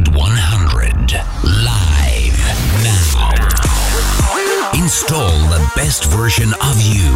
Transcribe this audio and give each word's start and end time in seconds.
Upgrade 0.00 0.16
100 0.16 1.12
live 1.44 2.38
now. 2.84 3.30
Install 4.74 5.38
the 5.48 5.72
best 5.76 6.04
version 6.04 6.54
of 6.60 6.76
you. 6.80 7.12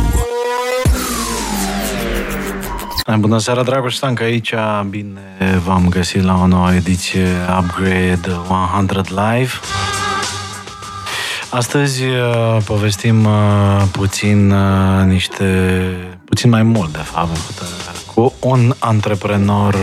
Bună 3.18 3.38
seara, 3.38 3.62
Dragoș 3.62 3.94
Stanca 3.94 4.24
aici. 4.24 4.54
Bine 4.88 5.20
v-am 5.64 5.88
găsit 5.88 6.22
la 6.22 6.40
o 6.40 6.46
nouă 6.46 6.74
ediție 6.74 7.26
Upgrade 7.58 8.30
100 8.78 9.00
Live. 9.08 9.52
Astăzi 11.50 12.04
uh, 12.04 12.56
povestim 12.64 13.24
uh, 13.24 13.82
puțin 13.92 14.50
uh, 14.50 15.04
niște, 15.06 15.80
puțin 16.24 16.50
mai 16.50 16.62
mult 16.62 16.92
de 16.92 16.98
fapt, 16.98 17.38
cu 18.14 18.34
un 18.40 18.74
antreprenor 18.78 19.76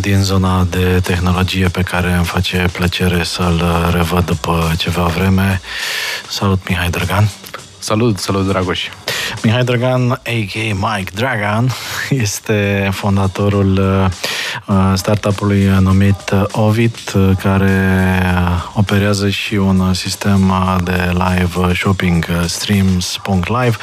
din 0.00 0.22
zona 0.22 0.66
de 0.70 1.00
tehnologie 1.02 1.68
pe 1.68 1.82
care 1.82 2.12
îmi 2.12 2.24
face 2.24 2.68
plăcere 2.72 3.22
să-l 3.22 3.62
revăd 3.92 4.24
după 4.24 4.72
ceva 4.78 5.04
vreme. 5.04 5.60
Salut, 6.28 6.68
Mihai 6.68 6.90
Drăgan! 6.90 7.28
Salut, 7.78 8.18
salut, 8.18 8.46
Dragoș! 8.46 8.88
Mihai 9.42 9.64
Dragan, 9.64 10.10
a.k.a. 10.10 10.74
Mike 10.74 11.10
Dragan, 11.14 11.70
este 12.24 12.88
fondatorul 12.92 13.78
uh, 14.66 14.76
startup-ului 14.94 15.64
numit 15.80 16.34
Ovid, 16.50 16.96
uh, 17.14 17.30
care 17.42 18.12
operează 18.74 19.28
și 19.28 19.54
un 19.54 19.94
sistem 19.94 20.52
de 20.84 21.12
live 21.12 21.74
shopping, 21.74 22.26
uh, 22.30 22.46
streams.live. 22.46 23.76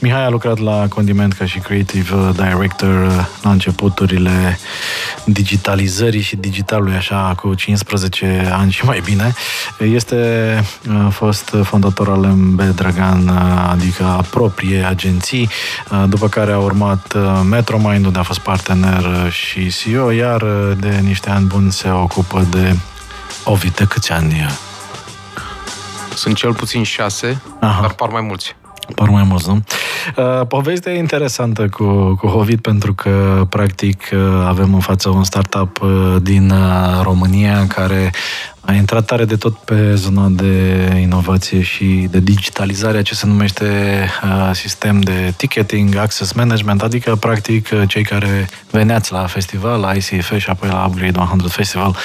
Mihai 0.00 0.24
a 0.24 0.28
lucrat 0.28 0.58
la 0.58 0.86
Condiment 0.88 1.32
ca 1.32 1.46
și 1.46 1.58
creative 1.58 2.32
director 2.32 3.28
la 3.42 3.50
începuturile 3.50 4.58
digitalizării 5.24 6.20
și 6.20 6.36
digitalului 6.36 6.94
așa 6.94 7.34
cu 7.36 7.54
15 7.54 8.50
ani 8.52 8.70
și 8.70 8.84
mai 8.84 9.00
bine. 9.04 9.32
Este 9.78 10.64
a 11.06 11.08
fost 11.08 11.54
fondator 11.62 12.08
al 12.08 12.18
MB 12.18 12.62
Dragan, 12.62 13.28
adică 13.68 14.24
proprie 14.30 14.84
agenții, 14.84 15.48
după 16.08 16.28
care 16.28 16.52
a 16.52 16.58
urmat 16.58 17.16
Metromind, 17.48 18.06
unde 18.06 18.18
a 18.18 18.22
fost 18.22 18.38
partener 18.38 19.30
și 19.30 19.70
CEO, 19.70 20.10
iar 20.10 20.44
de 20.78 21.00
niște 21.02 21.30
ani 21.30 21.46
buni 21.46 21.72
se 21.72 21.90
ocupă 21.90 22.46
de 22.50 22.76
Ovid. 23.44 23.74
De 23.74 23.84
câți 23.84 24.12
ani? 24.12 24.46
Sunt 26.14 26.36
cel 26.36 26.54
puțin 26.54 26.82
șase, 26.82 27.42
Aha. 27.60 27.80
dar 27.80 27.92
par 27.92 28.08
mai 28.08 28.22
mulți 28.22 28.56
par 28.94 29.08
mai 29.08 29.22
mulți, 29.28 29.48
nu? 29.48 29.62
Uh, 30.16 30.46
povestea 30.46 30.92
e 30.92 30.98
interesantă 30.98 31.68
cu, 31.68 32.14
cu 32.20 32.26
Hovid 32.26 32.60
pentru 32.60 32.94
că, 32.94 33.46
practic, 33.48 34.02
uh, 34.12 34.18
avem 34.46 34.74
în 34.74 34.80
față 34.80 35.08
un 35.08 35.24
startup 35.24 35.82
uh, 35.82 36.16
din 36.22 36.52
România 37.02 37.66
care 37.66 38.12
a 38.70 38.74
intrat 38.74 39.04
tare 39.04 39.24
de 39.24 39.36
tot 39.36 39.56
pe 39.56 39.94
zona 39.94 40.28
de 40.28 40.52
inovație 41.00 41.60
și 41.62 42.08
de 42.10 42.20
digitalizare, 42.20 43.02
ce 43.02 43.14
se 43.14 43.26
numește 43.26 43.64
uh, 44.24 44.50
sistem 44.52 45.00
de 45.00 45.32
ticketing, 45.36 45.96
access 45.96 46.32
management, 46.32 46.82
adică, 46.82 47.16
practic, 47.16 47.68
uh, 47.72 47.82
cei 47.88 48.02
care 48.02 48.48
veneați 48.70 49.12
la 49.12 49.26
festival, 49.26 49.80
la 49.80 49.92
ICF 49.92 50.38
și 50.38 50.50
apoi 50.50 50.68
la 50.68 50.84
Upgrade 50.88 51.18
100 51.18 51.48
Festival, 51.48 51.96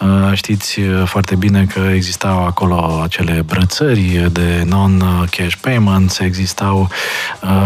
uh, 0.00 0.08
știți 0.32 0.80
foarte 1.04 1.34
bine 1.34 1.66
că 1.74 1.80
existau 1.94 2.46
acolo 2.46 3.00
acele 3.02 3.42
brățări 3.46 4.28
de 4.32 4.64
non-cash 4.66 5.54
payments, 5.60 6.18
existau 6.18 6.88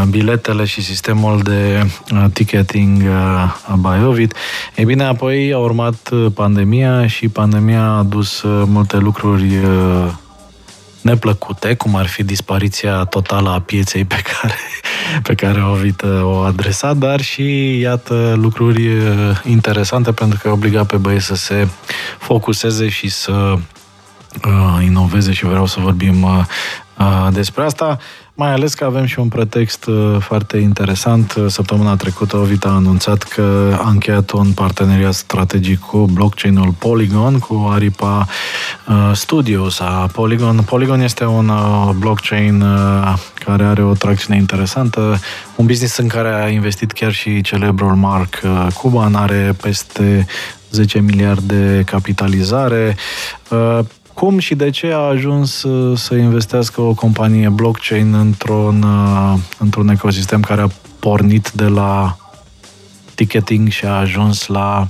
biletele 0.08 0.64
și 0.64 0.82
sistemul 0.82 1.40
de 1.42 1.86
ticketing 2.32 3.02
by 3.78 4.04
Ovid. 4.04 4.34
Ei 4.76 4.84
bine, 4.84 5.04
apoi 5.04 5.52
a 5.52 5.58
urmat 5.58 6.10
pandemia 6.34 7.06
și 7.06 7.28
pandemia 7.28 7.82
a 7.82 8.02
dus 8.02 8.44
multe 8.66 8.96
lucruri 8.96 9.56
uh, 9.56 10.12
neplăcute, 11.00 11.74
cum 11.74 11.96
ar 11.96 12.06
fi 12.06 12.22
dispariția 12.22 13.04
totală 13.04 13.50
a 13.50 13.60
pieței 13.60 14.04
pe 14.04 14.22
care, 14.22 14.54
pe 15.26 15.34
care 15.34 15.62
Ovid 15.62 16.02
o 16.22 16.36
adresa, 16.36 16.94
dar 16.94 17.20
și, 17.20 17.78
iată, 17.78 18.34
lucruri 18.36 18.86
uh, 18.86 19.40
interesante 19.44 20.12
pentru 20.12 20.38
că 20.42 20.50
obliga 20.50 20.84
pe 20.84 20.96
băieți 20.96 21.24
să 21.24 21.34
se 21.34 21.68
focuseze 22.18 22.88
și 22.88 23.08
să 23.08 23.32
uh, 24.46 24.84
inoveze 24.84 25.32
și 25.32 25.44
vreau 25.44 25.66
să 25.66 25.80
vorbim 25.80 26.22
uh, 26.22 26.44
uh 26.98 27.28
despre 27.32 27.64
asta. 27.64 27.98
Mai 28.38 28.52
ales 28.52 28.74
că 28.74 28.84
avem 28.84 29.04
și 29.04 29.18
un 29.18 29.28
pretext 29.28 29.86
uh, 29.86 30.16
foarte 30.18 30.56
interesant. 30.56 31.34
Săptămâna 31.46 31.96
trecută 31.96 32.36
Ovit 32.36 32.64
a 32.64 32.68
anunțat 32.68 33.22
că 33.22 33.76
a 33.80 33.88
încheiat 33.88 34.30
un 34.30 34.52
parteneriat 34.52 35.14
strategic 35.14 35.78
cu 35.78 35.98
blockchain-ul 36.12 36.74
Polygon, 36.78 37.38
cu 37.38 37.68
aripa 37.70 38.26
uh, 38.88 39.10
Studios 39.14 39.80
a 39.80 40.08
Polygon. 40.12 40.56
Polygon 40.56 41.00
este 41.00 41.24
un 41.24 41.48
uh, 41.48 41.90
blockchain 41.98 42.64
care 43.44 43.64
are 43.64 43.82
o 43.82 43.92
tracțiune 43.92 44.38
interesantă, 44.38 45.18
un 45.54 45.66
business 45.66 45.96
în 45.96 46.08
care 46.08 46.42
a 46.42 46.48
investit 46.48 46.92
chiar 46.92 47.12
și 47.12 47.40
celebrul 47.40 47.94
Mark 47.94 48.40
Cuban, 48.74 49.14
are 49.14 49.54
peste 49.62 50.26
10 50.70 50.98
miliarde 50.98 51.76
de 51.76 51.82
capitalizare. 51.82 52.96
Cum 54.16 54.38
și 54.38 54.54
de 54.54 54.70
ce 54.70 54.92
a 54.92 54.98
ajuns 54.98 55.62
uh, 55.62 55.98
să 55.98 56.14
investească 56.14 56.80
o 56.80 56.94
companie 56.94 57.48
blockchain 57.48 58.14
într-un, 58.14 58.82
uh, 58.82 59.34
într-un 59.58 59.88
ecosistem 59.88 60.40
care 60.40 60.60
a 60.60 60.68
pornit 61.00 61.50
de 61.50 61.64
la 61.64 62.16
ticketing 63.14 63.68
și 63.68 63.84
a 63.84 63.92
ajuns 63.92 64.46
la 64.46 64.88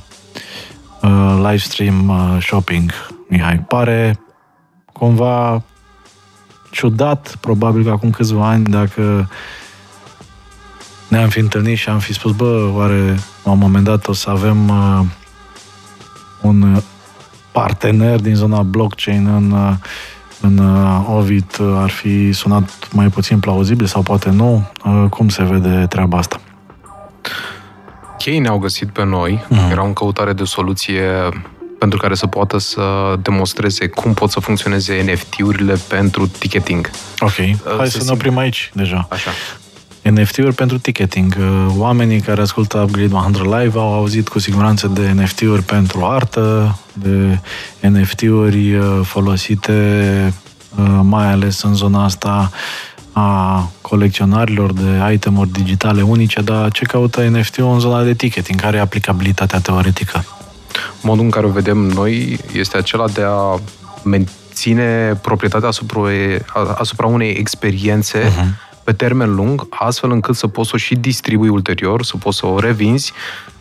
uh, 1.03 1.35
live 1.37 1.57
stream 1.57 2.09
uh, 2.09 2.43
shopping, 2.43 2.93
Mihai? 3.29 3.59
Pare 3.59 4.21
cumva 4.93 5.63
ciudat, 6.71 7.37
probabil 7.41 7.85
că 7.85 7.91
acum 7.91 8.11
câțiva 8.11 8.49
ani, 8.49 8.65
dacă 8.65 9.31
ne-am 11.09 11.29
fi 11.29 11.39
întâlnit 11.39 11.79
și 11.79 11.89
am 11.89 11.99
fi 11.99 12.13
spus, 12.13 12.33
bă, 12.33 12.71
oare 12.75 13.19
la 13.45 13.51
un 13.51 13.59
moment 13.59 13.85
dat 13.85 14.09
o 14.09 14.13
să 14.13 14.31
avem 14.31 14.69
uh, 14.69 15.01
un 16.43 16.83
partener 17.61 18.21
din 18.21 18.35
zona 18.35 18.63
blockchain 18.63 19.27
în, 19.27 19.77
în 20.41 20.59
Ovid 21.09 21.61
ar 21.61 21.91
fi 21.91 22.33
sunat 22.33 22.89
mai 22.93 23.09
puțin 23.09 23.41
plauzibil 23.41 23.87
sau 23.87 24.03
poate 24.03 24.31
nu? 24.31 24.67
Cum 25.11 25.29
se 25.29 25.43
vede 25.43 25.87
treaba 25.89 26.19
asta? 26.19 26.41
Ei 28.25 28.39
ne-au 28.39 28.59
găsit 28.59 28.89
pe 28.89 29.05
noi, 29.05 29.45
mm. 29.49 29.71
erau 29.71 29.87
în 29.87 29.93
căutare 29.93 30.33
de 30.33 30.45
soluție 30.45 31.03
pentru 31.79 31.99
care 31.99 32.15
să 32.15 32.27
poată 32.27 32.59
să 32.59 33.15
demonstreze 33.23 33.87
cum 33.87 34.15
pot 34.15 34.31
să 34.31 34.41
funcționeze 34.41 35.05
NFT-urile 35.13 35.75
pentru 35.89 36.27
ticketing. 36.27 36.91
Ok, 37.19 37.35
hai 37.77 37.89
să, 37.89 37.99
să 37.99 38.05
ne 38.05 38.11
oprim 38.11 38.37
aici 38.37 38.71
deja. 38.75 39.07
Așa. 39.11 39.31
NFT-uri 40.11 40.55
pentru 40.55 40.79
ticketing. 40.79 41.37
Uh, 41.39 41.75
oamenii 41.77 42.21
care 42.21 42.41
ascultă 42.41 42.79
Upgrade 42.79 43.15
100 43.15 43.43
Live 43.43 43.79
au 43.79 43.93
auzit 43.93 44.29
cu 44.29 44.39
siguranță 44.39 44.87
de 44.87 45.11
NFT-uri 45.11 45.63
pentru 45.63 46.05
artă, 46.05 46.79
de 46.93 47.39
NFT-uri 47.81 48.75
uh, 48.75 49.01
folosite 49.03 49.73
uh, 50.79 51.01
mai 51.03 51.33
ales 51.33 51.63
în 51.63 51.75
zona 51.75 52.05
asta 52.05 52.51
a 53.13 53.71
colecționarilor 53.81 54.73
de 54.73 55.13
itemuri 55.13 55.53
digitale 55.53 56.03
unice, 56.03 56.41
dar 56.41 56.73
ce 56.73 56.85
caută 56.85 57.23
NFT-ul 57.29 57.73
în 57.73 57.79
zona 57.79 58.03
de 58.03 58.15
ticketing? 58.15 58.61
Care 58.61 58.77
e 58.77 58.81
aplicabilitatea 58.81 59.61
teoretică? 59.61 60.25
Modul 61.01 61.25
în 61.25 61.31
care 61.31 61.47
o 61.47 61.51
vedem 61.51 61.79
noi 61.79 62.39
este 62.53 62.77
acela 62.77 63.09
de 63.09 63.23
a 63.27 63.61
menține 64.05 65.19
proprietatea 65.23 65.69
asupra, 65.69 66.01
asupra 66.79 67.07
unei 67.07 67.31
experiențe 67.31 68.19
uh-huh 68.19 68.66
pe 68.87 68.93
termen 68.93 69.35
lung, 69.35 69.67
astfel 69.71 70.11
încât 70.11 70.35
să 70.35 70.47
poți 70.47 70.69
să 70.69 70.75
o 70.75 70.79
și 70.79 70.95
distribui 70.95 71.49
ulterior, 71.49 72.05
să 72.05 72.17
poți 72.17 72.39
să 72.39 72.47
o 72.47 72.59
revinzi, 72.59 73.13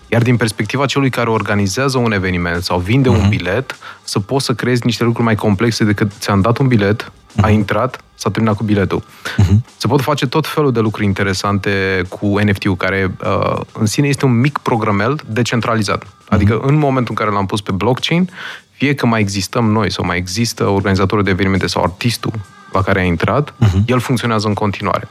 iar 0.07 0.21
din 0.21 0.37
perspectiva 0.37 0.85
celui 0.85 1.09
care 1.09 1.29
organizează 1.29 1.97
un 1.97 2.11
eveniment 2.11 2.63
sau 2.63 2.79
vinde 2.79 3.09
uh-huh. 3.09 3.11
un 3.11 3.19
mhm. 3.19 3.29
bilet, 3.29 3.77
să 4.03 4.19
poți 4.19 4.45
să 4.45 4.53
creezi 4.53 4.85
niște 4.85 5.03
lucruri 5.03 5.25
mai 5.25 5.35
complexe 5.35 5.83
decât 5.83 6.11
ți-am 6.19 6.41
dat 6.41 6.57
un 6.57 6.67
bilet, 6.67 7.03
uh-huh. 7.03 7.41
ai 7.41 7.53
intrat, 7.53 8.03
s-a 8.15 8.29
terminat 8.29 8.57
cu 8.57 8.63
biletul. 8.63 9.03
Uh-huh. 9.03 9.55
Se 9.77 9.87
pot 9.87 10.01
face 10.01 10.27
tot 10.27 10.47
felul 10.47 10.71
de 10.71 10.79
lucruri 10.79 11.05
interesante 11.05 12.01
cu 12.09 12.39
NFT-ul, 12.39 12.75
care 12.75 13.11
uh, 13.25 13.61
în 13.71 13.85
sine 13.85 14.07
este 14.07 14.25
un 14.25 14.39
mic 14.39 14.57
programel 14.57 15.19
decentralizat. 15.27 16.03
Uh-huh. 16.03 16.29
Adică 16.29 16.59
în 16.61 16.75
momentul 16.75 17.15
în 17.17 17.25
care 17.25 17.35
l-am 17.35 17.45
pus 17.45 17.61
pe 17.61 17.71
blockchain, 17.71 18.29
fie 18.71 18.93
că 18.95 19.05
mai 19.05 19.19
existăm 19.19 19.71
noi 19.71 19.91
sau 19.91 20.05
mai 20.05 20.17
există 20.17 20.67
organizatorul 20.67 21.23
de 21.23 21.29
evenimente 21.29 21.67
sau 21.67 21.83
artistul 21.83 22.31
la 22.71 22.81
care 22.81 22.99
ai 22.99 23.07
intrat, 23.07 23.53
uh-huh. 23.53 23.85
el 23.85 23.99
funcționează 23.99 24.47
în 24.47 24.53
continuare. 24.53 25.07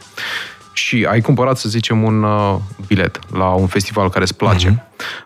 Și 0.73 1.05
ai 1.09 1.21
cumpărat, 1.21 1.57
să 1.57 1.69
zicem, 1.69 2.03
un 2.03 2.23
uh, 2.23 2.55
bilet 2.87 3.19
la 3.31 3.49
un 3.49 3.67
festival 3.67 4.09
care 4.09 4.23
îți 4.23 4.35
place. 4.35 4.69
Uh-huh. 4.69 5.23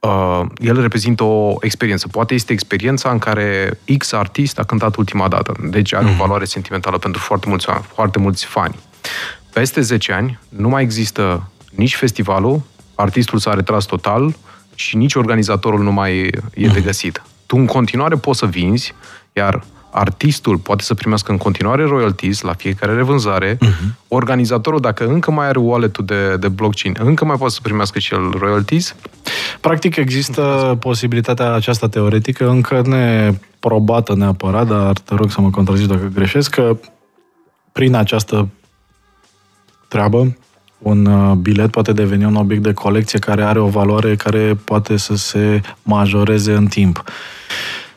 Uh, 0.00 0.42
el 0.58 0.80
reprezintă 0.80 1.22
o 1.22 1.56
experiență. 1.60 2.08
Poate 2.08 2.34
este 2.34 2.52
experiența 2.52 3.10
în 3.10 3.18
care 3.18 3.78
X 3.98 4.12
artist 4.12 4.58
a 4.58 4.62
cântat 4.62 4.96
ultima 4.96 5.28
dată. 5.28 5.54
Deci 5.70 5.94
are 5.94 6.04
uh-huh. 6.04 6.08
o 6.08 6.10
mhm. 6.10 6.20
valoare 6.20 6.44
sentimentală 6.44 6.98
pentru 6.98 7.20
foarte 7.20 7.48
mulți, 7.48 7.66
foarte 7.94 8.18
mulți 8.18 8.44
fani. 8.44 8.74
Peste 9.52 9.80
10 9.80 10.12
ani 10.12 10.38
nu 10.48 10.68
mai 10.68 10.82
există 10.82 11.50
nici 11.70 11.96
festivalul, 11.96 12.60
artistul 12.94 13.38
s-a 13.38 13.54
retras 13.54 13.84
total 13.84 14.34
și 14.74 14.96
nici 14.96 15.14
organizatorul 15.14 15.82
nu 15.82 15.92
mai 15.92 16.18
e 16.54 16.66
de 16.66 16.80
găsit. 16.80 17.22
Tu 17.46 17.56
în 17.56 17.66
continuare 17.66 18.16
poți 18.16 18.38
să 18.38 18.46
vinzi, 18.46 18.94
iar 19.32 19.64
artistul 19.94 20.58
poate 20.58 20.82
să 20.82 20.94
primească 20.94 21.30
în 21.30 21.38
continuare 21.38 21.84
royalties 21.84 22.40
la 22.40 22.52
fiecare 22.52 22.94
revânzare, 22.94 23.54
uh-huh. 23.54 23.94
organizatorul, 24.08 24.80
dacă 24.80 25.06
încă 25.06 25.30
mai 25.30 25.46
are 25.46 25.58
wallet-ul 25.58 26.04
de, 26.04 26.36
de 26.36 26.48
blockchain, 26.48 26.96
încă 27.00 27.24
mai 27.24 27.36
poate 27.36 27.52
să 27.52 27.60
primească 27.62 27.98
și 27.98 28.14
el 28.14 28.30
royalties. 28.38 28.94
Practic 29.60 29.96
există 29.96 30.76
posibilitatea 30.80 31.52
aceasta 31.52 31.88
teoretică, 31.88 32.48
încă 32.48 32.82
neprobată 32.86 34.14
neapărat, 34.14 34.66
dar 34.66 34.98
te 34.98 35.14
rog 35.14 35.30
să 35.30 35.40
mă 35.40 35.50
contrazici 35.50 35.86
dacă 35.86 36.10
greșesc, 36.14 36.50
că 36.50 36.76
prin 37.72 37.94
această 37.94 38.48
treabă, 39.88 40.36
un 40.78 41.06
uh, 41.06 41.32
bilet 41.32 41.70
poate 41.70 41.92
deveni 41.92 42.24
un 42.24 42.34
obiect 42.34 42.62
de 42.62 42.72
colecție 42.72 43.18
care 43.18 43.42
are 43.42 43.58
o 43.58 43.66
valoare 43.66 44.16
care 44.16 44.54
poate 44.64 44.96
să 44.96 45.16
se 45.16 45.60
majoreze 45.82 46.52
în 46.52 46.66
timp. 46.66 47.04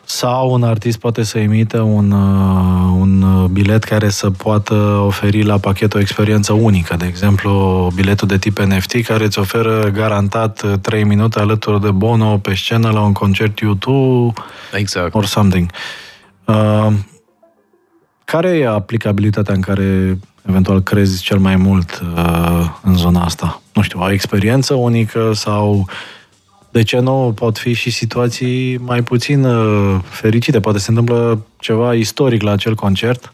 Sau 0.08 0.52
un 0.52 0.62
artist 0.62 0.98
poate 0.98 1.22
să 1.22 1.38
emite 1.38 1.78
un, 1.78 2.10
uh, 2.10 2.96
un 3.00 3.46
bilet 3.52 3.84
care 3.84 4.08
să 4.08 4.30
poată 4.30 4.74
oferi 5.06 5.42
la 5.42 5.58
pachet 5.58 5.94
o 5.94 5.98
experiență 5.98 6.52
unică. 6.52 6.96
De 6.96 7.06
exemplu, 7.06 7.90
biletul 7.94 8.28
de 8.28 8.38
tip 8.38 8.58
NFT 8.58 9.04
care 9.04 9.24
îți 9.24 9.38
oferă 9.38 9.90
garantat 9.90 10.80
3 10.80 11.04
minute 11.04 11.38
alături 11.38 11.80
de 11.80 11.90
Bono 11.90 12.38
pe 12.38 12.54
scenă 12.54 12.90
la 12.90 13.00
un 13.00 13.12
concert 13.12 13.58
YouTube 13.58 14.32
exact. 14.72 15.14
or 15.14 15.24
something. 15.24 15.70
Uh, 16.44 16.92
care 18.24 18.48
e 18.48 18.66
aplicabilitatea 18.66 19.54
în 19.54 19.60
care 19.60 20.18
eventual 20.48 20.82
crezi 20.82 21.22
cel 21.22 21.38
mai 21.38 21.56
mult 21.56 22.02
uh, 22.16 22.70
în 22.82 22.96
zona 22.96 23.24
asta? 23.24 23.60
Nu 23.74 23.82
știu, 23.82 24.00
o 24.00 24.10
experiență 24.10 24.74
unică 24.74 25.32
sau 25.34 25.86
de 26.76 26.82
ce 26.82 26.98
nu 26.98 27.32
pot 27.34 27.58
fi 27.58 27.72
și 27.72 27.90
situații 27.90 28.76
mai 28.78 29.02
puțin 29.02 29.44
uh, 29.44 30.00
fericite? 30.08 30.60
Poate 30.60 30.78
se 30.78 30.86
întâmplă 30.88 31.46
ceva 31.58 31.94
istoric 31.94 32.42
la 32.42 32.50
acel 32.50 32.74
concert? 32.74 33.32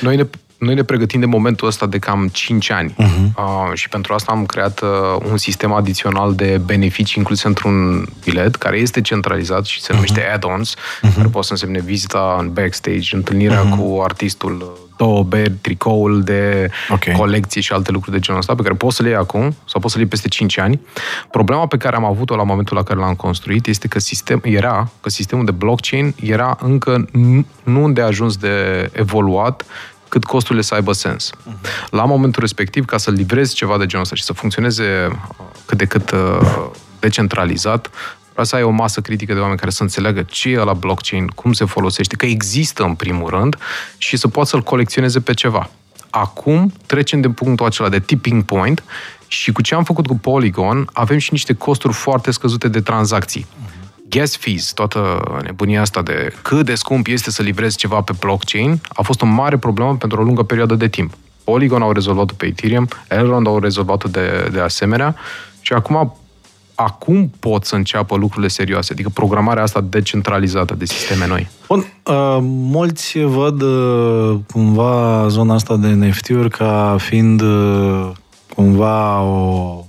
Noi 0.00 0.16
ne, 0.16 0.26
noi 0.58 0.74
ne 0.74 0.82
pregătim 0.82 1.20
de 1.20 1.26
momentul 1.26 1.68
ăsta 1.68 1.86
de 1.86 1.98
cam 1.98 2.28
5 2.32 2.70
ani 2.70 2.94
uh-huh. 2.98 3.34
uh, 3.36 3.70
și 3.74 3.88
pentru 3.88 4.14
asta 4.14 4.32
am 4.32 4.46
creat 4.46 4.80
uh, 4.80 4.88
un 5.30 5.36
sistem 5.36 5.72
adițional 5.72 6.34
de 6.34 6.60
beneficii 6.64 7.14
incluse 7.18 7.46
într-un 7.46 8.06
bilet 8.24 8.54
care 8.54 8.76
este 8.76 9.00
centralizat 9.00 9.64
și 9.64 9.80
se 9.80 9.92
numește 9.92 10.20
uh-huh. 10.20 10.34
add-ons, 10.34 10.74
uh-huh. 10.74 11.14
care 11.14 11.28
poate 11.28 11.46
să 11.46 11.52
însemne 11.52 11.80
vizita 11.80 12.36
în 12.40 12.52
backstage, 12.52 13.16
întâlnirea 13.16 13.64
uh-huh. 13.64 13.78
cu 13.78 14.00
artistul 14.02 14.56
uh, 14.60 14.91
două 15.02 15.22
beri, 15.22 15.50
tricoul 15.60 16.22
de 16.22 16.70
okay. 16.90 17.14
colecție 17.14 17.60
și 17.60 17.72
alte 17.72 17.90
lucruri 17.90 18.16
de 18.16 18.22
genul 18.22 18.40
ăsta, 18.40 18.54
pe 18.54 18.62
care 18.62 18.74
poți 18.74 18.96
să 18.96 19.02
le 19.02 19.08
iei 19.08 19.18
acum 19.18 19.56
sau 19.64 19.80
poți 19.80 19.92
să 19.92 19.98
le 19.98 20.00
iei 20.00 20.08
peste 20.08 20.28
5 20.28 20.58
ani. 20.58 20.80
Problema 21.30 21.66
pe 21.66 21.76
care 21.76 21.96
am 21.96 22.04
avut-o 22.04 22.36
la 22.36 22.42
momentul 22.42 22.76
la 22.76 22.82
care 22.82 22.98
l-am 22.98 23.14
construit 23.14 23.66
este 23.66 23.88
că 23.88 23.98
sistem, 23.98 24.40
era 24.44 24.90
că 25.00 25.08
sistemul 25.08 25.44
de 25.44 25.50
blockchain 25.50 26.14
era 26.20 26.56
încă 26.60 27.04
nu 27.62 27.82
unde 27.82 28.00
a 28.00 28.06
ajuns 28.06 28.36
de 28.36 28.88
evoluat 28.92 29.64
cât 30.08 30.24
costurile 30.24 30.62
să 30.62 30.74
aibă 30.74 30.92
sens. 30.92 31.30
Mhm. 31.44 31.56
La 31.90 32.04
momentul 32.04 32.40
respectiv, 32.40 32.84
ca 32.84 32.96
să 32.96 33.10
livrezi 33.10 33.54
ceva 33.54 33.78
de 33.78 33.86
genul 33.86 34.04
ăsta 34.04 34.16
și 34.16 34.22
să 34.22 34.32
funcționeze 34.32 35.08
uh, 35.10 35.16
cât 35.66 35.78
de 35.78 35.84
cât 35.84 36.10
uh, 36.10 36.70
decentralizat, 37.00 37.90
Vreau 38.32 38.46
să 38.46 38.56
ai 38.56 38.62
o 38.62 38.70
masă 38.70 39.00
critică 39.00 39.34
de 39.34 39.40
oameni 39.40 39.58
care 39.58 39.70
să 39.70 39.82
înțeleagă 39.82 40.22
ce 40.22 40.48
e 40.48 40.56
la 40.56 40.72
blockchain, 40.72 41.26
cum 41.26 41.52
se 41.52 41.64
folosește, 41.64 42.16
că 42.16 42.26
există 42.26 42.82
în 42.82 42.94
primul 42.94 43.28
rând 43.28 43.56
și 43.98 44.16
să 44.16 44.28
poată 44.28 44.48
să-l 44.48 44.62
colecționeze 44.62 45.20
pe 45.20 45.34
ceva. 45.34 45.70
Acum 46.10 46.72
trecem 46.86 47.20
de 47.20 47.28
punctul 47.28 47.66
acela 47.66 47.88
de 47.88 48.00
tipping 48.00 48.42
point 48.42 48.82
și 49.26 49.52
cu 49.52 49.62
ce 49.62 49.74
am 49.74 49.84
făcut 49.84 50.06
cu 50.06 50.16
Polygon 50.16 50.88
avem 50.92 51.18
și 51.18 51.28
niște 51.32 51.54
costuri 51.54 51.92
foarte 51.92 52.30
scăzute 52.30 52.68
de 52.68 52.80
tranzacții. 52.80 53.46
Gas 54.08 54.36
fees, 54.36 54.72
toată 54.72 55.22
nebunia 55.44 55.80
asta 55.80 56.02
de 56.02 56.34
cât 56.42 56.64
de 56.64 56.74
scump 56.74 57.06
este 57.06 57.30
să 57.30 57.42
livrezi 57.42 57.76
ceva 57.76 58.00
pe 58.00 58.12
blockchain, 58.18 58.80
a 58.88 59.02
fost 59.02 59.22
o 59.22 59.26
mare 59.26 59.56
problemă 59.56 59.96
pentru 59.96 60.20
o 60.20 60.22
lungă 60.22 60.42
perioadă 60.42 60.74
de 60.74 60.88
timp. 60.88 61.16
Polygon 61.44 61.82
au 61.82 61.92
rezolvat-o 61.92 62.34
pe 62.36 62.46
Ethereum, 62.46 62.88
Elrond 63.08 63.46
au 63.46 63.58
rezolvat-o 63.58 64.08
de, 64.08 64.48
de 64.52 64.60
asemenea 64.60 65.16
și 65.60 65.72
acum 65.72 66.16
acum 66.74 67.30
pot 67.40 67.64
să 67.64 67.74
înceapă 67.74 68.16
lucrurile 68.16 68.48
serioase, 68.48 68.92
adică 68.92 69.08
programarea 69.08 69.62
asta 69.62 69.80
decentralizată 69.80 70.74
de 70.74 70.84
sisteme 70.84 71.26
noi. 71.26 71.48
Bun, 71.68 71.78
uh, 72.06 72.38
mulți 72.42 73.18
văd 73.18 73.62
uh, 73.62 74.36
cumva 74.52 75.26
zona 75.28 75.54
asta 75.54 75.76
de 75.76 75.86
NFT-uri 75.86 76.50
ca 76.50 76.96
fiind 76.98 77.40
uh, 77.40 78.10
cumva 78.54 79.22
o, 79.22 79.84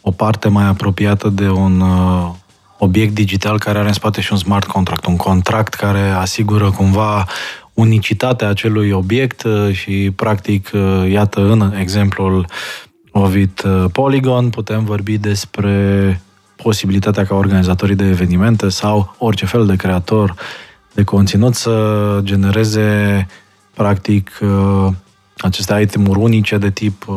o 0.00 0.10
parte 0.10 0.48
mai 0.48 0.64
apropiată 0.64 1.28
de 1.28 1.48
un 1.48 1.80
uh, 1.80 2.30
obiect 2.78 3.14
digital 3.14 3.58
care 3.58 3.78
are 3.78 3.86
în 3.86 3.92
spate 3.92 4.20
și 4.20 4.32
un 4.32 4.38
smart 4.38 4.66
contract, 4.66 5.06
un 5.06 5.16
contract 5.16 5.74
care 5.74 6.10
asigură 6.10 6.70
cumva 6.70 7.26
unicitatea 7.74 8.48
acelui 8.48 8.90
obiect 8.90 9.42
uh, 9.42 9.72
și 9.72 10.12
practic, 10.16 10.70
uh, 10.74 11.10
iată, 11.10 11.40
în 11.40 11.74
exemplul 11.78 12.46
Ovid 13.16 13.62
uh, 13.64 13.84
Polygon, 13.92 14.50
putem 14.50 14.84
vorbi 14.84 15.18
despre 15.18 16.20
posibilitatea 16.56 17.24
ca 17.24 17.34
organizatorii 17.34 17.94
de 17.94 18.04
evenimente 18.04 18.68
sau 18.68 19.14
orice 19.18 19.46
fel 19.46 19.66
de 19.66 19.76
creator 19.76 20.34
de 20.94 21.04
conținut 21.04 21.54
să 21.54 22.20
genereze 22.22 23.26
practic 23.74 24.38
uh, 24.40 24.92
aceste 25.38 25.80
itemuri 25.80 26.18
unice 26.18 26.58
de 26.58 26.70
tip 26.70 27.08
uh, 27.08 27.16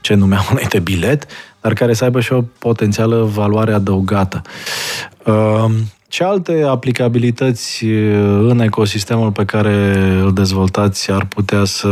ce 0.00 0.14
numeam 0.14 0.46
înainte 0.50 0.78
bilet, 0.78 1.26
dar 1.60 1.72
care 1.72 1.92
să 1.92 2.04
aibă 2.04 2.20
și 2.20 2.32
o 2.32 2.42
potențială 2.58 3.22
valoare 3.22 3.72
adăugată. 3.72 4.42
Ce 6.08 6.24
alte 6.24 6.64
aplicabilități 6.68 7.84
în 8.40 8.60
ecosistemul 8.60 9.32
pe 9.32 9.44
care 9.44 9.98
îl 10.22 10.32
dezvoltați 10.32 11.10
ar 11.10 11.24
putea 11.24 11.64
să 11.64 11.88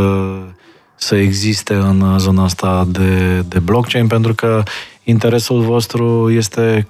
să 0.96 1.16
existe 1.16 1.75
în 1.75 2.19
zona 2.19 2.43
asta 2.43 2.87
de, 2.88 3.40
de 3.48 3.58
blockchain, 3.58 4.06
pentru 4.06 4.34
că 4.34 4.62
interesul 5.04 5.60
vostru 5.60 6.31
este 6.31 6.88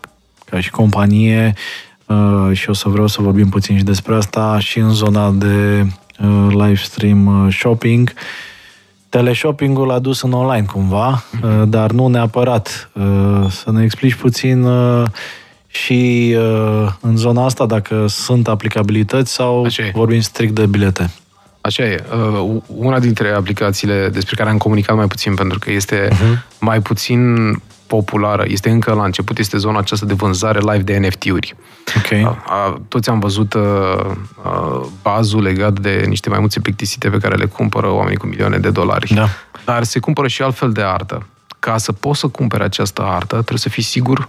ca 0.51 0.61
și 0.61 0.71
companie 0.71 1.55
uh, 2.07 2.51
și 2.53 2.71
o 2.71 2.73
să 2.73 2.89
vreau 2.89 3.07
să 3.07 3.23
vorbim 3.23 3.49
puțin 3.49 3.77
și 3.77 3.85
despre 3.85 4.15
asta 4.15 4.59
și 4.59 4.79
în 4.79 4.93
zona 4.93 5.31
de 5.31 5.87
uh, 6.21 6.47
live 6.51 6.81
stream 6.83 7.27
uh, 7.27 7.53
shopping. 7.53 8.13
Teleshopping-ul 9.09 9.91
a 9.91 9.99
dus 9.99 10.23
în 10.23 10.33
online 10.33 10.67
cumva, 10.67 11.25
dar 11.65 11.91
nu 11.91 12.07
neapărat. 12.07 12.91
Să 13.49 13.71
ne 13.71 13.83
explici 13.83 14.15
puțin 14.15 14.67
și 15.67 16.35
în 17.01 17.17
zona 17.17 17.45
asta 17.45 17.67
dacă 17.67 18.07
sunt 18.09 18.49
aplicabilități 18.49 19.33
sau 19.33 19.65
Așa 19.65 19.91
vorbim 19.93 20.21
strict 20.21 20.55
de 20.55 20.67
bilete. 20.67 21.11
Așa 21.67 21.83
e. 21.83 22.05
Uh, 22.13 22.63
una 22.67 22.99
dintre 22.99 23.31
aplicațiile 23.31 24.09
despre 24.09 24.37
care 24.37 24.51
am 24.51 24.59
comunicat 24.59 24.97
mai 24.97 25.07
puțin, 25.07 25.35
pentru 25.35 25.59
că 25.59 25.71
este 25.71 26.09
uh-huh. 26.09 26.59
mai 26.59 26.81
puțin 26.81 27.53
populară, 27.87 28.45
este 28.49 28.71
încă 28.71 28.93
la 28.93 29.05
început, 29.05 29.39
este 29.39 29.57
zona 29.57 29.79
aceasta 29.79 30.07
de 30.07 30.15
vânzare 30.15 30.59
live 30.59 30.83
de 30.83 30.99
NFT-uri. 30.99 31.57
Okay. 31.97 32.23
A, 32.23 32.43
a, 32.47 32.81
toți 32.89 33.11
am 33.11 33.19
văzut 33.19 33.55
a, 33.55 33.59
uh, 33.59 34.17
a, 34.43 34.51
uh, 34.51 34.87
bazul 35.03 35.43
legat 35.43 35.81
de 35.81 36.05
niște 36.09 36.29
mai 36.29 36.39
multe 36.39 36.61
plictisite 36.61 37.09
pe 37.09 37.19
care 37.19 37.35
le 37.35 37.45
cumpără 37.45 37.91
oamenii 37.91 38.17
cu 38.17 38.27
milioane 38.27 38.59
de 38.59 38.71
dolari. 38.71 39.15
Da. 39.15 39.29
Dar 39.65 39.83
se 39.83 39.99
cumpără 39.99 40.29
și 40.29 40.43
altfel 40.43 40.73
de 40.73 40.83
artă. 40.83 41.27
Ca 41.59 41.77
să 41.77 41.93
poți 41.93 42.21
să 42.21 42.27
cumpere 42.29 42.65
această 42.65 43.03
artă, 43.03 43.35
trebuie 43.35 43.59
să 43.59 43.69
fii 43.69 43.83
sigur 43.83 44.29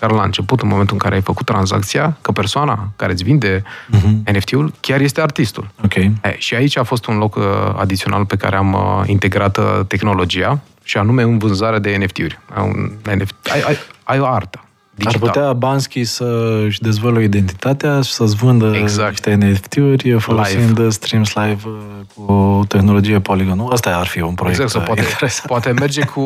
măcar 0.00 0.16
la 0.16 0.24
început, 0.24 0.60
în 0.60 0.68
momentul 0.68 0.94
în 0.94 0.98
care 0.98 1.14
ai 1.14 1.20
făcut 1.20 1.46
tranzacția, 1.46 2.16
că 2.20 2.32
persoana 2.32 2.92
care 2.96 3.12
îți 3.12 3.24
vinde 3.24 3.62
uh-huh. 3.62 4.32
NFT-ul 4.32 4.72
chiar 4.80 5.00
este 5.00 5.20
artistul. 5.20 5.68
Okay. 5.84 6.12
E, 6.22 6.34
și 6.38 6.54
aici 6.54 6.78
a 6.78 6.82
fost 6.82 7.06
un 7.06 7.16
loc 7.16 7.36
uh, 7.36 7.44
adițional 7.76 8.24
pe 8.24 8.36
care 8.36 8.56
am 8.56 8.72
uh, 8.72 9.02
integrat 9.06 9.56
uh, 9.56 9.80
tehnologia, 9.86 10.60
și 10.82 10.96
anume 10.96 11.22
în 11.22 11.38
vânzarea 11.38 11.78
de 11.78 11.96
NFT-uri. 11.96 12.38
Un 12.56 12.90
NFT, 13.16 13.34
ai, 13.52 13.60
ai, 13.60 13.76
ai 14.04 14.18
o 14.18 14.26
artă 14.26 14.65
digital. 14.96 15.20
Ar 15.22 15.32
putea 15.32 15.52
Bansky 15.52 16.04
să-și 16.04 16.80
dezvăluie 16.80 17.24
identitatea 17.24 18.00
și 18.00 18.12
să-ți 18.12 18.36
vândă 18.36 18.76
exact. 18.76 19.26
niște 19.26 19.34
NFT-uri 19.34 20.18
folosind 20.18 20.78
live. 20.78 20.88
Streams 20.88 21.32
Live 21.34 21.62
uh, 21.64 21.72
cu 22.14 22.64
tehnologie 22.68 23.20
Polygon. 23.20 23.60
Asta 23.70 23.96
ar 23.96 24.06
fi 24.06 24.20
un 24.20 24.34
proiect 24.34 24.60
exact, 24.60 24.84
poate, 24.84 25.00
interesant. 25.00 25.46
poate 25.48 25.70
merge 25.70 26.04
cu, 26.04 26.22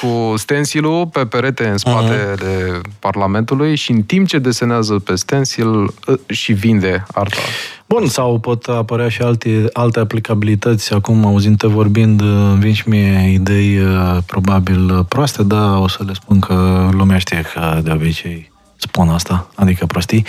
cu 0.00 0.36
stencilul 0.36 1.06
pe 1.06 1.26
perete 1.26 1.66
în 1.66 1.76
spate 1.76 2.32
uh-huh. 2.32 2.38
de 2.38 2.80
Parlamentului 2.98 3.76
și 3.76 3.90
în 3.90 4.02
timp 4.02 4.26
ce 4.26 4.38
desenează 4.38 4.98
pe 4.98 5.14
stencil 5.14 5.68
uh, 5.68 6.18
și 6.26 6.52
vinde 6.52 7.04
arta. 7.12 7.40
Bun, 7.86 8.06
sau 8.06 8.38
pot 8.38 8.64
apărea 8.64 9.08
și 9.08 9.22
alte, 9.22 9.64
alte 9.72 10.00
aplicabilități. 10.00 10.94
Acum, 10.94 11.24
auzindu-te 11.24 11.66
vorbind, 11.66 12.22
vin 12.58 12.72
și 12.72 12.88
mie 12.88 13.30
idei 13.32 13.78
uh, 13.78 14.18
probabil 14.26 15.04
proaste, 15.04 15.42
dar 15.42 15.76
o 15.76 15.88
să 15.88 16.02
le 16.06 16.12
spun 16.12 16.38
că 16.38 16.88
lumea 16.92 17.18
știe 17.18 17.44
că 17.52 17.80
de 17.82 17.90
obicei 17.90 18.52
spun 18.76 19.08
asta, 19.08 19.48
adică 19.54 19.86
prostii. 19.86 20.26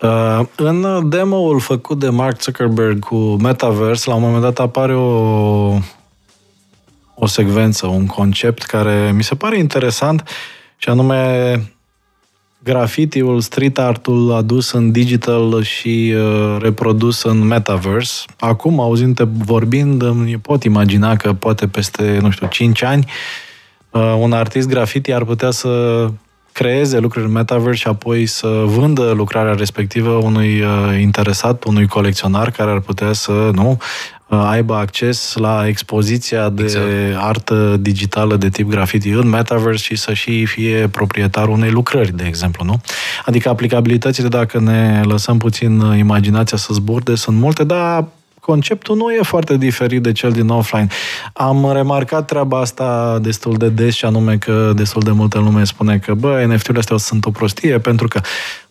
Uh, 0.00 0.40
în 0.56 1.08
demo-ul 1.08 1.60
făcut 1.60 1.98
de 1.98 2.08
Mark 2.08 2.42
Zuckerberg 2.42 2.98
cu 2.98 3.16
Metaverse, 3.16 4.10
la 4.10 4.16
un 4.16 4.22
moment 4.22 4.42
dat 4.42 4.58
apare 4.58 4.94
o, 4.94 5.78
o 7.14 7.26
secvență, 7.26 7.86
un 7.86 8.06
concept 8.06 8.62
care 8.62 9.12
mi 9.14 9.22
se 9.22 9.34
pare 9.34 9.58
interesant 9.58 10.28
și 10.76 10.88
anume 10.88 11.60
graffiti-ul, 12.66 13.40
street 13.40 13.78
art-ul 13.78 14.32
adus 14.32 14.72
în 14.72 14.90
digital 14.90 15.62
și 15.62 16.14
uh, 16.16 16.56
reprodus 16.60 17.22
în 17.22 17.38
metaverse. 17.38 18.24
Acum, 18.38 18.80
auzindu-te 18.80 19.30
vorbind, 19.44 20.02
îmi 20.02 20.38
pot 20.38 20.62
imagina 20.64 21.16
că 21.16 21.32
poate 21.32 21.66
peste, 21.68 22.18
nu 22.20 22.30
știu, 22.30 22.46
5 22.46 22.82
ani, 22.82 23.04
uh, 23.90 24.16
un 24.18 24.32
artist 24.32 24.68
graffiti 24.68 25.12
ar 25.12 25.24
putea 25.24 25.50
să 25.50 26.06
creeze 26.52 26.98
lucruri 26.98 27.26
în 27.26 27.32
metaverse 27.32 27.78
și 27.78 27.88
apoi 27.88 28.26
să 28.26 28.62
vândă 28.64 29.10
lucrarea 29.10 29.54
respectivă 29.54 30.10
unui 30.10 30.60
uh, 30.60 30.98
interesat, 31.00 31.64
unui 31.64 31.86
colecționar 31.86 32.50
care 32.50 32.70
ar 32.70 32.80
putea 32.80 33.12
să, 33.12 33.50
nu, 33.52 33.70
Uh, 33.70 34.15
aibă 34.28 34.74
acces 34.74 35.34
la 35.34 35.66
expoziția 35.66 36.48
de 36.48 36.62
exact. 36.62 36.86
artă 37.16 37.76
digitală 37.80 38.36
de 38.36 38.48
tip 38.48 38.68
graffiti 38.68 39.08
în 39.08 39.28
metaverse 39.28 39.82
și 39.82 39.96
să 39.96 40.12
și 40.12 40.44
fie 40.46 40.88
proprietarul 40.88 41.54
unei 41.54 41.70
lucrări, 41.70 42.16
de 42.16 42.24
exemplu, 42.26 42.64
nu? 42.64 42.80
Adică 43.24 43.48
aplicabilitățile, 43.48 44.28
dacă 44.28 44.60
ne 44.60 45.02
lăsăm 45.04 45.38
puțin 45.38 45.80
imaginația 45.80 46.56
să 46.56 46.68
zburde, 46.72 47.14
sunt 47.14 47.36
multe, 47.36 47.64
dar 47.64 48.04
conceptul 48.46 48.96
nu 48.96 49.10
e 49.10 49.22
foarte 49.22 49.56
diferit 49.56 50.02
de 50.02 50.12
cel 50.12 50.30
din 50.30 50.48
offline. 50.48 50.86
Am 51.32 51.70
remarcat 51.72 52.26
treaba 52.26 52.60
asta 52.60 53.18
destul 53.22 53.54
de 53.56 53.68
des 53.68 53.94
și 53.94 54.04
anume 54.04 54.36
că 54.36 54.72
destul 54.76 55.02
de 55.02 55.10
multă 55.10 55.38
lume 55.38 55.64
spune 55.64 55.98
că, 55.98 56.14
bă, 56.14 56.44
NFT-urile 56.46 56.78
astea 56.78 56.96
sunt 56.96 57.24
o 57.26 57.30
prostie, 57.30 57.78
pentru 57.78 58.08
că 58.08 58.20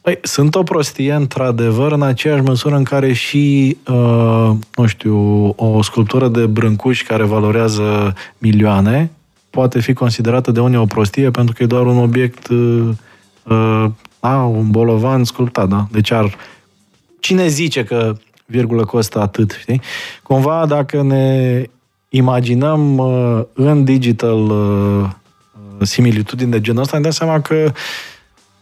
Păi, 0.01 0.17
sunt 0.21 0.55
o 0.55 0.63
prostie, 0.63 1.13
într-adevăr, 1.13 1.91
în 1.91 2.01
aceeași 2.01 2.41
măsură 2.41 2.75
în 2.75 2.83
care 2.83 3.13
și, 3.13 3.77
uh, 3.87 4.51
nu 4.75 4.85
știu, 4.85 5.17
o 5.55 5.81
sculptură 5.81 6.27
de 6.27 6.45
brâncuși 6.45 7.03
care 7.03 7.23
valorează 7.23 8.13
milioane 8.37 9.11
poate 9.49 9.79
fi 9.79 9.93
considerată 9.93 10.51
de 10.51 10.59
unii 10.59 10.77
o 10.77 10.85
prostie 10.85 11.31
pentru 11.31 11.53
că 11.53 11.63
e 11.63 11.65
doar 11.65 11.85
un 11.85 11.97
obiect, 11.97 12.47
uh, 12.47 12.89
uh, 13.43 13.85
a, 14.19 14.43
un 14.43 14.71
bolovan 14.71 15.23
sculptat, 15.23 15.67
da? 15.67 15.87
Deci 15.91 16.11
ar... 16.11 16.37
Cine 17.19 17.47
zice 17.47 17.83
că 17.83 18.15
virgulă 18.45 18.85
costă 18.85 19.19
atât, 19.19 19.57
știi? 19.59 19.81
Cumva, 20.23 20.65
dacă 20.67 21.01
ne 21.01 21.63
imaginăm 22.09 22.97
uh, 22.97 23.41
în 23.53 23.83
digital 23.83 24.49
uh, 24.49 25.09
similitudini 25.81 26.51
de 26.51 26.61
genul 26.61 26.81
ăsta, 26.81 26.97
ne 26.97 27.03
dăm 27.03 27.11
seama 27.11 27.41
că 27.41 27.55
uh, 27.55 27.71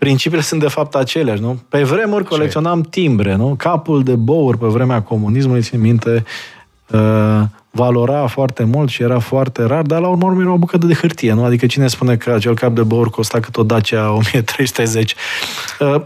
principiile 0.04 0.44
sunt 0.44 0.60
de 0.60 0.68
fapt 0.68 0.96
aceleași, 0.96 1.42
nu? 1.42 1.60
Pe 1.70 1.84
vremuri 1.84 2.24
colecționam 2.24 2.82
timbre, 2.82 3.36
nu? 3.36 3.56
Capul 3.58 4.04
de 4.04 4.16
bouri 4.16 4.58
pe 4.58 4.68
vremea 4.68 5.02
comunismului, 5.02 5.62
țin 5.62 5.80
minte, 5.80 6.24
uh, 6.90 7.42
valora 7.72 8.28
foarte 8.28 8.64
mult 8.64 8.90
și 8.90 9.04
era 9.04 9.20
foarte 9.20 9.64
rar, 9.64 9.82
dar 9.82 10.02
la 10.02 10.08
urmă 10.08 10.26
urmă 10.26 10.42
era 10.42 10.52
o 10.52 10.58
bucată 10.58 10.86
de 10.86 10.94
hârtie, 10.94 11.34
nu? 11.34 11.44
Adică 11.44 11.66
cine 11.66 11.88
spune 11.88 12.16
că 12.16 12.32
acel 12.32 12.56
cap 12.56 12.74
de 12.74 12.84
bour 12.84 13.10
costa 13.10 13.40
cât 13.40 13.58
o 13.58 13.64
Dacia 13.64 14.12
1310? 14.12 15.16
Uh, 15.80 16.02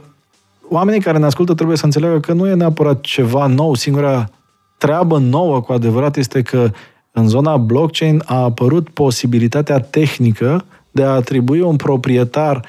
oamenii 0.70 1.02
care 1.02 1.18
ne 1.18 1.26
ascultă 1.26 1.54
trebuie 1.54 1.78
să 1.78 1.86
înțeleagă 1.86 2.20
că 2.20 2.34
nu 2.34 2.48
e 2.48 2.54
neapărat 2.54 3.02
ceva 3.02 3.46
nou. 3.46 3.74
Singura 3.74 4.30
treabă 4.78 5.18
nouă 5.18 5.62
cu 5.62 5.74
adevărat 5.74 6.18
este 6.18 6.42
că 6.42 6.72
în 7.12 7.28
zona 7.28 7.58
blockchain 7.58 8.24
a 8.26 8.44
apărut 8.44 8.90
posibilitatea 8.90 9.80
tehnică 9.80 10.66
de 10.92 11.04
a 11.04 11.10
atribui 11.10 11.62
un 11.62 11.76
proprietar 11.76 12.56
uh, 12.56 12.62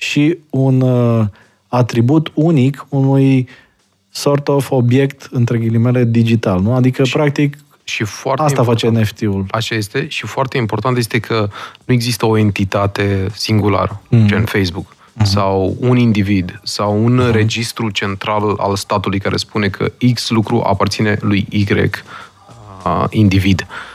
și 0.00 0.38
un 0.50 0.80
uh, 0.80 1.26
atribut 1.68 2.30
unic 2.34 2.86
unui 2.88 3.48
sort 4.10 4.48
of 4.48 4.70
obiect, 4.70 5.28
între 5.30 5.58
ghilimele, 5.58 6.04
digital. 6.04 6.60
Nu? 6.60 6.74
Adică, 6.74 7.04
și, 7.04 7.12
practic, 7.12 7.56
și 7.84 8.04
foarte 8.04 8.42
asta 8.42 8.62
face 8.62 8.88
NFT-ul. 8.88 9.46
Așa 9.50 9.74
este 9.74 10.08
și 10.08 10.26
foarte 10.26 10.56
important 10.56 10.96
este 10.96 11.18
că 11.18 11.48
nu 11.84 11.94
există 11.94 12.26
o 12.26 12.36
entitate 12.36 13.26
singulară, 13.34 14.02
mm. 14.08 14.26
gen 14.26 14.44
Facebook, 14.44 14.94
mm. 15.12 15.24
sau 15.24 15.76
un 15.80 15.96
individ, 15.96 16.60
sau 16.62 17.04
un 17.04 17.14
mm. 17.14 17.30
registru 17.30 17.90
central 17.90 18.54
al 18.58 18.76
statului 18.76 19.18
care 19.18 19.36
spune 19.36 19.68
că 19.68 19.92
X 20.14 20.30
lucru 20.30 20.62
aparține 20.66 21.18
lui 21.20 21.46
Y 21.50 21.66
uh, 21.72 23.04
individ. 23.10 23.60
Uh, 23.60 23.90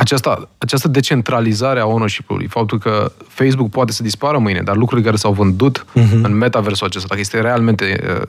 aceasta, 0.00 0.48
această 0.58 0.88
decentralizare 0.88 1.80
a 1.80 1.86
ownership-ului, 1.86 2.46
faptul 2.46 2.78
că 2.78 3.12
Facebook 3.28 3.70
poate 3.70 3.92
să 3.92 4.02
dispară 4.02 4.38
mâine, 4.38 4.60
dar 4.60 4.76
lucrurile 4.76 5.06
care 5.06 5.16
s-au 5.16 5.32
vândut 5.32 5.84
uh-huh. 5.84 6.22
în 6.22 6.36
metaversul 6.36 6.86
acesta, 6.86 7.08
dacă 7.08 7.20
este 7.20 7.40
realmente 7.40 8.00
uh, 8.02 8.22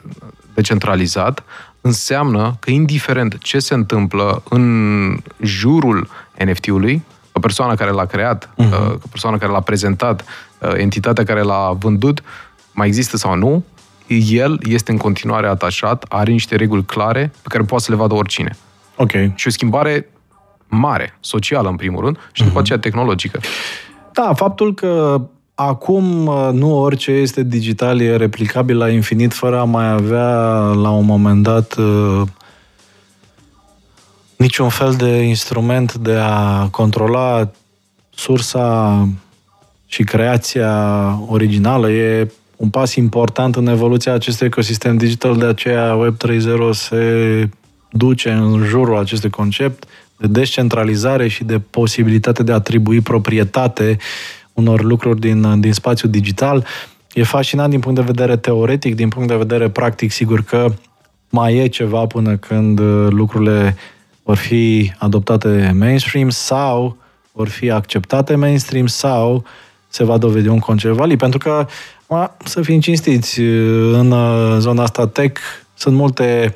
decentralizat, 0.53 1.43
înseamnă 1.81 2.57
că 2.59 2.71
indiferent 2.71 3.37
ce 3.39 3.59
se 3.59 3.73
întâmplă 3.73 4.43
în 4.49 5.17
jurul 5.41 6.09
NFT-ului, 6.45 7.03
o 7.31 7.39
persoană 7.39 7.75
care 7.75 7.91
l-a 7.91 8.05
creat, 8.05 8.49
uh-huh. 8.49 8.71
uh, 8.71 8.91
o 8.91 9.07
persoană 9.09 9.37
care 9.37 9.51
l-a 9.51 9.61
prezentat, 9.61 10.21
uh, 10.21 10.27
entitatea 10.75 11.23
care 11.23 11.41
l-a 11.41 11.71
vândut, 11.79 12.23
mai 12.71 12.87
există 12.87 13.17
sau 13.17 13.35
nu, 13.35 13.63
el 14.29 14.59
este 14.63 14.91
în 14.91 14.97
continuare 14.97 15.47
atașat, 15.47 16.05
are 16.09 16.31
niște 16.31 16.55
reguli 16.55 16.85
clare 16.85 17.31
pe 17.41 17.47
care 17.47 17.63
poate 17.63 17.83
să 17.83 17.91
le 17.91 17.97
vadă 17.97 18.13
oricine. 18.13 18.57
Ok. 18.95 19.11
Și 19.35 19.47
o 19.47 19.49
schimbare 19.49 20.09
mare, 20.67 21.17
socială 21.19 21.69
în 21.69 21.75
primul 21.75 22.03
rând, 22.03 22.17
și 22.31 22.41
după 22.41 22.53
mhm. 22.53 22.63
aceea 22.63 22.79
tehnologică. 22.79 23.39
Da, 24.13 24.33
faptul 24.33 24.73
că 24.73 25.21
acum 25.55 26.25
uh, 26.25 26.49
nu 26.53 26.79
orice 26.79 27.11
este 27.11 27.43
digital 27.43 28.01
e 28.01 28.15
replicabil 28.15 28.77
la 28.77 28.89
infinit 28.89 29.33
fără 29.33 29.59
a 29.59 29.63
mai 29.63 29.91
avea 29.91 30.29
la 30.57 30.89
un 30.89 31.05
moment 31.05 31.43
dat 31.43 31.75
uh, 31.75 32.21
niciun 34.35 34.69
fel 34.69 34.93
de 34.93 35.07
instrument 35.07 35.93
de 35.93 36.13
a 36.13 36.67
controla 36.67 37.49
sursa 38.09 39.07
și 39.91 40.03
creația 40.03 40.73
originală 41.27 41.89
e 41.89 42.31
un 42.55 42.69
pas 42.69 42.95
important 42.95 43.55
în 43.55 43.67
evoluția 43.67 44.13
acestui 44.13 44.47
ecosistem 44.47 44.97
digital, 44.97 45.37
de 45.37 45.45
aceea 45.45 45.95
Web 45.95 46.15
3.0 46.27 46.69
se 46.71 47.49
duce 47.89 48.31
în 48.31 48.63
jurul 48.63 48.97
acestui 48.97 49.29
concept 49.29 49.83
de 50.17 50.27
descentralizare 50.27 51.27
și 51.27 51.43
de 51.43 51.59
posibilitate 51.59 52.43
de 52.43 52.51
a 52.51 52.55
atribui 52.55 53.01
proprietate 53.01 53.97
unor 54.53 54.81
lucruri 54.81 55.19
din, 55.19 55.59
din 55.59 55.73
spațiu 55.73 56.07
digital. 56.07 56.65
E 57.13 57.23
fascinant 57.23 57.69
din 57.69 57.79
punct 57.79 57.97
de 57.97 58.05
vedere 58.05 58.37
teoretic, 58.37 58.95
din 58.95 59.09
punct 59.09 59.27
de 59.27 59.35
vedere 59.35 59.69
practic, 59.69 60.11
sigur 60.11 60.41
că 60.43 60.73
mai 61.29 61.55
e 61.55 61.67
ceva 61.67 62.05
până 62.05 62.37
când 62.37 62.79
uh, 62.79 63.07
lucrurile 63.09 63.75
vor 64.23 64.37
fi 64.37 64.91
adoptate 64.97 65.75
mainstream 65.79 66.29
sau 66.29 66.97
vor 67.31 67.47
fi 67.47 67.69
acceptate 67.69 68.35
mainstream 68.35 68.87
sau 68.87 69.45
se 69.91 70.03
va 70.03 70.17
dovedi 70.17 70.47
un 70.47 70.59
concept 70.59 70.95
valid. 70.95 71.17
Pentru 71.17 71.39
că, 71.39 71.67
ma, 72.07 72.35
să 72.45 72.61
fim 72.61 72.79
cinstiți, 72.79 73.41
uh, 73.41 73.93
în 73.93 74.11
uh, 74.11 74.55
zona 74.59 74.83
asta 74.83 75.07
tech 75.07 75.41
sunt 75.73 75.95
multe 75.95 76.55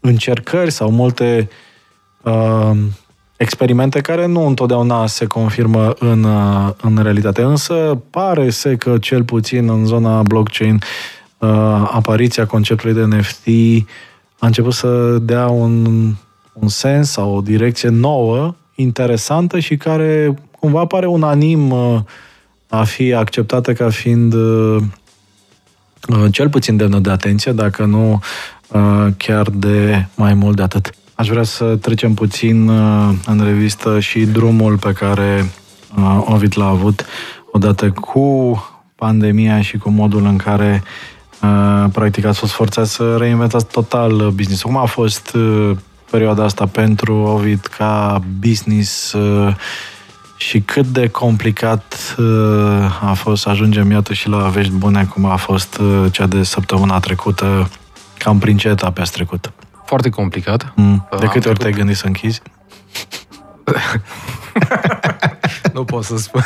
încercări 0.00 0.70
sau 0.70 0.90
multe 0.90 1.48
uh, 1.50 1.56
uh, 2.22 2.76
experimente 3.36 4.00
care 4.00 4.26
nu 4.26 4.46
întotdeauna 4.46 5.06
se 5.06 5.24
confirmă 5.24 5.94
în, 5.98 6.24
uh, 6.24 6.70
în 6.82 6.98
realitate. 7.02 7.42
Însă 7.42 8.02
pare 8.10 8.50
să 8.50 8.76
că 8.76 8.98
cel 8.98 9.24
puțin 9.24 9.68
în 9.68 9.86
zona 9.86 10.22
blockchain 10.22 10.78
uh, 11.38 11.48
apariția 11.90 12.46
conceptului 12.46 12.94
de 12.94 13.16
NFT 13.16 13.46
a 14.38 14.46
început 14.46 14.72
să 14.72 15.18
dea 15.18 15.46
un, 15.46 15.84
un 16.52 16.68
sens 16.68 17.10
sau 17.10 17.36
o 17.36 17.40
direcție 17.40 17.88
nouă, 17.88 18.54
interesantă 18.74 19.58
și 19.58 19.76
care 19.76 20.34
cumva 20.60 20.84
pare 20.84 21.06
unanim 21.06 21.70
uh, 21.70 22.00
a 22.68 22.84
fi 22.84 23.12
acceptată 23.12 23.72
ca 23.72 23.90
fiind 23.90 24.32
uh, 24.32 24.76
uh 26.08 26.32
cel 26.32 26.48
puțin 26.48 26.76
demnă 26.76 26.98
de 26.98 27.10
atenție, 27.10 27.52
dacă 27.52 27.84
nu 27.84 28.20
uh, 28.68 29.06
chiar 29.16 29.50
de 29.50 30.06
mai 30.14 30.34
mult 30.34 30.56
de 30.56 30.62
atât. 30.62 30.94
Aș 31.14 31.28
vrea 31.28 31.42
să 31.42 31.76
trecem 31.76 32.14
puțin 32.14 32.68
uh, 32.68 33.14
în 33.26 33.44
revistă 33.44 34.00
și 34.00 34.24
drumul 34.24 34.78
pe 34.78 34.92
care 34.92 35.50
uh, 35.96 36.22
Ovid 36.24 36.52
l-a 36.56 36.66
avut 36.66 37.04
odată 37.52 37.90
cu 37.90 38.58
pandemia 38.94 39.62
și 39.62 39.78
cu 39.78 39.90
modul 39.90 40.24
în 40.24 40.36
care 40.36 40.82
uh, 41.42 41.84
practic 41.92 42.24
ați 42.24 42.38
fost 42.38 42.52
forțați 42.52 42.92
să 42.92 43.16
reinventați 43.16 43.66
total 43.66 44.30
business. 44.34 44.62
Cum 44.62 44.76
a 44.76 44.84
fost 44.84 45.36
perioada 46.10 46.44
asta 46.44 46.66
pentru 46.66 47.14
Ovid 47.14 47.60
ca 47.60 48.22
business 48.38 49.16
și 50.40 50.60
cât 50.60 50.86
de 50.86 51.08
complicat 51.08 52.16
a 53.00 53.12
fost 53.12 53.42
să 53.42 53.48
ajungem, 53.48 53.90
iată, 53.90 54.12
și 54.12 54.28
la 54.28 54.48
vești 54.48 54.72
bune, 54.72 55.04
cum 55.04 55.24
a 55.24 55.36
fost 55.36 55.80
cea 56.10 56.26
de 56.26 56.42
săptămâna 56.42 57.00
trecută, 57.00 57.70
cam 58.18 58.38
prin 58.38 58.56
ce 58.56 58.68
etape 58.68 59.00
ați 59.00 59.12
trecut? 59.12 59.52
Foarte 59.84 60.08
complicat. 60.08 60.72
Mm. 60.76 61.08
De 61.18 61.26
câte 61.26 61.48
ori 61.48 61.58
te-ai 61.58 61.72
gândit 61.72 61.96
să 61.96 62.06
închizi? 62.06 62.42
nu 65.74 65.84
pot 65.84 66.04
să 66.04 66.16
spun. 66.16 66.42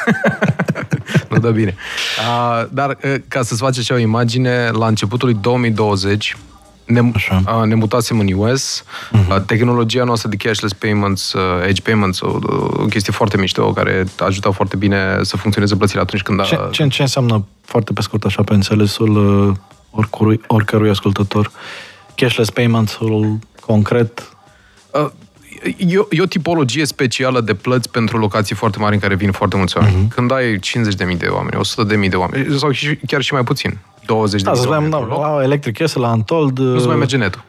nu 1.30 1.38
dă 1.38 1.50
bine. 1.50 1.74
Uh, 2.18 2.66
dar 2.70 2.96
uh, 3.04 3.14
ca 3.28 3.42
să-ți 3.42 3.60
faci 3.60 3.78
așa 3.78 3.94
o 3.94 3.98
imagine, 3.98 4.70
la 4.70 4.86
începutul 4.86 5.28
lui 5.28 5.38
2020 5.40 6.36
ne, 6.84 7.10
a, 7.44 7.64
ne 7.64 7.74
mutasem 7.74 8.18
în 8.18 8.32
US, 8.32 8.84
uh-huh. 8.84 9.44
tehnologia 9.46 10.04
noastră 10.04 10.28
de 10.28 10.36
cashless 10.36 10.74
payments, 10.74 11.32
uh, 11.32 11.66
edge 11.66 11.82
payments, 11.82 12.20
o, 12.20 12.38
o 12.76 12.84
chestie 12.84 13.12
foarte 13.12 13.36
mișto 13.36 13.72
care 13.72 14.04
ajută 14.18 14.50
foarte 14.50 14.76
bine 14.76 15.18
să 15.22 15.36
funcționeze 15.36 15.76
plățile 15.76 16.00
atunci 16.00 16.22
când... 16.22 16.42
Ce, 16.42 16.58
ce, 16.70 16.88
ce 16.88 17.02
înseamnă, 17.02 17.46
foarte 17.64 17.92
pe 17.92 18.02
scurt 18.02 18.24
așa, 18.24 18.42
pe 18.42 18.54
înțelesul 18.54 19.46
uh, 19.48 19.56
oricărui, 19.90 20.40
oricărui 20.46 20.90
ascultător, 20.90 21.50
cashless 22.14 22.50
payments-ul 22.50 23.38
concret? 23.60 24.28
Uh, 24.90 25.10
e, 25.78 26.06
e 26.10 26.22
o 26.22 26.26
tipologie 26.26 26.84
specială 26.84 27.40
de 27.40 27.54
plăți 27.54 27.90
pentru 27.90 28.18
locații 28.18 28.54
foarte 28.54 28.78
mari 28.78 28.94
în 28.94 29.00
care 29.00 29.14
vin 29.14 29.32
foarte 29.32 29.56
mulți 29.56 29.76
oameni. 29.76 29.96
Uh-huh. 29.96 30.14
Când 30.14 30.32
ai 30.32 30.58
50.000 30.58 31.16
de 31.16 31.26
oameni, 31.26 31.62
100.000 32.04 32.08
de 32.08 32.16
oameni, 32.16 32.58
sau 32.58 32.70
chiar 33.06 33.22
și 33.22 33.32
mai 33.32 33.44
puțin, 33.44 33.78
20 34.06 34.42
da, 34.42 34.50
de 34.50 34.56
să 34.56 34.62
spunem, 34.62 34.88
la 34.90 35.42
Electric 35.42 35.76
Castle, 35.76 36.00
la 36.00 36.10
Antold... 36.10 36.58
Nu 36.58 36.78
se 36.78 36.86
mai 36.86 36.96
merge 36.96 37.16
netul. 37.16 37.44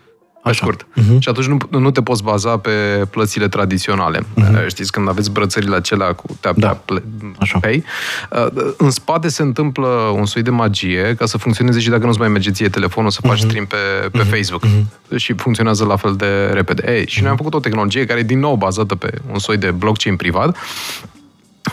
Pe 0.46 0.52
Așa. 0.52 0.60
scurt. 0.62 0.86
Uh-huh. 0.86 1.20
Și 1.20 1.30
atunci 1.30 1.46
nu, 1.46 1.80
nu 1.80 1.92
te 1.92 2.02
poți 2.02 2.24
baza 2.24 2.58
pe 2.58 2.72
plățile 3.10 3.48
tradiționale. 3.48 4.20
Uh-huh. 4.20 4.68
Știți, 4.68 4.92
când 4.92 5.10
aveți 5.10 5.32
brățările 5.32 5.76
acelea 5.76 6.14
cu 6.14 6.38
tap 6.40 6.56
da. 6.56 6.68
tap 6.68 7.02
Așa. 7.40 7.60
pay, 7.60 7.84
uh, 8.32 8.74
în 8.78 8.90
spate 8.90 9.28
se 9.28 9.42
întâmplă 9.42 9.88
un 10.16 10.26
soi 10.26 10.42
de 10.42 10.50
magie 10.50 11.16
ca 11.18 11.26
să 11.26 11.38
funcționeze 11.38 11.80
și 11.80 11.90
dacă 11.90 12.06
nu-ți 12.06 12.20
mai 12.20 12.28
merge 12.28 12.52
ție 12.52 12.70
telefonul 12.70 13.10
să 13.10 13.20
faci 13.22 13.38
uh-huh. 13.38 13.48
stream 13.48 13.66
pe, 13.66 13.76
pe 14.12 14.20
uh-huh. 14.20 14.30
Facebook. 14.30 14.66
Uh-huh. 14.66 15.16
Și 15.16 15.34
funcționează 15.34 15.86
la 15.86 15.96
fel 15.96 16.16
de 16.16 16.50
repede. 16.54 16.94
Ei, 16.94 17.08
și 17.08 17.18
uh-huh. 17.18 17.22
noi 17.22 17.30
am 17.30 17.38
făcut 17.38 17.54
o 17.54 17.60
tehnologie 17.60 18.06
care 18.06 18.20
e 18.20 18.24
din 18.24 18.40
nou 18.40 18.56
bazată 18.56 18.96
pe 18.96 19.14
un 19.32 19.40
soi 19.40 19.58
de 19.58 19.72
blockchain 19.72 20.16
privat 20.16 20.58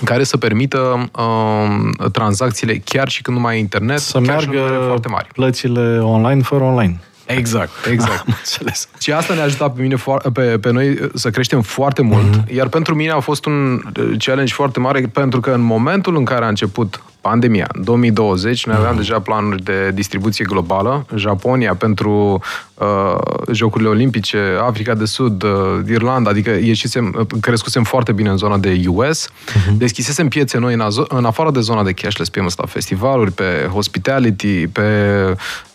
care 0.04 0.24
să 0.24 0.36
permită 0.36 1.10
uh, 1.18 2.10
tranzacțiile 2.12 2.82
chiar 2.84 3.08
și 3.08 3.22
când 3.22 3.36
nu 3.36 3.42
mai 3.42 3.52
ai 3.52 3.58
internet, 3.58 3.98
să 3.98 4.20
meargă 4.20 4.84
foarte 4.86 5.08
mari. 5.08 5.28
plățile 5.32 5.98
online 5.98 6.42
fără 6.42 6.64
online. 6.64 7.00
Exact, 7.26 7.70
exact. 7.90 8.18
Am 8.26 8.34
înțeles. 8.38 8.88
Și 9.00 9.12
asta 9.12 9.34
ne-a 9.34 9.44
ajutat 9.44 9.74
pe, 9.74 9.82
mine, 9.82 9.96
pe, 10.32 10.58
pe 10.58 10.70
noi 10.70 11.10
să 11.14 11.30
creștem 11.30 11.62
foarte 11.62 12.02
mult, 12.02 12.36
mm-hmm. 12.36 12.54
iar 12.54 12.68
pentru 12.68 12.94
mine 12.94 13.10
a 13.10 13.20
fost 13.20 13.44
un 13.44 13.72
uh, 13.72 14.10
challenge 14.18 14.52
foarte 14.52 14.80
mare, 14.80 15.00
pentru 15.00 15.40
că 15.40 15.50
în 15.50 15.60
momentul 15.60 16.16
în 16.16 16.24
care 16.24 16.44
a 16.44 16.48
început 16.48 17.02
pandemia. 17.22 17.68
În 17.72 17.84
2020 17.84 18.66
noi 18.66 18.76
aveam 18.76 18.92
mm. 18.92 18.98
deja 18.98 19.20
planuri 19.20 19.62
de 19.62 19.90
distribuție 19.94 20.44
globală. 20.44 21.06
Japonia 21.14 21.74
pentru 21.74 22.42
uh, 22.74 23.16
Jocurile 23.52 23.88
Olimpice, 23.88 24.38
Africa 24.60 24.94
de 24.94 25.04
Sud, 25.04 25.42
uh, 25.42 25.50
Irlanda, 25.88 26.30
adică 26.30 26.50
ieșisem, 26.50 27.16
uh, 27.18 27.26
crescusem 27.40 27.84
foarte 27.84 28.12
bine 28.12 28.28
în 28.28 28.36
zona 28.36 28.58
de 28.58 28.82
US. 28.86 29.28
Mm-hmm. 29.28 29.76
Deschisesem 29.76 30.28
piețe 30.28 30.58
noi 30.58 30.74
în, 30.74 30.82
azo- 30.82 31.08
în 31.08 31.24
afară 31.24 31.50
de 31.50 31.60
zona 31.60 31.82
de 31.82 31.92
cashless 31.92 32.30
payments 32.30 32.56
la 32.56 32.66
festivaluri, 32.66 33.32
pe 33.32 33.68
hospitality, 33.72 34.66
pe 34.66 34.82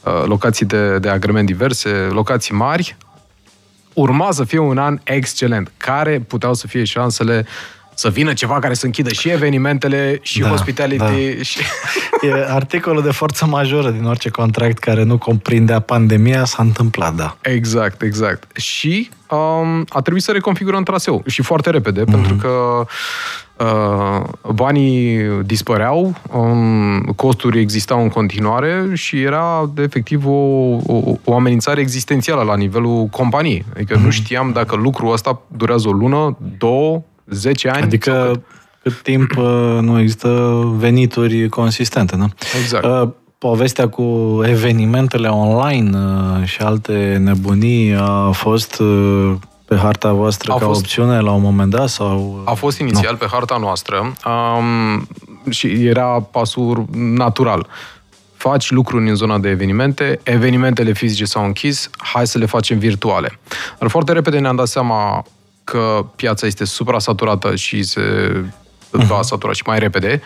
uh, 0.04 0.24
locații 0.25 0.66
de, 0.66 1.00
de 1.00 1.10
agrement 1.10 1.46
diverse, 1.46 1.89
locații 2.10 2.56
mari. 2.56 2.98
Urma 3.94 4.32
să 4.32 4.44
fie 4.44 4.60
un 4.60 4.77
an 4.77 5.00
excelent. 5.04 5.72
Care 5.77 6.25
puteau 6.27 6.54
să 6.54 6.68
fie 6.68 6.84
șansele 6.84 7.46
uh, 7.46 7.75
să 7.98 8.10
vină 8.10 8.34
ceva 8.34 8.60
care 8.60 8.74
să 8.74 8.86
închidă 8.86 9.13
și 9.13 9.30
evenimentele, 9.30 10.20
și 10.22 10.39
da, 10.39 10.48
hospitality. 10.48 11.04
Da. 11.04 11.44
Și... 11.50 11.60
E 12.22 12.46
articolul 12.50 13.01
de 13.01 13.12
forță 13.12 13.46
majoră 13.46 13.89
din 13.89 14.06
orice 14.06 14.30
contract 14.30 14.77
care 14.77 15.04
nu 15.04 15.18
comprindea 15.18 15.80
pandemia 15.80 16.46
s-a 16.46 16.63
întâmplat, 16.63 17.16
da. 17.16 17.38
Exact, 17.42 18.01
exact. 18.01 18.58
Și 18.58 19.10
um, 19.30 19.86
a 19.89 20.01
trebuit 20.01 20.24
să 20.24 20.32
reconfigurăm 20.32 20.84
traseu 20.84 21.24
și 21.25 21.42
foarte 21.42 21.70
repede, 21.70 22.01
mm-hmm. 22.01 22.12
pentru 22.12 22.36
că 22.36 22.86
uh, 23.63 24.54
banii 24.54 25.20
dispăreau, 25.46 26.16
um, 26.32 27.01
costuri 27.16 27.60
existau 27.60 28.01
în 28.01 28.10
continuare 28.10 28.89
și 28.94 29.22
era 29.22 29.72
efectiv 29.77 30.25
o, 30.25 30.32
o, 30.32 31.18
o 31.24 31.36
amenințare 31.36 31.82
existențială 31.82 32.42
la 32.42 32.56
nivelul 32.56 33.06
companiei. 33.06 33.66
Adică 33.74 33.98
mm-hmm. 33.98 34.04
nu 34.04 34.10
știam 34.10 34.51
dacă 34.51 34.75
lucrul 34.75 35.12
ăsta 35.12 35.42
durează 35.48 35.88
o 35.88 35.92
lună, 35.92 36.38
două, 36.58 37.04
10 37.29 37.69
ani. 37.69 37.84
Adică 37.84 38.41
cât 38.84 39.01
timp 39.01 39.38
uh, 39.38 39.77
nu 39.81 40.00
există 40.00 40.62
venituri 40.75 41.50
consistente, 41.50 42.15
nu? 42.15 42.29
Exact. 42.62 42.86
Uh, 42.86 43.10
povestea 43.38 43.89
cu 43.89 44.39
evenimentele 44.43 45.27
online 45.27 45.98
uh, 45.98 46.46
și 46.48 46.62
alte 46.62 47.17
nebunii 47.24 47.96
a 47.96 48.31
fost 48.31 48.81
pe 49.68 49.75
harta 49.75 50.11
voastră 50.11 50.51
a 50.51 50.57
ca 50.57 50.66
fost, 50.66 50.79
opțiune 50.79 51.20
la 51.20 51.31
un 51.31 51.42
moment 51.42 51.70
dat? 51.70 51.90
sau? 51.90 52.42
A 52.46 52.53
fost 52.53 52.79
inițial 52.79 53.11
nu. 53.11 53.18
pe 53.18 53.25
harta 53.31 53.57
noastră 53.57 54.13
um, 54.25 55.07
și 55.50 55.68
era 55.68 56.22
pasul 56.31 56.85
natural. 56.94 57.68
Faci 58.35 58.72
lucruri 58.72 59.09
în 59.09 59.16
zona 59.16 59.37
de 59.37 59.50
evenimente, 59.50 60.20
evenimentele 60.24 60.94
fizice 60.94 61.25
s-au 61.25 61.46
închis, 61.46 61.90
hai 61.98 62.27
să 62.27 62.37
le 62.37 62.46
facem 62.46 62.77
virtuale. 62.77 63.40
Dar 63.79 63.90
foarte 63.90 64.11
repede 64.11 64.40
ne-am 64.40 64.55
dat 64.55 64.68
seama 64.68 65.25
că 65.72 66.06
piața 66.16 66.46
este 66.46 66.66
supra-saturată 66.66 67.56
și 67.56 67.84
se 67.84 68.01
uh-huh. 68.01 69.08
va 69.08 69.22
satura 69.22 69.53
și 69.53 69.64
mai 69.66 69.80
repede. 69.80 70.22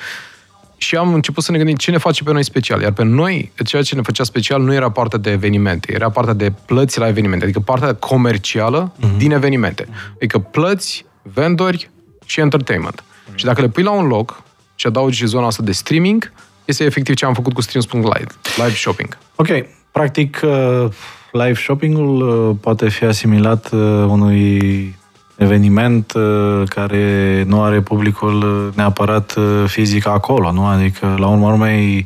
Și 0.77 0.95
am 0.95 1.13
început 1.13 1.43
să 1.43 1.51
ne 1.51 1.57
gândim 1.57 1.75
ce 1.75 1.91
ne 1.91 1.97
face 1.97 2.23
pe 2.23 2.31
noi 2.31 2.43
special. 2.43 2.81
Iar 2.81 2.91
pe 2.91 3.03
noi, 3.03 3.51
ceea 3.65 3.81
ce 3.81 3.95
ne 3.95 4.01
făcea 4.01 4.23
special 4.23 4.61
nu 4.61 4.73
era 4.73 4.91
partea 4.91 5.19
de 5.19 5.31
evenimente, 5.31 5.93
era 5.93 6.09
partea 6.09 6.33
de 6.33 6.53
plăți 6.65 6.99
la 6.99 7.07
evenimente, 7.07 7.43
adică 7.43 7.59
partea 7.59 7.95
comercială 7.95 8.91
uh-huh. 8.91 9.17
din 9.17 9.31
evenimente. 9.31 9.87
Adică 10.15 10.39
plăți, 10.39 11.05
vendori 11.21 11.89
și 12.25 12.39
entertainment. 12.39 13.01
Uh-huh. 13.01 13.35
Și 13.35 13.45
dacă 13.45 13.61
le 13.61 13.69
pui 13.69 13.83
la 13.83 13.91
un 13.91 14.07
loc 14.07 14.43
și 14.75 14.87
adaugi 14.87 15.17
și 15.17 15.25
zona 15.25 15.45
asta 15.45 15.63
de 15.63 15.71
streaming, 15.71 16.31
este 16.65 16.83
efectiv 16.83 17.15
ce 17.15 17.25
am 17.25 17.33
făcut 17.33 17.53
cu 17.53 17.61
Streams.live, 17.61 18.31
live 18.55 18.75
shopping. 18.75 19.17
Ok, 19.35 19.47
practic 19.91 20.41
uh, 20.43 20.85
live 21.31 21.53
shopping-ul 21.53 22.49
uh, 22.49 22.55
poate 22.61 22.89
fi 22.89 23.03
asimilat 23.05 23.71
uh, 23.71 23.79
unui 24.07 24.99
eveniment 25.41 26.13
uh, 26.13 26.63
care 26.65 27.43
nu 27.47 27.63
are 27.63 27.81
publicul 27.81 28.35
uh, 28.43 28.75
neapărat 28.75 29.35
uh, 29.35 29.63
fizic 29.67 30.07
acolo, 30.07 30.51
nu? 30.51 30.65
Adică, 30.65 31.15
la 31.19 31.27
urmă 31.27 31.47
urmei, 31.47 32.05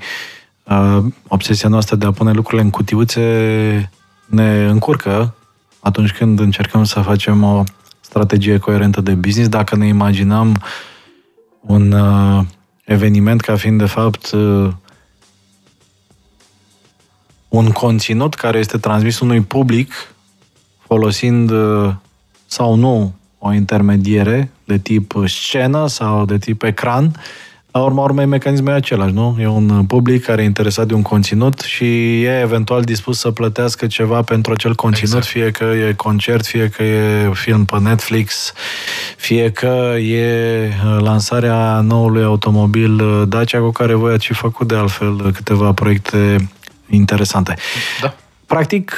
obsesia 1.28 1.69
noastră 1.69 1.95
de 1.95 2.06
a 2.06 2.12
pune 2.12 2.32
lucrurile 2.32 2.62
în 2.62 2.69
cutiuțe 2.69 3.91
ne 4.26 4.65
încurcă 4.65 5.36
atunci 5.80 6.12
când 6.12 6.39
încercăm 6.39 6.84
să 6.84 7.00
facem 7.00 7.43
o 7.43 7.63
strategie 8.00 8.58
coerentă 8.58 9.02
de 9.02 9.13
business. 9.13 9.50
Dacă 9.50 9.76
ne 9.76 9.88
imaginăm 9.88 10.62
un 11.62 11.95
eveniment 12.86 13.41
ca 13.41 13.56
fiind, 13.56 13.80
de 13.80 13.86
fapt, 13.86 14.32
un 17.48 17.71
conținut 17.71 18.34
care 18.34 18.58
este 18.58 18.78
transmis 18.78 19.19
unui 19.19 19.41
public 19.41 19.93
folosind 20.88 21.52
sau 22.45 22.76
nu 22.76 23.13
o 23.47 23.53
intermediere 23.53 24.51
de 24.63 24.77
tip 24.77 25.13
scenă 25.25 25.88
sau 25.88 26.25
de 26.25 26.38
tip 26.38 26.63
ecran, 26.63 27.12
la 27.71 27.81
urma 27.81 28.03
urmei 28.03 28.25
mecanismul 28.25 28.71
e 28.71 28.73
același, 28.73 29.13
nu? 29.13 29.38
E 29.39 29.47
un 29.47 29.86
public 29.86 30.23
care 30.23 30.41
e 30.41 30.45
interesat 30.45 30.88
de 30.88 30.93
un 30.93 31.01
conținut 31.01 31.60
și 31.60 32.21
e 32.23 32.39
eventual 32.41 32.81
dispus 32.81 33.19
să 33.19 33.31
plătească 33.31 33.88
ceva 33.88 34.21
pentru 34.21 34.51
acel 34.51 34.75
conținut, 34.75 35.15
exact. 35.15 35.25
fie 35.25 35.51
că 35.51 35.63
e 35.63 35.93
concert, 35.93 36.45
fie 36.45 36.69
că 36.69 36.84
e 36.84 37.31
film 37.34 37.65
pe 37.65 37.79
Netflix, 37.79 38.53
fie 39.17 39.51
că 39.51 39.95
e 39.99 40.67
uh, 40.67 41.01
lansarea 41.01 41.79
noului 41.81 42.23
automobil 42.23 43.01
uh, 43.01 43.27
Dacia 43.27 43.60
cu 43.60 43.71
care 43.71 43.93
voi 43.93 44.13
ați 44.13 44.27
făcut 44.34 44.67
de 44.67 44.75
altfel 44.75 45.31
câteva 45.31 45.71
proiecte 45.71 46.49
interesante. 46.89 47.55
Da. 48.01 48.15
Practic, 48.45 48.93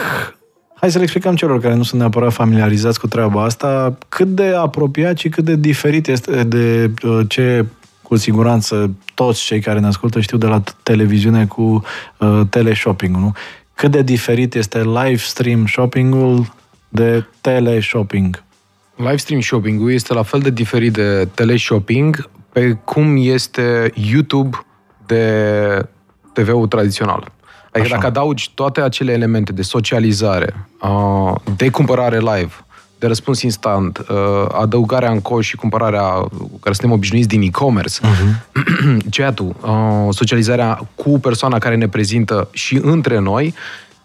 Hai 0.79 0.91
să 0.91 0.97
le 0.97 1.03
explicăm 1.03 1.35
celor 1.35 1.59
care 1.59 1.75
nu 1.75 1.83
sunt 1.83 1.99
neapărat 1.99 2.33
familiarizați 2.33 2.99
cu 2.99 3.07
treaba 3.07 3.43
asta 3.43 3.97
cât 4.09 4.27
de 4.27 4.53
apropiat 4.55 5.17
și 5.17 5.29
cât 5.29 5.43
de 5.43 5.55
diferit 5.55 6.07
este 6.07 6.43
de 6.43 6.91
uh, 7.03 7.19
ce 7.27 7.65
cu 8.01 8.15
siguranță 8.15 8.91
toți 9.13 9.43
cei 9.43 9.59
care 9.59 9.79
ne 9.79 9.87
ascultă 9.87 10.19
știu 10.19 10.37
de 10.37 10.45
la 10.45 10.63
televiziune 10.83 11.45
cu 11.45 11.83
uh, 12.17 12.41
teleshopping 12.49 13.15
nu? 13.15 13.31
Cât 13.73 13.91
de 13.91 14.01
diferit 14.01 14.55
este 14.55 14.81
live 14.83 15.15
stream 15.15 15.65
shopping-ul 15.65 16.53
de 16.89 17.25
teleshopping? 17.41 18.43
Live 18.95 19.15
stream 19.17 19.41
shopping-ul 19.41 19.91
este 19.91 20.13
la 20.13 20.23
fel 20.23 20.39
de 20.39 20.49
diferit 20.49 20.93
de 20.93 21.27
teleshopping 21.33 22.29
pe 22.51 22.71
cum 22.83 23.15
este 23.19 23.91
YouTube 23.93 24.57
de 25.05 25.85
TV-ul 26.33 26.67
tradițional. 26.67 27.31
Adică 27.79 27.95
Așa. 27.95 28.03
dacă 28.03 28.19
adaugi 28.19 28.51
toate 28.53 28.81
acele 28.81 29.11
elemente 29.11 29.51
de 29.51 29.61
socializare, 29.61 30.67
de 31.55 31.69
cumpărare 31.69 32.17
live, 32.17 32.51
de 32.99 33.07
răspuns 33.07 33.41
instant, 33.41 34.05
adăugarea 34.51 35.11
în 35.11 35.21
coș 35.21 35.47
și 35.47 35.55
cumpărarea 35.55 36.03
care 36.59 36.75
suntem 36.75 36.91
obișnuiți 36.91 37.27
din 37.27 37.41
e-commerce, 37.41 37.99
uh-huh. 38.01 39.09
chat-ul, 39.09 39.55
socializarea 40.11 40.87
cu 40.95 41.19
persoana 41.19 41.57
care 41.57 41.75
ne 41.75 41.87
prezintă 41.87 42.47
și 42.51 42.79
între 42.81 43.19
noi, 43.19 43.53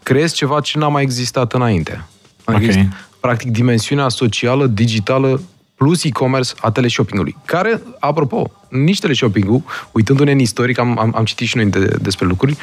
creezi 0.03 0.33
ceva 0.33 0.59
ce 0.59 0.77
n-a 0.77 0.87
mai 0.87 1.01
existat 1.01 1.53
înainte. 1.53 2.05
Adică, 2.43 2.71
okay. 2.71 2.89
practic, 3.19 3.51
dimensiunea 3.51 4.09
socială, 4.09 4.67
digitală, 4.67 5.41
plus 5.75 6.03
e-commerce 6.03 6.53
a 6.59 6.71
teleshopping-ului. 6.71 7.35
Care, 7.45 7.81
apropo, 7.99 8.51
nici 8.69 8.99
teleshopping-ul, 8.99 9.63
uitându-ne 9.91 10.31
în 10.31 10.39
istoric, 10.39 10.79
am, 10.79 10.99
am, 10.99 11.13
am 11.15 11.25
citit 11.25 11.47
și 11.47 11.57
noi 11.57 11.65
de, 11.65 11.97
despre 12.01 12.25
lucruri, 12.25 12.57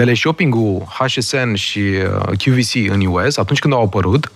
teleshopping-ul 0.00 0.86
HSN 0.98 1.54
și 1.54 1.78
uh, 1.78 2.36
QVC 2.44 2.90
în 2.90 3.06
US, 3.06 3.36
atunci 3.36 3.58
când 3.58 3.74
au 3.74 3.82
apărut, 3.82 4.32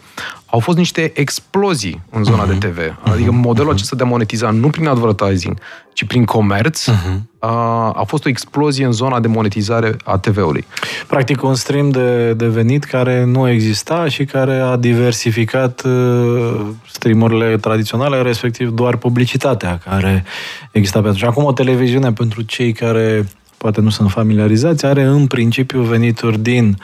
au 0.47 0.59
fost 0.59 0.77
niște 0.77 1.13
explozii 1.15 2.03
în 2.11 2.25
zona 2.25 2.45
uh-huh. 2.45 2.59
de 2.59 2.67
TV. 2.67 2.79
Adică 3.03 3.31
uh-huh. 3.31 3.43
modelul 3.43 3.71
uh-huh. 3.71 3.75
acesta 3.75 3.97
de 3.97 4.03
a 4.03 4.07
monetiza 4.07 4.51
nu 4.51 4.69
prin 4.71 4.87
advertising, 4.87 5.59
ci 5.93 6.05
prin 6.05 6.25
comerț, 6.25 6.89
uh-huh. 6.91 7.19
a, 7.39 7.91
a 7.91 8.05
fost 8.07 8.25
o 8.25 8.29
explozie 8.29 8.85
în 8.85 8.93
zona 8.93 9.21
de 9.21 9.29
monetizare 9.29 9.97
a 10.05 10.19
TV-ului. 10.19 10.65
Practic 11.07 11.43
un 11.43 11.55
stream 11.55 11.91
de, 11.91 12.33
de 12.33 12.47
venit 12.47 12.85
care 12.85 13.25
nu 13.25 13.49
exista 13.49 14.09
și 14.09 14.25
care 14.25 14.59
a 14.59 14.77
diversificat 14.77 15.83
uh, 15.85 16.61
streamurile 16.91 17.57
tradiționale, 17.57 18.23
respectiv 18.23 18.71
doar 18.71 18.97
publicitatea 18.97 19.79
care 19.79 20.25
exista 20.71 21.01
pe 21.01 21.07
atunci. 21.07 21.25
Acum 21.25 21.45
o 21.45 21.53
televiziune 21.53 22.13
pentru 22.13 22.43
cei 22.43 22.73
care 22.73 23.27
poate 23.65 23.81
nu 23.81 23.91
sunt 23.91 24.11
familiarizați, 24.11 24.87
are 24.87 25.03
în 25.03 25.27
principiu 25.27 25.83
venituri 25.83 26.39
din 26.39 26.77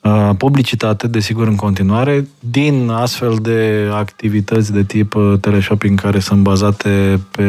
uh, 0.00 0.30
publicitate, 0.38 1.06
desigur 1.06 1.46
în 1.46 1.56
continuare, 1.56 2.28
din 2.38 2.88
astfel 2.90 3.38
de 3.42 3.88
activități 3.92 4.72
de 4.72 4.82
tip 4.82 5.14
uh, 5.14 5.34
teleshopping 5.40 6.00
care 6.00 6.18
sunt 6.18 6.42
bazate 6.42 7.20
pe 7.30 7.44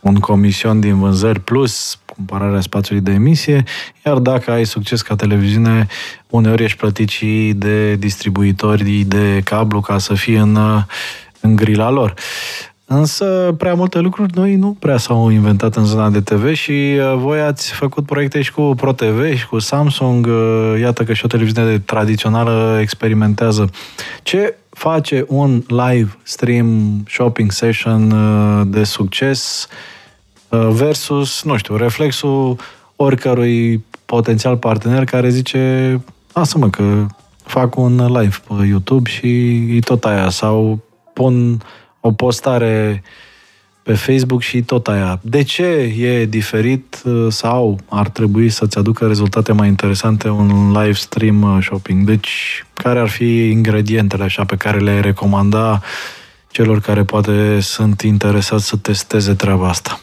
un 0.00 0.14
comision 0.14 0.80
din 0.80 0.98
vânzări 0.98 1.40
plus 1.40 1.98
cumpărarea 2.16 2.60
spațiului 2.60 3.04
de 3.04 3.12
emisie, 3.12 3.64
iar 4.06 4.18
dacă 4.18 4.50
ai 4.50 4.66
succes 4.66 5.02
ca 5.02 5.16
televiziune, 5.16 5.86
uneori 6.28 6.64
ești 6.64 6.78
plătit 6.78 7.08
și 7.08 7.52
de 7.56 7.94
distribuitori 7.94 9.04
de 9.06 9.40
cablu 9.44 9.80
ca 9.80 9.98
să 9.98 10.14
fie 10.14 10.38
în, 10.38 10.54
uh, 10.54 10.82
în 11.40 11.56
grila 11.56 11.90
lor. 11.90 12.14
Însă 12.92 13.54
prea 13.58 13.74
multe 13.74 13.98
lucruri 13.98 14.32
noi 14.34 14.56
nu 14.56 14.76
prea 14.78 14.96
s-au 14.96 15.28
inventat 15.28 15.76
în 15.76 15.84
zona 15.84 16.10
de 16.10 16.20
TV 16.20 16.54
și 16.54 16.70
uh, 16.70 17.14
voi 17.16 17.40
ați 17.40 17.72
făcut 17.72 18.06
proiecte 18.06 18.42
și 18.42 18.52
cu 18.52 18.72
ProTV 18.76 19.36
și 19.36 19.46
cu 19.46 19.58
Samsung. 19.58 20.26
Uh, 20.26 20.80
iată 20.80 21.04
că 21.04 21.12
și 21.12 21.24
o 21.24 21.28
televiziune 21.28 21.78
tradițională 21.78 22.78
experimentează. 22.80 23.70
Ce 24.22 24.56
face 24.68 25.24
un 25.28 25.62
live 25.66 26.18
stream 26.22 26.68
shopping 27.08 27.52
session 27.52 28.10
uh, 28.10 28.66
de 28.66 28.84
succes 28.84 29.68
versus, 30.68 31.42
nu 31.42 31.56
știu, 31.56 31.76
reflexul 31.76 32.56
oricărui 32.96 33.84
potențial 34.04 34.56
partener 34.56 35.04
care 35.04 35.28
zice 35.28 36.00
lasă-mă 36.32 36.70
că 36.70 37.06
fac 37.42 37.76
un 37.76 38.06
live 38.06 38.36
pe 38.48 38.66
YouTube 38.66 39.10
și 39.10 39.28
e 39.76 39.78
tot 39.78 40.04
aia 40.04 40.28
sau 40.28 40.78
pun 41.12 41.60
o 42.00 42.12
postare 42.12 43.02
pe 43.82 43.94
Facebook 43.94 44.42
și 44.42 44.62
tot 44.62 44.88
aia. 44.88 45.18
De 45.22 45.42
ce 45.42 45.64
e 45.98 46.24
diferit 46.24 47.02
uh, 47.04 47.26
sau 47.28 47.78
ar 47.88 48.08
trebui 48.08 48.48
să-ți 48.48 48.78
aducă 48.78 49.06
rezultate 49.06 49.52
mai 49.52 49.68
interesante 49.68 50.28
un 50.28 50.72
live 50.72 50.92
stream 50.92 51.42
uh, 51.42 51.62
shopping? 51.62 52.06
Deci, 52.06 52.64
care 52.72 52.98
ar 52.98 53.08
fi 53.08 53.48
ingredientele 53.50 54.24
așa 54.24 54.44
pe 54.44 54.56
care 54.56 54.78
le 54.78 55.00
recomanda 55.00 55.80
celor 56.50 56.80
care 56.80 57.04
poate 57.04 57.60
sunt 57.60 58.00
interesați 58.00 58.66
să 58.66 58.76
testeze 58.76 59.34
treaba 59.34 59.68
asta? 59.68 60.00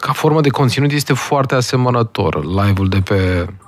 Ca 0.00 0.12
formă 0.12 0.40
de 0.40 0.48
conținut 0.48 0.92
este 0.92 1.12
foarte 1.12 1.54
asemănător 1.54 2.44
live-ul 2.44 2.88
de 2.88 3.00
pe 3.00 3.46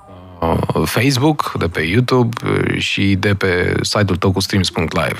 Facebook, 0.85 1.51
de 1.57 1.67
pe 1.67 1.81
YouTube 1.81 2.35
uh, 2.45 2.79
și 2.79 3.15
de 3.19 3.33
pe 3.33 3.73
site-ul 3.81 4.17
tău 4.17 4.31
cu 4.31 4.39
streams.live. 4.39 5.19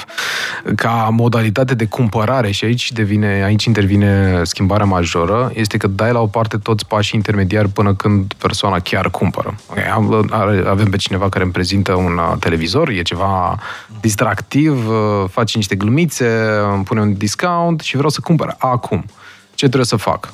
Ca 0.75 1.10
modalitate 1.12 1.75
de 1.75 1.86
cumpărare, 1.86 2.51
și 2.51 2.65
aici, 2.65 2.91
devine, 2.91 3.43
aici 3.43 3.63
intervine 3.63 4.41
schimbarea 4.43 4.86
majoră, 4.86 5.51
este 5.53 5.77
că 5.77 5.88
dai 5.88 6.12
la 6.12 6.19
o 6.19 6.27
parte 6.27 6.57
toți 6.57 6.88
pașii 6.88 7.15
intermediari 7.15 7.69
până 7.69 7.93
când 7.93 8.34
persoana 8.38 8.79
chiar 8.79 9.10
cumpără. 9.10 9.55
Okay, 9.69 9.84
avem 10.65 10.89
pe 10.89 10.97
cineva 10.97 11.29
care 11.29 11.43
îmi 11.43 11.53
prezintă 11.53 11.93
un 11.93 12.17
uh, 12.17 12.38
televizor, 12.39 12.89
e 12.89 13.01
ceva 13.01 13.60
distractiv, 14.01 14.88
face 15.29 15.57
niște 15.57 15.75
glumițe, 15.75 16.27
îmi 16.73 16.84
pune 16.84 17.01
un 17.01 17.13
discount 17.13 17.79
și 17.79 17.95
vreau 17.95 18.10
să 18.10 18.19
cumpăr 18.23 18.55
acum. 18.57 19.05
Ce 19.55 19.65
trebuie 19.65 19.86
să 19.86 19.95
fac? 19.95 20.34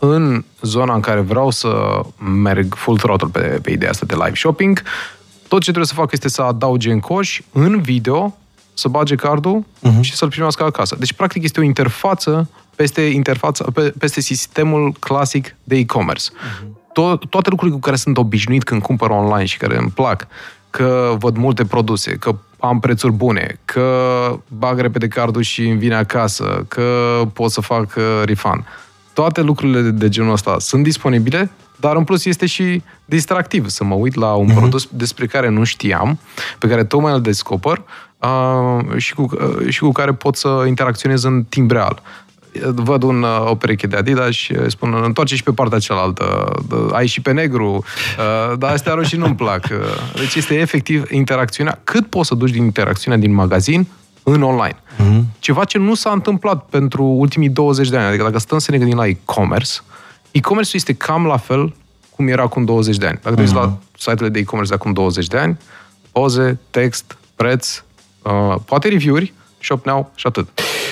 În 0.00 0.44
zona 0.62 0.94
în 0.94 1.00
care 1.00 1.20
vreau 1.20 1.50
să 1.50 2.00
merg 2.42 2.74
full 2.74 2.98
throttle 2.98 3.28
pe, 3.32 3.58
pe 3.62 3.70
ideea 3.70 3.90
asta 3.90 4.06
de 4.06 4.14
live 4.14 4.34
shopping, 4.34 4.82
tot 5.48 5.58
ce 5.58 5.64
trebuie 5.64 5.86
să 5.86 5.94
fac 5.94 6.12
este 6.12 6.28
să 6.28 6.42
adauge 6.42 6.92
în 6.92 7.00
coș, 7.00 7.40
în 7.52 7.80
video, 7.80 8.36
să 8.74 8.88
bage 8.88 9.14
cardul 9.14 9.64
uh-huh. 9.64 10.00
și 10.00 10.16
să-l 10.16 10.28
primească 10.28 10.64
acasă. 10.64 10.96
Deci, 10.98 11.12
practic, 11.12 11.42
este 11.42 11.60
o 11.60 11.62
interfață 11.62 12.48
peste, 12.76 13.00
interfața, 13.00 13.64
pe, 13.74 13.92
peste 13.98 14.20
sistemul 14.20 14.92
clasic 14.98 15.56
de 15.64 15.76
e-commerce. 15.76 16.24
Uh-huh. 16.30 16.66
To- 16.92 17.28
toate 17.28 17.50
lucrurile 17.50 17.76
cu 17.76 17.80
care 17.80 17.96
sunt 17.96 18.18
obișnuit 18.18 18.64
când 18.64 18.82
cumpăr 18.82 19.10
online 19.10 19.44
și 19.44 19.56
care 19.56 19.76
îmi 19.76 19.90
plac, 19.90 20.26
că 20.70 21.16
văd 21.18 21.36
multe 21.36 21.64
produse, 21.64 22.10
că 22.10 22.36
am 22.58 22.80
prețuri 22.80 23.12
bune, 23.12 23.58
că 23.64 24.38
bag 24.48 24.78
repede 24.78 25.08
cardul 25.08 25.42
și 25.42 25.68
îmi 25.68 25.78
vine 25.78 25.94
acasă, 25.94 26.64
că 26.68 27.20
pot 27.32 27.50
să 27.50 27.60
fac 27.60 27.94
uh, 27.96 28.22
refund 28.24 28.64
toate 29.12 29.40
lucrurile 29.40 29.80
de, 29.80 29.90
de 29.90 30.08
genul 30.08 30.32
ăsta 30.32 30.56
sunt 30.58 30.82
disponibile, 30.82 31.50
dar 31.76 31.96
în 31.96 32.04
plus 32.04 32.24
este 32.24 32.46
și 32.46 32.82
distractiv 33.04 33.68
să 33.68 33.84
mă 33.84 33.94
uit 33.94 34.14
la 34.14 34.32
un 34.32 34.50
uh-huh. 34.50 34.54
produs 34.54 34.88
despre 34.92 35.26
care 35.26 35.48
nu 35.48 35.64
știam, 35.64 36.18
pe 36.58 36.68
care 36.68 36.84
tocmai 36.84 37.12
îl 37.12 37.20
descoper 37.20 37.82
uh, 38.18 38.96
și, 38.96 39.14
cu, 39.14 39.28
uh, 39.32 39.68
și 39.68 39.80
cu 39.80 39.92
care 39.92 40.12
pot 40.12 40.36
să 40.36 40.64
interacționez 40.66 41.22
în 41.22 41.44
timp 41.48 41.70
real. 41.70 42.02
Văd 42.74 43.02
un, 43.02 43.22
uh, 43.22 43.50
o 43.50 43.54
pereche 43.54 43.86
de 43.86 43.96
Adidas 43.96 44.30
și 44.30 44.54
spun, 44.66 45.00
întoarce 45.04 45.36
și 45.36 45.42
pe 45.42 45.52
partea 45.52 45.78
cealaltă, 45.78 46.52
ai 46.92 47.06
și 47.06 47.20
pe 47.20 47.32
negru, 47.32 47.84
uh, 48.18 48.58
dar 48.58 48.72
astea 48.72 48.94
roșii 48.94 49.18
nu-mi 49.18 49.34
plac. 49.34 49.64
Uh, 49.70 49.78
deci 50.14 50.34
este 50.34 50.54
efectiv 50.54 51.10
interacțiunea. 51.10 51.80
Cât 51.84 52.06
poți 52.06 52.28
să 52.28 52.34
duci 52.34 52.50
din 52.50 52.62
interacțiunea 52.62 53.18
din 53.18 53.32
magazin 53.32 53.86
în 54.22 54.42
online. 54.42 54.76
Mm-hmm. 54.76 55.24
Ceva 55.38 55.64
ce 55.64 55.78
nu 55.78 55.94
s-a 55.94 56.10
întâmplat 56.10 56.64
pentru 56.64 57.04
ultimii 57.04 57.48
20 57.48 57.88
de 57.88 57.96
ani. 57.96 58.06
Adică 58.06 58.22
dacă 58.22 58.38
stăm 58.38 58.58
să 58.58 58.70
ne 58.70 58.78
gândim 58.78 58.96
la 58.96 59.06
e-commerce, 59.06 59.72
e-commerce 60.30 60.76
este 60.76 60.92
cam 60.92 61.26
la 61.26 61.36
fel 61.36 61.74
cum 62.16 62.28
era 62.28 62.42
acum 62.42 62.64
20 62.64 62.96
de 62.96 63.06
ani. 63.06 63.18
Dacă 63.22 63.42
mm-hmm. 63.42 63.46
te 63.46 63.54
la 63.54 63.78
site-urile 63.96 64.28
de 64.28 64.38
e-commerce 64.38 64.70
de 64.70 64.76
acum 64.80 64.92
20 64.92 65.26
de 65.26 65.36
ani, 65.36 65.58
poze, 66.12 66.58
text, 66.70 67.18
preț, 67.36 67.82
uh, 68.22 68.54
poate 68.64 68.88
review-uri, 68.88 69.32
shop 69.58 69.86
now 69.86 70.10
și 70.14 70.26
atât. 70.26 70.48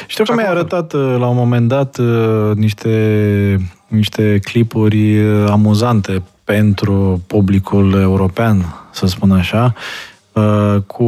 Știu 0.06 0.24
că 0.24 0.34
mi-ai 0.34 0.48
arătat 0.48 0.92
uh, 0.92 1.16
la 1.18 1.26
un 1.26 1.36
moment 1.36 1.68
dat 1.68 1.98
uh, 1.98 2.50
niște, 2.54 3.70
niște 3.86 4.38
clipuri 4.42 5.18
uh, 5.18 5.50
amuzante 5.50 6.22
pentru 6.44 7.22
publicul 7.26 7.92
european, 8.00 8.88
să 8.92 9.06
spun 9.06 9.30
așa, 9.30 9.74
Uh, 9.74 10.17
cu 10.86 11.04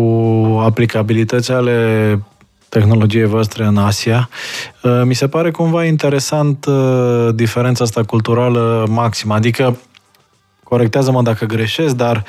aplicabilități 0.64 1.52
ale 1.52 2.18
tehnologiei 2.70 3.24
voastre 3.24 3.64
în 3.64 3.76
Asia. 3.76 4.28
Uh, 4.82 5.02
mi 5.04 5.14
se 5.14 5.28
pare 5.28 5.50
cumva 5.50 5.84
interesant 5.84 6.64
uh, 6.64 7.28
diferența 7.34 7.84
asta 7.84 8.02
culturală 8.02 8.86
maximă. 8.88 9.34
Adică, 9.34 9.80
corectează-mă 10.62 11.22
dacă 11.22 11.44
greșesc, 11.44 11.94
dar 11.94 12.24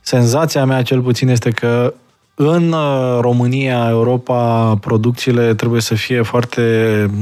senzația 0.00 0.64
mea 0.64 0.82
cel 0.82 1.00
puțin 1.00 1.28
este 1.28 1.50
că 1.50 1.94
în 2.36 2.72
uh, 2.72 3.18
România, 3.20 3.86
Europa, 3.88 4.74
producțiile 4.80 5.54
trebuie 5.54 5.80
să 5.80 5.94
fie 5.94 6.22
foarte, 6.22 6.62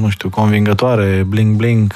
nu 0.01 0.09
știu, 0.09 0.29
convingătoare, 0.29 1.27
bling-bling. 1.35 1.87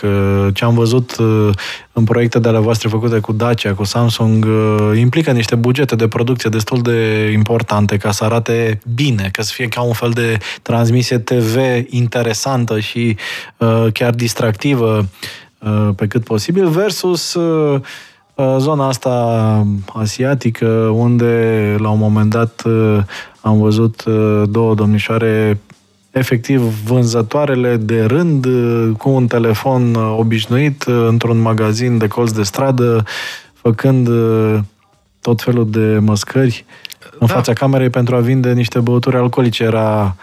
Ce 0.53 0.65
am 0.65 0.75
văzut 0.75 1.17
uh, 1.17 1.51
în 1.93 2.05
proiecte 2.05 2.39
de 2.39 2.49
ale 2.49 2.59
voastre 2.59 2.89
făcute 2.89 3.19
cu 3.19 3.33
Dacia, 3.33 3.75
cu 3.75 3.85
Samsung, 3.85 4.45
uh, 4.45 4.99
implică 4.99 5.33
niște 5.33 5.55
bugete 5.55 5.97
de 5.97 6.09
producție 6.09 6.51
destul 6.51 6.83
de 6.83 7.31
importante 7.33 7.97
ca 7.97 8.11
să 8.11 8.25
arate 8.25 8.81
bine, 8.95 9.29
ca 9.33 9.43
să 9.43 9.53
fie 9.55 9.69
ca 9.69 9.81
un 9.81 9.93
fel 9.93 10.11
de 10.11 10.39
transmisie 10.63 11.19
TV 11.19 11.57
interesantă 11.89 12.81
și 12.81 13.17
chiar 13.93 14.15
distractivă 14.15 15.09
pe 15.97 16.07
cât 16.07 16.25
posibil, 16.25 16.69
versus 16.69 17.35
Uh, 17.35 17.81
zona 18.59 18.87
asta 18.87 19.67
asiatică, 19.95 20.67
unde 20.95 21.75
la 21.79 21.89
un 21.89 21.99
moment 21.99 22.31
dat 22.31 22.63
uh, 22.67 22.99
am 23.41 23.59
văzut 23.59 24.05
uh, 24.05 24.43
două 24.49 24.75
domnișoare 24.75 25.61
efectiv 26.11 26.61
vânzătoarele 26.61 27.77
de 27.77 28.05
rând 28.05 28.47
cu 28.99 29.11
un 29.11 29.27
telefon 29.27 29.95
obișnuit 29.95 30.83
într-un 30.83 31.41
magazin 31.41 31.99
de 31.99 32.07
colț 32.07 32.31
de 32.31 32.43
stradă, 32.43 33.05
făcând 33.53 34.09
tot 35.21 35.43
felul 35.43 35.71
de 35.71 35.99
măscări 36.01 36.65
în 37.19 37.27
da. 37.27 37.35
fața 37.35 37.53
camerei 37.53 37.91
pentru 37.91 38.17
a 38.17 38.21
vinde 38.21 38.53
niște 38.53 38.81
băuturi 38.81 39.17
alcoolice. 39.17 39.63
Era 39.63 40.17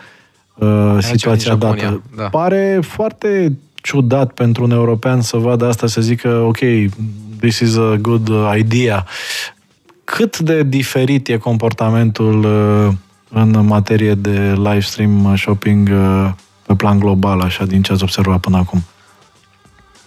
uh, 0.55 0.97
situația 0.99 1.55
dată. 1.55 2.01
Da. 2.15 2.23
Pare 2.23 2.79
foarte 2.81 3.57
ciudat 3.83 4.31
pentru 4.31 4.63
un 4.63 4.71
european 4.71 5.21
să 5.21 5.37
vadă 5.37 5.67
asta, 5.67 5.87
să 5.87 6.01
zică, 6.01 6.29
ok, 6.29 6.57
this 7.39 7.59
is 7.59 7.77
a 7.77 7.97
good 8.01 8.29
idea. 8.57 9.05
Cât 10.03 10.39
de 10.39 10.63
diferit 10.63 11.27
e 11.27 11.37
comportamentul 11.37 12.43
uh, 12.43 12.93
în 13.29 13.65
materie 13.65 14.13
de 14.13 14.53
live 14.55 14.79
stream 14.79 15.35
shopping 15.35 15.89
uh, 15.91 16.31
pe 16.65 16.75
plan 16.75 16.99
global, 16.99 17.39
așa, 17.39 17.65
din 17.65 17.81
ce 17.81 17.91
ați 17.91 18.03
observat 18.03 18.39
până 18.39 18.57
acum? 18.57 18.83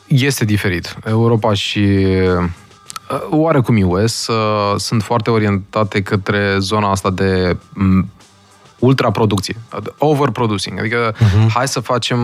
Este 0.07 0.45
diferit. 0.45 0.97
Europa 1.05 1.55
și 1.55 1.87
Oarecum 3.31 3.91
US 3.91 4.29
sunt 4.77 5.03
foarte 5.03 5.31
orientate 5.31 6.03
către 6.03 6.57
zona 6.59 6.91
asta 6.91 7.11
de 7.11 7.57
ultraproducție, 8.79 9.57
overproducing. 9.99 10.79
Adică 10.79 11.13
uh-huh. 11.13 11.47
hai 11.55 11.69
să 11.69 11.81
facem 11.81 12.19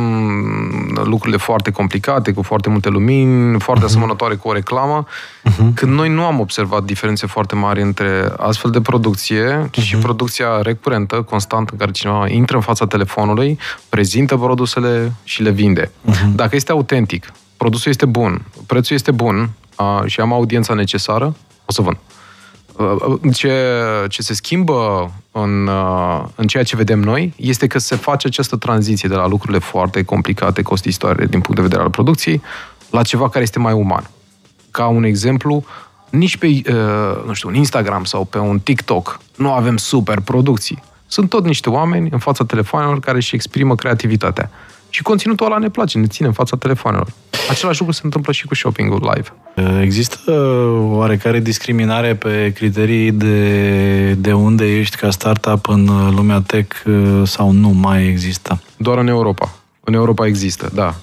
lucrurile 1.05 1.37
foarte 1.37 1.71
complicate, 1.71 2.33
cu 2.33 2.43
foarte 2.43 2.69
multe 2.69 2.89
lumini, 2.89 3.61
foarte 3.61 3.85
uh-huh. 3.85 3.89
asemănătoare 3.89 4.35
cu 4.35 4.49
o 4.49 4.53
reclamă, 4.53 5.07
uh-huh. 5.07 5.75
când 5.75 5.93
noi 5.93 6.09
nu 6.09 6.25
am 6.25 6.41
observat 6.41 6.85
diferențe 6.85 7.27
foarte 7.27 7.55
mari 7.55 7.83
între 7.83 8.33
astfel 8.37 8.71
de 8.71 8.81
producție 8.81 9.69
uh-huh. 9.69 9.83
și 9.83 9.97
producția 9.97 10.63
recurentă, 10.63 11.23
constantă, 11.23 11.73
în 11.73 11.79
care 11.79 11.91
cineva 11.91 12.29
intră 12.29 12.57
în 12.57 12.63
fața 12.63 12.87
telefonului, 12.87 13.59
prezintă 13.89 14.37
produsele 14.37 15.13
și 15.25 15.43
le 15.43 15.51
vinde. 15.51 15.87
Uh-huh. 15.87 16.35
Dacă 16.35 16.57
este 16.57 16.73
autentic, 16.73 17.33
produsul 17.57 17.91
este 17.91 18.07
bun, 18.07 18.43
prețul 18.67 18.97
este 18.97 19.11
bun 19.11 19.51
a, 19.75 20.03
și 20.07 20.21
am 20.21 20.33
audiența 20.33 20.75
necesară, 20.75 21.35
o 21.65 21.73
să 21.73 21.83
vând. 21.83 21.97
Ce, 23.33 23.55
ce 24.09 24.23
se 24.23 24.35
schimbă 24.35 25.11
în, 25.31 25.69
în 26.35 26.47
ceea 26.47 26.63
ce 26.63 26.77
vedem 26.77 27.01
noi 27.01 27.33
este 27.37 27.67
că 27.67 27.79
se 27.79 27.97
face 27.97 28.27
această 28.27 28.57
tranziție 28.57 29.09
de 29.09 29.15
la 29.15 29.27
lucrurile 29.27 29.59
foarte 29.59 30.03
complicate, 30.03 30.63
costisitoare 30.63 31.27
din 31.27 31.41
punct 31.41 31.57
de 31.57 31.63
vedere 31.63 31.83
al 31.83 31.91
producției, 31.91 32.43
la 32.91 33.03
ceva 33.03 33.29
care 33.29 33.45
este 33.45 33.59
mai 33.59 33.73
uman. 33.73 34.11
Ca 34.71 34.87
un 34.87 35.05
exemplu, 35.05 35.65
nici 36.11 36.37
pe, 36.37 36.63
nu 37.27 37.33
știu, 37.33 37.49
un 37.49 37.55
Instagram 37.55 38.05
sau 38.05 38.25
pe 38.25 38.39
un 38.39 38.59
TikTok 38.59 39.21
nu 39.37 39.53
avem 39.53 39.77
super 39.77 40.21
producții. 40.21 40.83
Sunt 41.07 41.29
tot 41.29 41.45
niște 41.45 41.71
oameni 41.71 42.09
în 42.11 42.19
fața 42.19 42.45
telefonelor 42.45 43.01
care 43.01 43.17
își 43.17 43.35
exprimă 43.35 43.75
creativitatea. 43.75 44.51
Și 44.95 45.03
conținutul 45.03 45.47
ăla 45.47 45.59
ne 45.59 45.69
place, 45.69 45.99
ne 45.99 46.07
ține 46.07 46.27
în 46.27 46.33
fața 46.33 46.57
telefonelor. 46.57 47.07
Același 47.51 47.79
lucru 47.79 47.95
se 47.95 48.01
întâmplă 48.05 48.33
și 48.33 48.47
cu 48.47 48.55
shopping-ul 48.55 49.13
live. 49.15 49.29
Există 49.83 50.21
oarecare 50.79 51.41
discriminare 51.41 52.15
pe 52.15 52.53
criterii 52.55 53.13
de, 53.13 54.13
de 54.13 54.33
unde 54.33 54.79
ești 54.79 54.97
ca 54.97 55.11
startup 55.11 55.69
în 55.69 56.15
lumea 56.15 56.43
tech 56.47 56.77
sau 57.25 57.51
nu 57.51 57.69
mai 57.69 58.07
există? 58.07 58.63
Doar 58.77 58.99
în 58.99 59.07
Europa. 59.07 59.55
În 59.85 59.95
Europa 59.95 60.27
există, 60.27 60.71
da. 60.75 60.95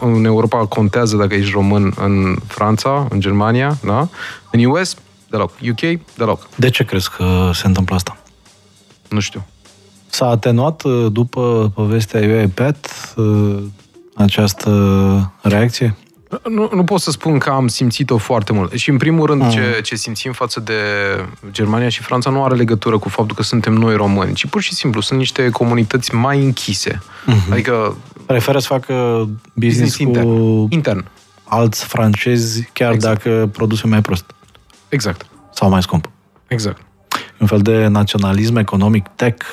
În 0.00 0.24
Europa 0.24 0.66
contează 0.66 1.16
dacă 1.16 1.34
ești 1.34 1.52
român 1.52 1.92
în 1.96 2.36
Franța, 2.46 3.06
în 3.10 3.20
Germania, 3.20 3.78
da? 3.84 4.08
În 4.50 4.64
US, 4.64 4.96
deloc. 5.30 5.52
UK, 5.70 6.00
deloc. 6.16 6.48
De 6.56 6.70
ce 6.70 6.84
crezi 6.84 7.10
că 7.10 7.50
se 7.52 7.66
întâmplă 7.66 7.94
asta? 7.94 8.16
Nu 9.08 9.20
știu. 9.20 9.46
S-a 10.06 10.28
atenuat 10.28 10.82
uh, 10.82 11.06
după 11.12 11.72
povestea 11.74 12.20
UiPath 12.20 12.90
uh, 13.16 13.62
această 14.14 15.32
reacție? 15.42 15.96
Nu, 16.48 16.70
nu 16.74 16.84
pot 16.84 17.00
să 17.00 17.10
spun 17.10 17.38
că 17.38 17.50
am 17.50 17.68
simțit-o 17.68 18.16
foarte 18.16 18.52
mult. 18.52 18.72
Și 18.72 18.90
în 18.90 18.96
primul 18.96 19.26
rând, 19.26 19.50
ce, 19.50 19.60
ah. 19.60 19.82
ce 19.82 19.94
simțim 19.94 20.32
față 20.32 20.60
de 20.60 20.72
Germania 21.50 21.88
și 21.88 22.02
Franța 22.02 22.30
nu 22.30 22.44
are 22.44 22.54
legătură 22.54 22.98
cu 22.98 23.08
faptul 23.08 23.36
că 23.36 23.42
suntem 23.42 23.72
noi 23.72 23.96
români, 23.96 24.34
ci 24.34 24.46
pur 24.46 24.60
și 24.60 24.74
simplu 24.74 25.00
sunt 25.00 25.18
niște 25.18 25.48
comunități 25.48 26.14
mai 26.14 26.44
închise. 26.44 27.02
Uh-huh. 27.02 27.52
Adică... 27.52 27.96
Preferă 28.26 28.58
să 28.58 28.66
facă 28.66 28.94
business, 29.54 29.54
business 29.54 29.98
intern. 29.98 30.26
cu 30.26 30.66
intern. 30.70 31.04
alți 31.44 31.84
francezi, 31.84 32.70
chiar 32.72 32.92
exact. 32.92 33.22
dacă 33.22 33.48
produsul 33.52 33.88
mai 33.88 34.00
prost. 34.00 34.24
Exact. 34.88 35.26
Sau 35.52 35.68
mai 35.68 35.82
scump. 35.82 36.10
Exact. 36.46 36.82
Un 37.38 37.46
fel 37.46 37.60
de 37.60 37.86
naționalism 37.86 38.56
economic 38.56 39.06
tech 39.14 39.46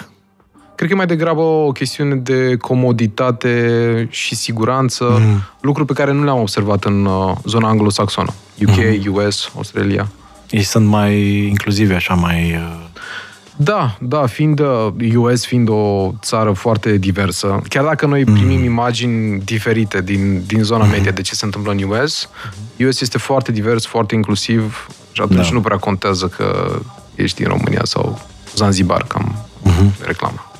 Cred 0.75 0.87
că 0.87 0.93
e 0.93 0.97
mai 0.97 1.05
degrabă 1.05 1.41
o 1.41 1.71
chestiune 1.71 2.15
de 2.15 2.57
comoditate 2.57 4.07
și 4.09 4.35
siguranță, 4.35 5.17
mm. 5.19 5.41
lucruri 5.61 5.87
pe 5.87 5.93
care 5.93 6.11
nu 6.11 6.23
le-am 6.23 6.39
observat 6.39 6.83
în 6.83 7.05
uh, 7.05 7.35
zona 7.45 7.67
anglosaxonă. 7.67 8.33
UK, 8.67 8.75
mm. 9.05 9.13
US, 9.13 9.51
Australia. 9.55 10.07
Ei 10.49 10.63
sunt 10.63 10.87
mai 10.87 11.47
inclusivi, 11.47 11.93
așa, 11.93 12.13
mai... 12.13 12.53
Uh... 12.53 12.91
Da, 13.55 13.97
da, 13.99 14.25
fiind 14.25 14.61
US 15.15 15.41
uh, 15.41 15.47
fiind 15.47 15.69
o 15.69 16.11
țară 16.21 16.51
foarte 16.51 16.97
diversă, 16.97 17.61
chiar 17.69 17.83
dacă 17.83 18.05
noi 18.05 18.23
mm. 18.23 18.33
primim 18.33 18.63
imagini 18.63 19.39
diferite 19.39 20.01
din, 20.01 20.43
din 20.47 20.63
zona 20.63 20.83
mm. 20.83 20.89
media 20.89 21.11
de 21.11 21.21
ce 21.21 21.35
se 21.35 21.45
întâmplă 21.45 21.71
în 21.71 21.83
US, 21.83 22.29
mm. 22.77 22.87
US 22.87 23.01
este 23.01 23.17
foarte 23.17 23.51
divers, 23.51 23.85
foarte 23.85 24.15
inclusiv 24.15 24.87
și 25.11 25.21
atunci 25.21 25.47
da. 25.47 25.53
nu 25.53 25.61
prea 25.61 25.77
contează 25.77 26.27
că 26.27 26.79
ești 27.15 27.41
din 27.41 27.47
România 27.47 27.81
sau 27.83 28.21
Zanzibar, 28.55 29.03
cam 29.07 29.35
mm-hmm. 29.63 30.05
reclamă. 30.05 30.52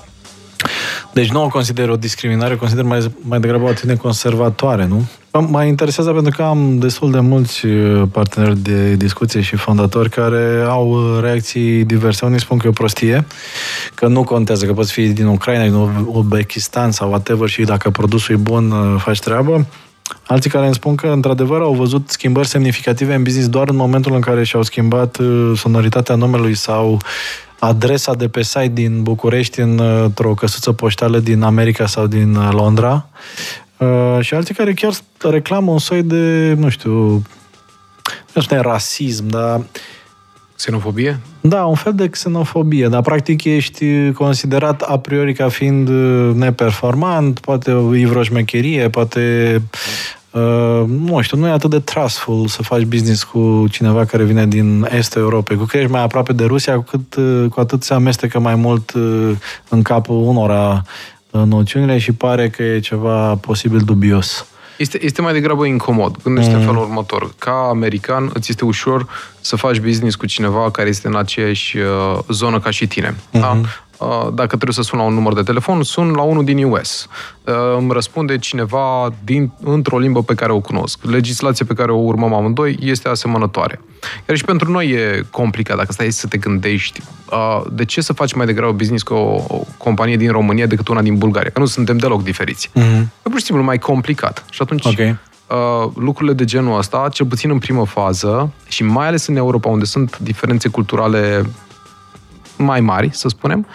Deci 1.13 1.32
nu 1.32 1.43
o 1.43 1.47
consider 1.47 1.89
o 1.89 1.95
discriminare, 1.95 2.54
o 2.54 2.58
consider 2.58 2.84
mai, 2.84 3.12
mai 3.21 3.39
degrabă 3.39 3.63
o 3.63 3.67
atitudine 3.67 3.95
conservatoare, 3.95 4.86
nu? 4.86 5.06
Mă 5.47 5.63
interesează 5.63 6.12
pentru 6.12 6.32
că 6.36 6.43
am 6.43 6.78
destul 6.80 7.12
de 7.12 7.19
mulți 7.19 7.65
uh, 7.65 8.02
parteneri 8.12 8.60
de 8.60 8.95
discuție 8.95 9.41
și 9.41 9.56
fondatori 9.56 10.10
care 10.10 10.63
au 10.67 10.89
uh, 10.89 11.21
reacții 11.21 11.84
diverse. 11.84 12.26
Unii 12.26 12.39
spun 12.39 12.58
că 12.58 12.65
e 12.65 12.69
o 12.69 12.73
prostie, 12.73 13.26
că 13.93 14.08
nu 14.08 14.23
contează, 14.23 14.65
că 14.65 14.73
poți 14.73 14.91
fi 14.91 15.08
din 15.08 15.26
Ucraina, 15.26 15.63
din 15.63 16.06
Uzbekistan 16.06 16.91
sau 16.91 17.10
whatever 17.10 17.49
și 17.49 17.63
dacă 17.63 17.89
produsul 17.89 18.36
e 18.36 18.38
bun, 18.38 18.71
uh, 18.71 19.02
faci 19.02 19.19
treabă. 19.19 19.65
Alții 20.28 20.49
care 20.49 20.65
îmi 20.65 20.73
spun 20.73 20.95
că, 20.95 21.08
într-adevăr, 21.08 21.62
au 21.62 21.73
văzut 21.73 22.10
schimbări 22.10 22.47
semnificative 22.47 23.13
în 23.13 23.23
business 23.23 23.49
doar 23.49 23.69
în 23.69 23.76
momentul 23.76 24.13
în 24.13 24.21
care 24.21 24.43
și-au 24.43 24.62
schimbat 24.62 25.17
sonoritatea 25.56 26.15
numelui 26.15 26.56
sau 26.56 26.99
adresa 27.67 28.13
de 28.13 28.28
pe 28.28 28.41
site 28.41 28.71
din 28.73 29.04
București 29.04 29.60
într-o 29.60 30.34
căsuță 30.34 30.71
poștală 30.71 31.19
din 31.19 31.41
America 31.41 31.86
sau 31.86 32.08
din 32.08 32.36
uh, 32.36 32.49
Londra 32.52 33.08
uh, 33.78 34.17
și 34.21 34.34
alții 34.34 34.56
care 34.56 34.73
chiar 34.73 34.93
reclamă 35.19 35.71
un 35.71 35.80
soi 35.80 36.04
de, 36.04 36.54
nu 36.58 36.69
știu, 36.69 37.21
nu 38.34 38.41
știu, 38.41 38.62
rasism, 38.62 39.28
dar 39.28 39.62
Xenofobie? 40.56 41.19
Da, 41.41 41.65
un 41.65 41.76
fel 41.76 41.93
de 41.95 42.10
xenofobie, 42.10 42.88
dar 42.88 43.02
practic 43.02 43.43
ești 43.43 44.12
considerat 44.12 44.82
a 44.82 44.99
priori 44.99 45.34
ca 45.34 45.49
fiind 45.49 45.89
uh, 45.89 46.36
neperformant, 46.36 47.39
poate 47.39 47.71
e 47.71 48.08
vreo 48.08 48.23
șmecherie, 48.23 48.89
poate 48.89 49.62
Uh, 50.34 50.84
nu 50.88 51.22
știu, 51.22 51.38
nu 51.38 51.48
e 51.48 51.52
atât 51.52 51.69
de 51.69 51.80
trustful 51.80 52.48
să 52.48 52.62
faci 52.62 52.84
business 52.84 53.24
cu 53.24 53.65
cineva 53.72 54.06
care 54.06 54.24
vine 54.24 54.48
din 54.48 54.88
estul 54.98 55.22
Europei. 55.22 55.58
Cu 55.58 55.63
cât 55.63 55.80
ești 55.80 55.91
mai 55.91 56.04
aproape 56.04 56.34
de 56.34 56.46
Rusia, 56.46 56.76
cu, 56.76 56.84
cât, 56.89 57.15
uh, 57.15 57.50
cu 57.50 57.60
atât 57.60 57.84
se 57.84 57.93
amestecă 57.93 58.39
mai 58.39 58.56
mult 58.56 58.93
uh, 58.93 59.32
în 59.69 59.82
capul 59.82 60.15
unora 60.15 60.82
uh, 61.32 61.41
noțiunile 61.46 61.98
și 61.98 62.12
pare 62.12 62.50
că 62.50 62.63
e 62.63 62.80
ceva 62.80 63.36
posibil 63.36 63.80
dubios. 63.80 64.46
Este, 64.78 65.06
este 65.06 65.22
mai 65.22 65.34
degrabă 65.34 65.65
incomod. 65.65 66.15
Gândește 66.24 66.52
mm. 66.54 66.60
în 66.60 66.65
felul 66.65 66.82
următor. 66.82 67.34
Ca 67.38 67.67
american, 67.69 68.30
îți 68.34 68.52
este 68.52 68.65
ușor 68.65 69.08
să 69.41 69.56
faci 69.56 69.80
business 69.80 70.15
cu 70.15 70.26
cineva 70.26 70.72
care 70.72 70.89
este 70.89 71.08
în 71.08 71.15
aceeași 71.15 71.78
uh, 71.78 72.19
zonă 72.30 72.60
ca 72.60 72.69
și 72.69 72.88
tine. 72.88 73.13
Mm-hmm. 73.13 73.39
Da? 73.39 73.62
Uh, 74.04 74.28
dacă 74.34 74.48
trebuie 74.48 74.74
să 74.74 74.82
sun 74.82 75.00
la 75.00 75.06
un 75.06 75.13
număr 75.13 75.34
de 75.34 75.42
telefon, 75.42 75.84
sun 75.84 76.12
la 76.12 76.22
unul 76.22 76.44
din 76.44 76.63
US. 76.63 77.08
Uh, 77.44 77.54
îmi 77.78 77.92
răspunde 77.92 78.38
cineva 78.38 79.13
din, 79.24 79.52
într-o 79.63 79.98
limbă 79.98 80.24
pe 80.24 80.34
care 80.34 80.52
o 80.52 80.60
cunosc. 80.60 81.00
Legislația 81.02 81.66
pe 81.66 81.74
care 81.74 81.92
o 81.92 81.98
urmăm 81.98 82.34
amândoi 82.34 82.78
este 82.80 83.08
asemănătoare. 83.08 83.82
Iar 84.28 84.38
și 84.38 84.46
pentru 84.46 84.72
noi 84.72 84.89
e 84.89 85.26
complicat, 85.32 85.78
dacă 85.78 85.92
stai 85.92 86.12
să 86.12 86.28
te 86.28 86.38
gândești, 86.38 87.02
uh, 87.32 87.62
de 87.72 87.86
ce 87.86 88.02
să 88.02 88.13
faci 88.13 88.34
mai 88.34 88.46
degrabă 88.46 88.72
business 88.72 89.04
cu 89.04 89.13
o, 89.13 89.44
o 89.48 89.62
companie 89.78 90.18
din 90.18 90.32
România 90.32 90.66
decât 90.66 90.88
una 90.88 91.02
din 91.02 91.18
Bulgaria? 91.18 91.50
Că 91.50 91.60
nu 91.60 91.66
suntem 91.66 91.98
deloc 91.98 92.24
diferiți. 92.24 92.70
Mm-hmm. 92.70 93.02
E 93.02 93.30
pur 93.30 93.38
și 93.38 93.46
simplu 93.46 93.63
mai 93.63 93.80
complicat. 93.80 94.46
Și 94.50 94.62
atunci 94.62 94.86
okay. 94.86 95.18
lucrurile 95.96 96.34
de 96.34 96.46
genul 96.46 96.78
ăsta, 96.78 97.10
cel 97.12 97.26
puțin 97.26 97.50
în 97.50 97.60
primă 97.60 97.86
fază, 97.86 98.52
și 98.68 98.84
mai 98.84 99.08
ales 99.08 99.28
în 99.28 99.36
Europa, 99.36 99.70
unde 99.70 99.86
sunt 99.86 100.18
diferențe 100.18 100.70
culturale 100.70 101.46
mai 102.63 102.82
mari, 102.82 103.10
să 103.12 103.28
spunem, 103.28 103.67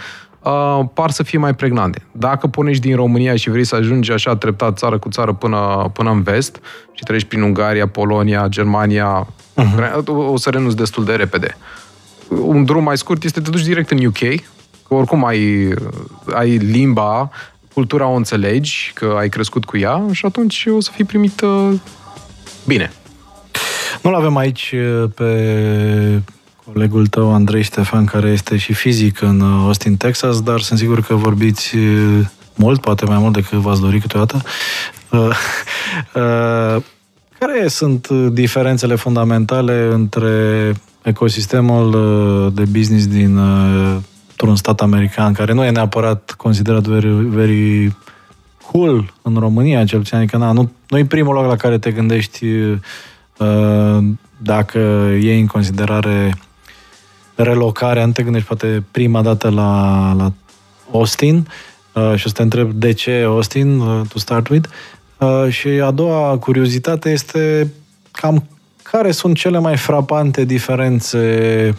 uh, 0.43 0.81
par 0.95 1.11
să 1.11 1.23
fie 1.23 1.39
mai 1.39 1.55
pregnante. 1.55 2.03
Dacă 2.13 2.47
pornești 2.47 2.83
din 2.83 2.97
România 2.97 3.37
și 3.37 3.51
vrei 3.51 3.65
să 3.65 3.75
ajungi 3.75 4.13
așa 4.13 4.37
treptat 4.37 4.79
țară 4.79 4.99
cu 4.99 5.09
țară 5.09 5.33
până, 5.33 5.91
până 5.93 6.11
în 6.11 6.23
vest 6.23 6.61
și 6.93 7.03
treci 7.03 7.25
prin 7.25 7.43
Ungaria, 7.43 7.87
Polonia, 7.87 8.47
Germania, 8.49 9.27
uh-huh. 9.57 10.05
o 10.07 10.37
să 10.37 10.51
renunți 10.51 10.77
destul 10.77 11.05
de 11.05 11.15
repede. 11.15 11.57
Un 12.29 12.65
drum 12.65 12.83
mai 12.83 12.99
scurt 12.99 13.25
este 13.25 13.39
să 13.39 13.45
te 13.45 13.51
duci 13.51 13.65
direct 13.67 13.91
în 13.91 14.05
UK, 14.05 14.19
că 14.89 14.95
oricum 14.95 15.25
ai, 15.25 15.75
ai 16.35 16.57
limba, 16.57 17.31
cultura 17.73 18.07
o 18.07 18.15
înțelegi, 18.15 18.91
că 18.95 19.15
ai 19.19 19.29
crescut 19.29 19.65
cu 19.65 19.77
ea 19.77 20.07
și 20.13 20.27
atunci 20.27 20.67
o 20.77 20.81
să 20.81 20.91
fii 20.95 21.05
primit 21.05 21.41
uh, 21.41 21.73
bine. 22.67 22.93
Nu-l 24.03 24.15
avem 24.15 24.37
aici 24.37 24.75
uh, 24.75 25.11
pe 25.15 26.23
colegul 26.73 27.07
tău, 27.07 27.35
Andrei 27.35 27.63
Ștefan, 27.63 28.05
care 28.05 28.29
este 28.29 28.57
și 28.57 28.73
fizic 28.73 29.21
în 29.21 29.41
uh, 29.41 29.63
Austin, 29.65 29.97
Texas, 29.97 30.41
dar 30.41 30.61
sunt 30.61 30.79
sigur 30.79 31.01
că 31.01 31.15
vorbiți 31.15 31.77
uh, 31.77 32.27
mult, 32.55 32.81
poate 32.81 33.05
mai 33.05 33.19
mult 33.19 33.33
decât 33.33 33.59
v-ați 33.59 33.81
dori 33.81 34.01
câteodată. 34.01 34.43
Uh, 36.15 36.83
care 37.39 37.69
sunt 37.69 38.09
diferențele 38.09 38.95
fundamentale 38.95 39.89
între 39.93 40.75
ecosistemul 41.03 41.91
de 42.55 42.63
business 42.71 43.07
din 43.07 43.39
un 44.47 44.57
stat 44.57 44.81
american, 44.81 45.33
care 45.33 45.53
nu 45.53 45.65
e 45.65 45.71
neapărat 45.71 46.35
considerat 46.37 46.83
very, 46.83 47.09
very 47.09 47.97
cool 48.73 49.15
în 49.23 49.35
România, 49.35 49.85
cel 49.85 49.99
puțin, 49.99 50.17
adică 50.17 50.37
na, 50.37 50.53
nu, 50.53 50.71
nu 50.89 50.99
e 50.99 51.05
primul 51.05 51.35
loc 51.35 51.47
la 51.47 51.57
care 51.57 51.79
te 51.79 51.91
gândești 51.91 52.47
uh, 52.47 53.99
dacă 54.37 54.79
iei 55.21 55.41
în 55.41 55.47
considerare 55.47 56.35
relocarea, 57.43 58.07
nu 58.07 58.13
te 58.13 58.23
gândești 58.23 58.47
poate 58.47 58.85
prima 58.91 59.23
dată 59.23 59.49
la, 59.49 60.13
la 60.17 60.33
Austin 60.93 61.49
uh, 61.93 62.15
și 62.17 62.27
o 62.27 62.29
să 62.29 62.35
te 62.35 62.43
întreb 62.43 62.71
de 62.71 62.93
ce 62.93 63.23
Austin, 63.27 63.79
uh, 63.79 64.01
to 64.09 64.19
start 64.19 64.49
with. 64.49 64.69
Uh, 65.19 65.47
și 65.49 65.69
a 65.69 65.91
doua 65.91 66.39
curiozitate 66.39 67.11
este 67.11 67.73
cam 68.11 68.49
care 68.83 69.11
sunt 69.11 69.37
cele 69.37 69.59
mai 69.59 69.77
frapante 69.77 70.45
diferențe 70.45 71.75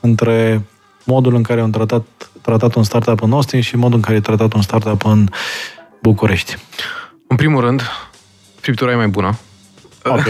între 0.00 0.62
modul 1.04 1.34
în 1.34 1.42
care 1.42 1.62
un 1.62 1.70
tratat, 1.70 2.04
tratat 2.40 2.74
un 2.74 2.82
startup 2.82 3.22
în 3.22 3.32
Austin 3.32 3.60
și 3.60 3.76
modul 3.76 3.96
în 3.96 4.02
care 4.02 4.16
e 4.16 4.20
tratat 4.20 4.52
un 4.52 4.62
startup 4.62 5.04
în 5.04 5.28
București? 6.02 6.56
În 7.26 7.36
primul 7.36 7.60
rând, 7.60 7.82
friptura 8.60 8.92
e 8.92 8.96
mai 8.96 9.08
bună. 9.08 9.38
Ok. 10.04 10.24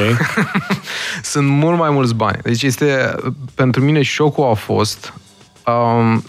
Sunt 1.22 1.48
mult 1.48 1.78
mai 1.78 1.90
mulți 1.90 2.14
bani. 2.14 2.38
Deci 2.42 2.62
este, 2.62 3.14
pentru 3.54 3.82
mine 3.82 4.02
șocul 4.02 4.44
a 4.44 4.54
fost 4.54 5.12
um, 5.66 6.24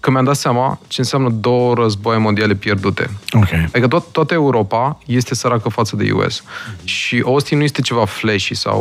că 0.00 0.10
mi-am 0.10 0.24
dat 0.24 0.36
seama 0.36 0.78
ce 0.86 1.00
înseamnă 1.00 1.28
două 1.28 1.74
războaie 1.74 2.18
mondiale 2.18 2.54
pierdute. 2.54 3.10
Ok. 3.32 3.48
Adică 3.52 3.88
tot, 3.88 4.12
toată 4.12 4.34
Europa 4.34 4.98
este 5.06 5.34
săracă 5.34 5.68
față 5.68 5.96
de 5.96 6.10
US. 6.12 6.40
Mm-hmm. 6.40 6.84
Și 6.84 7.22
Austin 7.26 7.58
nu 7.58 7.64
este 7.64 7.80
ceva 7.80 8.04
flashy 8.04 8.54
sau 8.54 8.80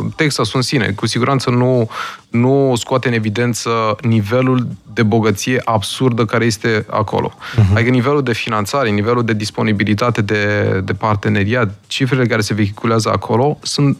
uh, 0.00 0.12
Texas 0.16 0.52
în 0.52 0.62
sine. 0.62 0.90
Cu 0.90 1.06
siguranță 1.06 1.50
nu, 1.50 1.90
nu 2.30 2.72
scoate 2.76 3.08
în 3.08 3.14
evidență 3.14 3.96
nivelul 4.00 4.66
de 4.92 5.02
bogăție 5.02 5.60
absurdă 5.64 6.24
care 6.24 6.44
este 6.44 6.86
acolo. 6.90 7.32
Mm-hmm. 7.34 7.74
Adică 7.74 7.90
nivelul 7.90 8.22
de 8.22 8.32
finanțare, 8.32 8.90
nivelul 8.90 9.24
de 9.24 9.32
disponibilitate 9.32 10.22
de, 10.22 10.80
de 10.84 10.92
parteneriat, 10.92 11.74
cifrele 11.86 12.26
care 12.26 12.40
se 12.40 12.54
vehiculează 12.54 13.10
acolo 13.12 13.58
sunt 13.62 13.96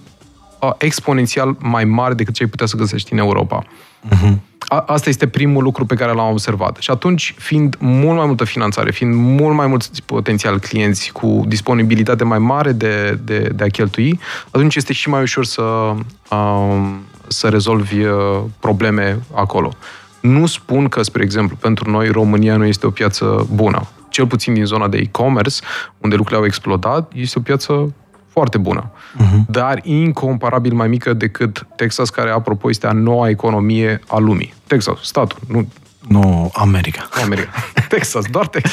uh, 0.61 0.71
exponențial 0.79 1.57
mai 1.59 1.85
mari 1.85 2.17
decât 2.17 2.35
ce 2.35 2.43
ai 2.43 2.49
putea 2.49 2.67
să 2.67 2.77
găsești 2.77 3.13
în 3.13 3.19
Europa. 3.19 3.65
Mm-hmm. 4.09 4.39
A, 4.69 4.85
asta 4.87 5.09
este 5.09 5.27
primul 5.27 5.63
lucru 5.63 5.87
pe 5.87 5.95
care 5.95 6.13
l-am 6.13 6.31
observat. 6.31 6.77
Și 6.81 6.91
atunci, 6.91 7.35
fiind 7.39 7.77
mult 7.79 8.17
mai 8.17 8.27
multă 8.27 8.45
finanțare, 8.45 8.91
fiind 8.91 9.15
mult 9.15 9.55
mai 9.55 9.67
mulți 9.67 10.03
potențial 10.07 10.59
clienți 10.59 11.13
cu 11.13 11.45
disponibilitate 11.47 12.25
mai 12.25 12.39
mare 12.39 12.73
de, 12.73 13.19
de, 13.25 13.39
de 13.55 13.65
a 13.65 13.69
cheltui, 13.69 14.21
atunci 14.47 14.77
este 14.77 14.93
și 14.93 15.09
mai 15.09 15.23
ușor 15.23 15.45
să, 15.45 15.63
um, 15.63 17.03
să 17.29 17.49
rezolvi 17.49 18.05
uh, 18.05 18.41
probleme 18.61 19.19
acolo. 19.35 19.73
Nu 20.21 20.47
spun 20.47 20.89
că, 20.89 21.03
spre 21.03 21.23
exemplu, 21.23 21.57
pentru 21.57 21.91
noi 21.91 22.09
România 22.09 22.57
nu 22.57 22.65
este 22.65 22.87
o 22.87 22.91
piață 22.91 23.47
bună. 23.53 23.87
Cel 24.09 24.27
puțin 24.27 24.55
din 24.55 24.65
zona 24.65 24.89
de 24.89 24.97
e-commerce, 24.97 25.61
unde 25.99 26.17
lucrurile 26.17 26.41
au 26.41 26.47
explodat, 26.47 27.13
este 27.15 27.39
o 27.39 27.43
piață 27.43 27.93
foarte 28.35 28.59
bună, 28.59 28.91
uh-huh. 28.91 29.47
dar 29.47 29.81
incomparabil 29.83 30.73
mai 30.73 30.89
mică 30.89 31.13
decât 31.13 31.67
Texas, 31.77 32.11
care, 32.11 32.31
apropo, 32.31 32.71
este 32.71 32.87
a 32.87 32.93
noua 32.93 33.29
economie 33.29 34.01
a 34.07 34.19
lumii. 34.19 34.55
Texas, 34.67 34.99
statul, 35.03 35.39
nu... 35.49 35.69
Nu, 36.09 36.51
America. 36.55 37.09
America. 37.23 37.51
Texas, 37.89 38.25
doar 38.31 38.47
Texas. 38.47 38.73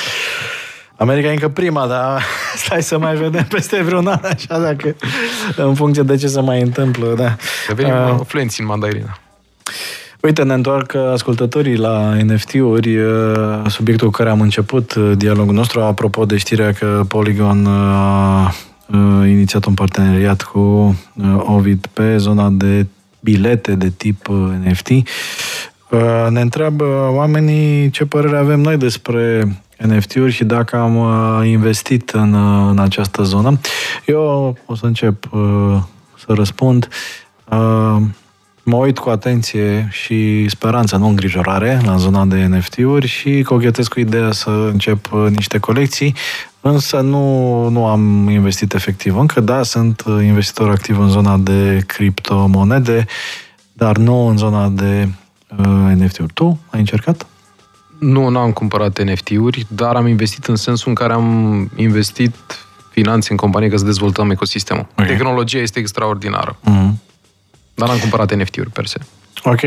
America 0.96 1.28
e 1.28 1.32
încă 1.32 1.48
prima, 1.48 1.88
dar 1.88 2.22
stai 2.66 2.84
să 2.84 2.98
mai 2.98 3.16
vedem 3.16 3.44
peste 3.44 3.82
vreun 3.82 4.08
an, 4.08 4.20
așa, 4.24 4.60
dacă, 4.60 4.96
în 5.56 5.76
funcție 5.76 6.04
de 6.04 6.16
ce 6.16 6.28
se 6.28 6.42
mai 6.42 6.62
întâmplă, 6.62 7.14
da. 7.18 7.36
Devenim 7.68 7.94
uh, 7.94 8.20
fluenți 8.26 8.62
în 8.62 8.66
mandarina. 8.66 9.20
Uite, 10.22 10.44
ne 10.44 10.54
întoarcă 10.54 11.12
ascultătorii 11.12 11.76
la 11.76 12.16
NFT-uri, 12.24 12.98
subiectul 13.68 14.08
cu 14.08 14.14
care 14.18 14.30
am 14.30 14.42
început 14.42 14.96
dialogul 14.96 15.54
nostru, 15.54 15.82
apropo 15.82 16.26
de 16.26 16.38
știrea 16.38 16.72
că 16.74 17.04
Polygon 17.08 17.66
uh, 17.66 18.54
inițiat 19.28 19.66
un 19.66 19.74
parteneriat 19.74 20.42
cu 20.42 20.60
uh, 20.60 21.36
Ovid 21.38 21.86
pe 21.94 22.18
zona 22.18 22.50
de 22.50 22.86
bilete 23.20 23.76
de 23.76 23.90
tip 23.90 24.28
uh, 24.28 24.38
NFT. 24.64 24.90
Uh, 24.90 26.28
ne 26.30 26.42
întreabă 26.42 27.10
oamenii 27.12 27.90
ce 27.90 28.06
părere 28.06 28.38
avem 28.38 28.60
noi 28.60 28.78
despre 28.78 29.48
NFT-uri 29.78 30.32
și 30.32 30.44
dacă 30.44 30.78
am 30.78 30.96
uh, 30.96 31.48
investit 31.48 32.10
în, 32.10 32.34
uh, 32.34 32.68
în 32.70 32.80
această 32.80 33.24
zonă. 33.24 33.60
Eu 34.06 34.58
o 34.66 34.76
să 34.76 34.86
încep 34.86 35.26
uh, 35.32 35.78
să 36.18 36.34
răspund. 36.34 36.88
Uh, 37.52 37.98
mă 38.64 38.76
uit 38.76 39.00
cu 39.00 39.10
atenție 39.10 39.88
și 39.92 40.50
speranță, 40.50 40.98
nu 40.98 41.08
îngrijorare, 41.08 41.82
la 41.86 41.96
zona 41.96 42.26
de 42.26 42.46
NFT-uri 42.46 43.08
și 43.08 43.42
cochetez 43.42 43.88
cu 43.88 44.00
ideea 44.00 44.32
să 44.32 44.50
încep 44.50 45.12
uh, 45.14 45.26
niște 45.30 45.58
colecții, 45.58 46.16
însă 46.62 47.00
nu, 47.00 47.70
nu 47.70 47.86
am 47.86 48.30
investit 48.30 48.74
efectiv 48.74 49.18
încă. 49.18 49.40
Da, 49.40 49.64
sunt 49.64 50.04
uh, 50.06 50.24
investitor 50.24 50.70
activ 50.70 51.00
în 51.00 51.10
zona 51.10 51.38
de 51.38 51.84
criptomonede, 51.88 53.06
dar 53.74 53.98
nu 53.98 54.28
în 54.28 54.38
zona 54.38 54.70
de 54.70 55.10
uh, 55.58 55.66
NFT-uri. 55.96 56.34
Tu 56.34 56.60
ai 56.70 56.80
încercat? 56.80 57.26
Nu, 58.00 58.28
nu 58.28 58.40
am 58.40 58.52
cumpărat 58.52 59.04
NFT-uri, 59.04 59.66
dar 59.68 59.96
am 59.96 60.08
investit 60.08 60.46
în 60.46 60.56
sensul 60.56 60.90
în 60.90 60.96
care 60.96 61.14
am 61.14 61.70
investit 61.76 62.36
finanțe 62.90 63.28
în 63.32 63.38
companie 63.38 63.70
ca 63.70 63.78
să 63.78 63.86
dezvoltăm 63.86 64.32
ecosistemul. 64.32 64.88
Okay. 64.92 65.08
Tehnologia 65.08 65.58
este 65.58 65.80
extraordinară. 65.80 66.58
Mm-hmm. 66.60 66.94
Dar 67.74 67.88
n-am 67.88 68.00
cumpărat 68.00 68.36
NFT-uri 68.36 68.70
per 68.70 68.86
se. 68.86 69.00
Ok. 69.44 69.62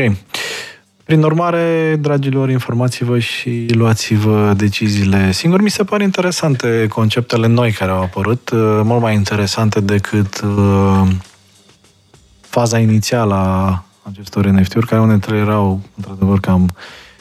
Prin 1.05 1.23
urmare, 1.23 1.95
dragilor, 2.01 2.49
informați-vă 2.49 3.19
și 3.19 3.65
luați-vă 3.69 4.53
deciziile 4.57 5.31
singuri. 5.31 5.63
Mi 5.63 5.69
se 5.69 5.83
pare 5.83 6.03
interesante 6.03 6.87
conceptele 6.89 7.47
noi 7.47 7.71
care 7.71 7.91
au 7.91 8.01
apărut, 8.01 8.49
uh, 8.49 8.79
mult 8.83 9.01
mai 9.01 9.13
interesante 9.13 9.81
decât 9.81 10.41
uh, 10.41 11.07
faza 12.39 12.79
inițială 12.79 13.33
a 13.33 13.85
acestor 14.03 14.45
NFT-uri, 14.45 14.87
care 14.87 15.01
unele 15.01 15.37
erau, 15.37 15.81
într-adevăr, 15.95 16.39
cam 16.39 16.69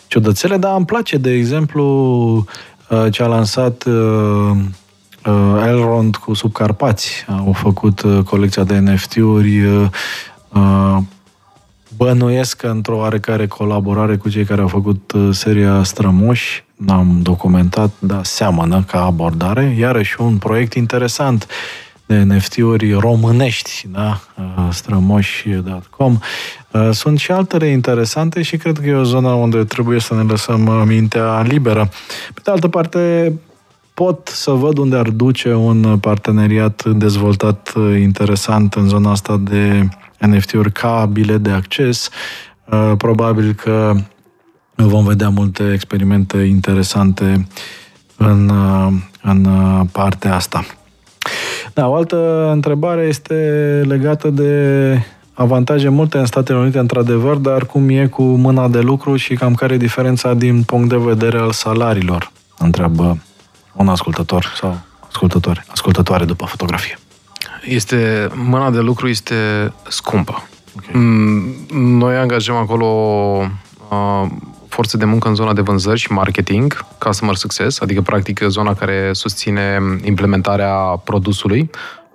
ciudățele, 0.07 0.57
dar 0.57 0.77
îmi 0.77 0.87
place, 0.87 1.17
de 1.17 1.31
exemplu, 1.31 1.85
uh, 2.89 3.07
ce 3.11 3.23
a 3.23 3.27
lansat 3.27 3.85
Elrond 5.67 6.17
cu 6.17 6.35
Subcarpați. 6.35 7.25
Au 7.29 7.53
făcut 7.53 8.03
colecția 8.25 8.65
de 8.65 8.79
NFT-uri 8.79 9.63
Uh, 10.55 10.97
bănuiesc 11.97 12.57
că 12.57 12.67
într-o 12.67 12.97
oarecare 12.97 13.47
colaborare 13.47 14.17
cu 14.17 14.29
cei 14.29 14.45
care 14.45 14.61
au 14.61 14.69
făcut 14.69 15.13
uh, 15.13 15.29
seria 15.33 15.83
Strămoși, 15.83 16.65
n-am 16.77 17.19
documentat, 17.23 17.91
dar 17.99 18.25
seamănă 18.25 18.85
ca 18.87 19.05
abordare. 19.05 19.75
Iarăși 19.79 20.21
un 20.21 20.37
proiect 20.37 20.75
interesant 20.75 21.47
de 22.07 22.17
NFT-uri 22.17 22.93
românești, 22.93 23.87
da? 23.93 24.21
Uh, 24.39 24.69
strămoși.com. 24.71 26.19
Sunt 26.91 27.19
și 27.19 27.31
altele 27.31 27.67
interesante 27.67 28.43
și 28.43 28.57
cred 28.57 28.79
că 28.79 28.87
e 28.87 28.95
o 28.95 29.05
zonă 29.05 29.29
unde 29.29 29.65
trebuie 29.65 30.01
să 30.01 30.15
ne 30.15 30.23
lăsăm 30.23 30.85
mintea 30.87 31.41
liberă. 31.41 31.89
Pe 32.35 32.41
de 32.45 32.51
altă 32.51 32.69
parte, 32.69 33.33
pot 33.95 34.29
să 34.29 34.51
văd 34.51 34.79
unde 34.79 34.97
ar 34.97 35.09
duce 35.09 35.55
un 35.55 35.99
parteneriat 35.99 36.85
dezvoltat 36.85 37.73
interesant 38.01 38.75
în 38.75 38.89
zona 38.89 39.11
asta 39.11 39.41
de 39.43 39.89
NFT-uri 40.27 40.73
ca 40.73 41.09
bilet 41.13 41.41
de 41.41 41.51
acces. 41.51 42.09
Uh, 42.71 42.93
probabil 42.97 43.53
că 43.53 43.95
vom 44.75 45.05
vedea 45.05 45.29
multe 45.29 45.73
experimente 45.73 46.39
interesante 46.39 47.49
în, 48.17 48.49
uh, 48.49 48.93
în 49.23 49.45
uh, 49.45 49.81
partea 49.93 50.35
asta. 50.35 50.65
Da, 51.75 51.89
o 51.89 51.95
altă 51.95 52.51
întrebare 52.53 53.03
este 53.03 53.35
legată 53.87 54.31
de 54.31 54.99
avantaje 55.33 55.89
multe 55.89 56.19
în 56.19 56.27
Statele 56.27 56.59
Unite, 56.59 56.79
într-adevăr, 56.79 57.37
dar 57.37 57.67
cum 57.67 57.89
e 57.89 58.07
cu 58.07 58.23
mâna 58.23 58.69
de 58.69 58.81
lucru 58.81 59.17
și 59.17 59.35
cam 59.35 59.55
care 59.55 59.75
e 59.75 59.77
diferența 59.77 60.35
din 60.35 60.63
punct 60.63 60.89
de 60.89 60.97
vedere 60.97 61.39
al 61.39 61.53
salariilor? 61.53 62.33
Întreabă 62.59 63.19
un 63.73 63.89
ascultător 63.89 64.53
sau 64.57 64.81
ascultătoare, 65.09 65.65
ascultătoare 65.69 66.25
după 66.25 66.45
fotografie 66.45 66.99
este, 67.65 68.29
mâna 68.35 68.71
de 68.71 68.79
lucru 68.79 69.09
este 69.09 69.35
scumpă. 69.89 70.49
Okay. 70.77 71.03
Mm, 71.03 71.55
noi 71.99 72.17
angajăm 72.17 72.57
acolo 72.57 72.87
uh, 73.91 74.27
forță 74.69 74.97
de 74.97 75.05
muncă 75.05 75.29
în 75.29 75.35
zona 75.35 75.53
de 75.53 75.61
vânzări 75.61 75.99
și 75.99 76.13
marketing, 76.13 76.85
customer 76.99 77.35
success, 77.35 77.81
adică 77.81 78.01
practic 78.01 78.41
zona 78.49 78.75
care 78.75 79.11
susține 79.13 79.81
implementarea 80.05 80.75
produsului. 81.05 81.71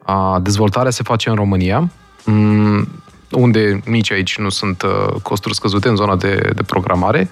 Uh, 0.08 0.42
dezvoltarea 0.42 0.92
se 0.92 1.04
face 1.04 1.30
în 1.30 1.36
România, 1.36 1.90
um, 2.26 2.88
unde 3.32 3.82
nici 3.86 4.12
aici 4.12 4.38
nu 4.38 4.50
sunt 4.50 4.82
uh, 4.82 5.22
costuri 5.22 5.56
scăzute 5.56 5.88
în 5.88 5.96
zona 5.96 6.16
de, 6.16 6.52
de 6.56 6.64
programare, 6.64 7.30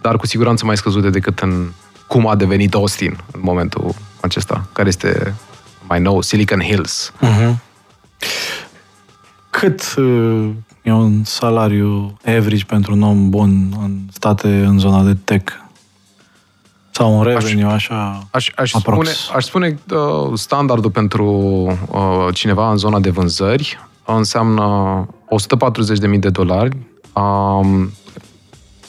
dar 0.00 0.16
cu 0.16 0.26
siguranță 0.26 0.64
mai 0.64 0.76
scăzute 0.76 1.10
decât 1.10 1.38
în 1.38 1.68
cum 2.06 2.26
a 2.26 2.34
devenit 2.34 2.74
Austin 2.74 3.18
în 3.32 3.40
momentul 3.42 3.94
acesta, 4.20 4.66
care 4.72 4.88
este 4.88 5.34
mai 5.88 6.00
nou, 6.00 6.20
Silicon 6.20 6.60
Hills. 6.60 7.12
Uh-huh. 7.22 7.54
Cât 9.50 9.94
uh, 9.96 10.48
e 10.82 10.92
un 10.92 11.24
salariu 11.24 12.16
average 12.24 12.64
pentru 12.64 12.92
un 12.92 13.02
om 13.02 13.30
bun 13.30 13.76
în 13.82 13.98
state 14.12 14.48
în 14.48 14.78
zona 14.78 15.02
de 15.02 15.14
tech? 15.24 15.52
Sau 16.90 17.18
un 17.18 17.22
revenue, 17.22 17.64
aș, 17.64 17.72
așa, 17.72 18.26
aș, 18.30 18.52
aș 18.56 18.70
spune, 18.70 19.10
aș 19.34 19.44
spune 19.44 19.78
uh, 19.90 20.32
standardul 20.34 20.90
pentru 20.90 21.24
uh, 21.90 22.34
cineva 22.34 22.70
în 22.70 22.76
zona 22.76 23.00
de 23.00 23.10
vânzări 23.10 23.78
înseamnă 24.16 25.06
140.000 26.10 26.18
de 26.18 26.30
dolari, 26.30 26.76
um, 27.12 27.90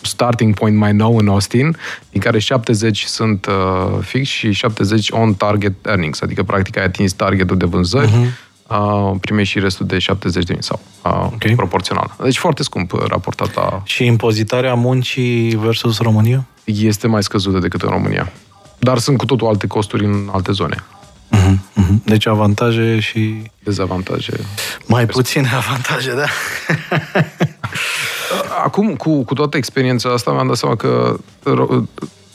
starting 0.02 0.54
point 0.54 0.78
mai 0.78 0.94
nou 0.94 1.18
în 1.18 1.28
Austin, 1.28 1.78
din 2.12 2.22
care 2.22 2.40
70 2.40 3.04
sunt 3.04 3.46
uh, 3.46 4.00
fix 4.02 4.28
și 4.28 4.52
70 4.52 5.10
on 5.12 5.34
target 5.34 5.86
earnings, 5.86 6.22
adică 6.22 6.44
practic 6.44 6.78
ai 6.78 6.84
atins 6.84 7.14
targetul 7.14 7.58
de 7.58 7.66
vânzări, 7.66 8.10
uh-huh. 8.10 8.68
uh, 8.68 9.16
primești 9.22 9.52
și 9.54 9.60
restul 9.60 9.86
de 9.86 10.00
70 10.00 10.44
de 10.44 10.54
mii 10.54 10.64
sau 10.64 10.80
uh, 11.06 11.30
okay. 11.34 11.54
proporțional. 11.56 12.16
Deci 12.24 12.38
foarte 12.38 12.64
scump 12.64 12.94
uh, 12.94 13.00
raportat 13.08 13.56
la... 13.56 13.82
Și 13.86 14.06
impozitarea 14.06 14.74
muncii 14.74 15.56
versus 15.56 16.00
România? 16.00 16.46
Este 16.64 17.08
mai 17.08 17.24
scăzută 17.24 17.60
decât 17.60 17.82
în 17.82 17.90
România. 17.90 18.32
Dar 18.80 18.98
sunt 18.98 19.18
cu 19.18 19.26
totul 19.26 19.48
alte 19.48 19.68
costuri 19.68 20.06
în 20.06 20.30
alte 20.32 20.52
zone. 20.52 20.76
Uh-huh, 20.76 21.54
uh-huh. 21.54 22.04
Deci 22.06 22.28
avantaje 22.28 23.00
și... 23.00 23.44
Dezavantaje. 23.64 24.34
Mai 24.86 25.06
puține 25.06 25.50
avantaje, 25.56 26.14
da? 26.16 26.26
Acum, 28.64 28.96
cu, 28.96 29.24
cu 29.24 29.34
toată 29.34 29.58
experiența 29.58 30.10
asta, 30.10 30.32
mi-am 30.32 30.48
dat 30.48 30.56
seama 30.56 30.76
că 30.76 31.18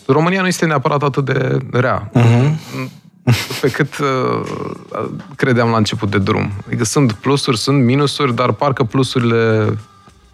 România 0.07 0.41
nu 0.41 0.47
este 0.47 0.67
neapărat 0.67 1.03
atât 1.03 1.25
de 1.25 1.59
rea. 1.71 2.11
Uh-huh. 2.11 2.55
Pe 3.61 3.71
cât 3.71 3.99
uh, 3.99 4.41
credeam 5.37 5.71
la 5.71 5.77
început 5.77 6.11
de 6.11 6.19
drum. 6.19 6.53
Adică 6.67 6.85
sunt 6.85 7.13
plusuri, 7.13 7.59
sunt 7.59 7.85
minusuri, 7.85 8.35
dar 8.35 8.53
parcă 8.53 8.85
plusurile 8.85 9.65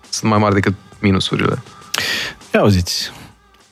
sunt 0.08 0.30
mai 0.30 0.40
mari 0.40 0.54
decât 0.54 0.74
minusurile. 1.00 1.62
Ia 2.54 2.61
auziți, 2.61 3.12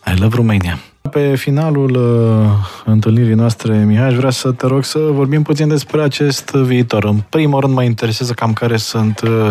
I 0.07 0.21
love 0.21 0.37
Romania. 0.37 0.79
Pe 1.11 1.37
finalul 1.37 1.91
uh, 1.91 2.51
întâlnirii 2.85 3.35
noastre, 3.35 3.85
Mihai, 3.85 4.07
aș 4.07 4.15
vrea 4.15 4.31
să 4.31 4.53
te 4.53 4.67
rog 4.67 4.85
să 4.85 4.99
vorbim 4.99 5.43
puțin 5.43 5.69
despre 5.69 6.03
acest 6.03 6.51
viitor. 6.51 7.05
În 7.05 7.23
primul 7.29 7.61
rând 7.61 7.75
mă 7.75 7.83
interesează 7.83 8.33
cam 8.33 8.53
care 8.53 8.77
sunt, 8.77 9.21
uh, 9.21 9.51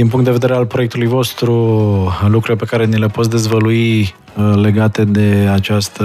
din 0.00 0.08
punct 0.08 0.24
de 0.24 0.30
vedere 0.30 0.54
al 0.54 0.66
proiectului 0.66 1.06
vostru, 1.06 1.54
lucrurile 2.22 2.56
pe 2.56 2.64
care 2.64 2.84
ni 2.84 2.98
le 2.98 3.06
poți 3.06 3.30
dezvălui 3.30 4.00
uh, 4.00 4.54
legate 4.54 5.04
de 5.04 5.48
această 5.52 6.04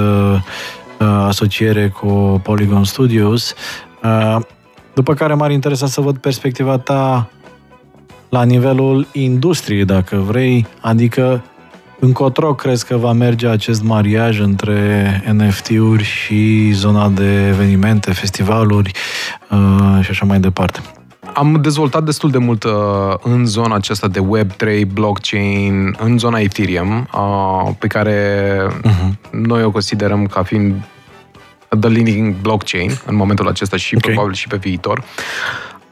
uh, 0.99 1.07
asociere 1.07 1.89
cu 1.89 2.41
Polygon 2.43 2.83
Studios. 2.83 3.53
Uh, 4.03 4.37
după 4.93 5.13
care 5.13 5.33
m-ar 5.33 5.51
interesa 5.51 5.87
să 5.87 6.01
văd 6.01 6.17
perspectiva 6.17 6.77
ta 6.77 7.29
la 8.29 8.43
nivelul 8.43 9.07
industriei, 9.11 9.85
dacă 9.85 10.15
vrei, 10.15 10.67
adică 10.81 11.43
Încotro 11.99 12.53
crezi 12.53 12.85
că 12.85 12.97
va 12.97 13.11
merge 13.11 13.47
acest 13.47 13.83
mariaj 13.83 14.39
între 14.39 15.23
NFT-uri 15.31 16.03
și 16.03 16.71
zona 16.71 17.09
de 17.09 17.47
evenimente, 17.47 18.13
festivaluri 18.13 18.91
uh, 19.49 20.03
și 20.03 20.09
așa 20.09 20.25
mai 20.25 20.39
departe? 20.39 20.79
Am 21.35 21.61
dezvoltat 21.61 22.03
destul 22.03 22.31
de 22.31 22.37
mult 22.37 22.63
uh, 22.63 22.71
în 23.21 23.45
zona 23.45 23.75
aceasta 23.75 24.07
de 24.07 24.19
Web3, 24.19 24.87
blockchain, 24.93 25.95
în 25.99 26.17
zona 26.17 26.39
Ethereum, 26.39 27.07
uh, 27.13 27.71
pe 27.79 27.87
care 27.87 28.57
uh-huh. 28.67 29.29
noi 29.31 29.63
o 29.63 29.71
considerăm 29.71 30.25
ca 30.25 30.43
fiind 30.43 30.73
the 31.79 31.89
leading 31.89 32.35
blockchain 32.41 32.91
în 33.05 33.15
momentul 33.15 33.47
acesta 33.47 33.77
și 33.77 33.95
okay. 33.95 34.13
probabil 34.13 34.35
și 34.35 34.47
pe 34.47 34.55
viitor. 34.55 35.03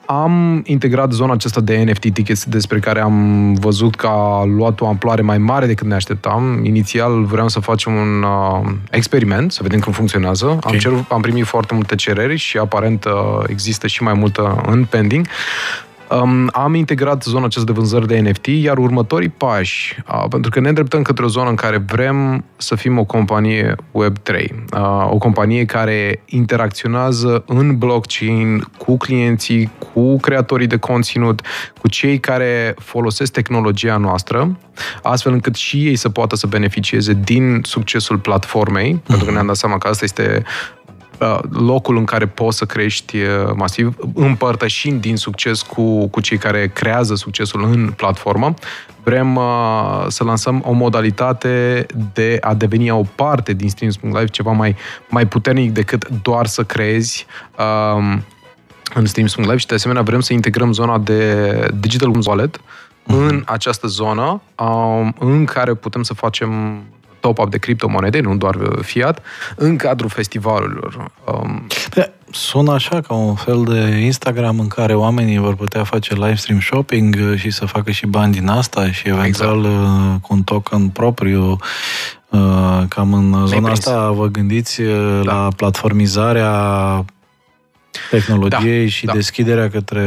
Am 0.05 0.63
integrat 0.65 1.11
zona 1.11 1.33
aceasta 1.33 1.61
de 1.61 1.77
NFT 1.77 2.13
tickets 2.13 2.45
despre 2.45 2.79
care 2.79 2.99
am 2.99 3.53
văzut 3.53 3.95
că 3.95 4.07
a 4.07 4.43
luat 4.43 4.81
o 4.81 4.87
amploare 4.87 5.21
mai 5.21 5.37
mare 5.37 5.65
decât 5.65 5.87
ne 5.87 5.95
așteptam. 5.95 6.65
Inițial 6.65 7.23
vreau 7.23 7.47
să 7.47 7.59
facem 7.59 7.93
un 7.93 8.23
uh, 8.23 8.71
experiment, 8.91 9.51
să 9.51 9.59
vedem 9.63 9.79
cum 9.79 9.91
funcționează. 9.91 10.45
Okay. 10.45 10.71
Am, 10.73 10.77
cer, 10.77 10.91
am 11.09 11.21
primit 11.21 11.45
foarte 11.45 11.73
multe 11.73 11.95
cereri 11.95 12.35
și 12.35 12.57
aparent 12.57 13.05
uh, 13.05 13.11
există 13.47 13.87
și 13.87 14.03
mai 14.03 14.13
multă 14.13 14.63
în 14.65 14.85
pending. 14.85 15.27
Um, 16.21 16.49
am 16.51 16.73
integrat 16.73 17.23
zona 17.23 17.45
aceasta 17.45 17.71
de 17.71 17.79
vânzări 17.79 18.07
de 18.07 18.19
NFT, 18.19 18.45
iar 18.45 18.77
următorii 18.77 19.29
pași, 19.29 19.97
uh, 20.13 20.25
pentru 20.29 20.51
că 20.51 20.59
ne 20.59 20.67
îndreptăm 20.67 21.01
către 21.01 21.25
o 21.25 21.27
zonă 21.27 21.49
în 21.49 21.55
care 21.55 21.77
vrem 21.77 22.43
să 22.57 22.75
fim 22.75 22.97
o 22.97 23.03
companie 23.03 23.75
Web3, 23.75 24.49
uh, 24.73 25.09
o 25.09 25.17
companie 25.17 25.65
care 25.65 26.21
interacționează 26.25 27.43
în 27.47 27.77
blockchain 27.77 28.67
cu 28.77 28.97
clienții, 28.97 29.71
cu 29.93 30.17
creatorii 30.17 30.67
de 30.67 30.77
conținut, 30.77 31.41
cu 31.81 31.87
cei 31.87 32.19
care 32.19 32.75
folosesc 32.77 33.31
tehnologia 33.31 33.97
noastră, 33.97 34.57
astfel 35.01 35.33
încât 35.33 35.55
și 35.55 35.87
ei 35.87 35.95
să 35.95 36.09
poată 36.09 36.35
să 36.35 36.47
beneficieze 36.47 37.17
din 37.23 37.61
succesul 37.63 38.17
platformei, 38.17 38.95
uh-huh. 38.95 39.07
pentru 39.07 39.25
că 39.25 39.31
ne-am 39.31 39.47
dat 39.47 39.55
seama 39.55 39.77
că 39.77 39.87
asta 39.87 40.05
este 40.05 40.43
Uh, 40.43 40.82
locul 41.49 41.97
în 41.97 42.05
care 42.05 42.27
poți 42.27 42.57
să 42.57 42.65
crești 42.65 43.17
uh, 43.17 43.27
masiv, 43.55 43.95
împărtășind 44.13 45.01
din 45.01 45.15
succes 45.15 45.61
cu, 45.61 46.07
cu 46.07 46.21
cei 46.21 46.37
care 46.37 46.67
creează 46.67 47.15
succesul 47.15 47.63
în 47.63 47.93
platformă. 47.95 48.53
Vrem 49.03 49.35
uh, 49.35 50.05
să 50.07 50.23
lansăm 50.23 50.63
o 50.65 50.71
modalitate 50.71 51.85
de 52.13 52.37
a 52.41 52.53
deveni 52.53 52.89
o 52.91 53.03
parte 53.15 53.53
din 53.53 53.69
Streams.live, 53.69 54.25
ceva 54.25 54.51
mai, 54.51 54.75
mai 55.09 55.25
puternic 55.27 55.71
decât 55.71 56.07
doar 56.21 56.45
să 56.45 56.63
creezi 56.63 57.25
uh, 57.57 58.17
în 58.93 59.05
Streams.live 59.05 59.57
și 59.57 59.65
de 59.65 59.75
asemenea 59.75 60.01
vrem 60.01 60.19
să 60.19 60.33
integrăm 60.33 60.73
zona 60.73 60.97
de 60.97 61.67
Digital 61.79 62.11
Wallet 62.25 62.57
uh-huh. 62.57 62.61
în 63.05 63.43
această 63.45 63.87
zonă 63.87 64.41
uh, 64.55 65.09
în 65.19 65.45
care 65.45 65.73
putem 65.73 66.03
să 66.03 66.13
facem 66.13 66.81
top-up 67.23 67.49
de 67.49 67.57
criptomonede, 67.57 68.19
nu 68.19 68.35
doar 68.35 68.55
uh, 68.55 68.79
fiat, 68.81 69.21
în 69.55 69.75
cadrul 69.75 70.09
festivalurilor. 70.09 71.11
Um, 71.25 71.67
Sună 72.31 72.71
așa 72.71 73.01
ca 73.01 73.13
un 73.13 73.35
fel 73.35 73.63
de 73.63 73.79
Instagram 73.79 74.59
în 74.59 74.67
care 74.67 74.95
oamenii 74.95 75.37
vor 75.37 75.55
putea 75.55 75.83
face 75.83 76.13
live 76.13 76.35
stream 76.35 76.59
shopping 76.59 77.15
uh, 77.19 77.39
și 77.39 77.49
să 77.49 77.65
facă 77.65 77.91
și 77.91 78.05
bani 78.05 78.33
din 78.33 78.47
asta 78.47 78.91
și 78.91 79.07
eventual 79.07 79.57
exact. 79.57 79.75
Uh, 79.75 80.19
cu 80.21 80.33
un 80.33 80.43
token 80.43 80.87
propriu. 80.87 81.57
Cam 82.87 83.13
în 83.13 83.45
zona 83.45 83.69
asta 83.69 84.11
vă 84.11 84.27
gândiți 84.27 84.81
da. 84.81 85.33
la 85.33 85.47
platformizarea 85.55 87.05
tehnologiei 88.09 88.83
da, 88.83 88.89
și 88.89 89.05
da. 89.05 89.13
deschiderea 89.13 89.69
către 89.69 90.05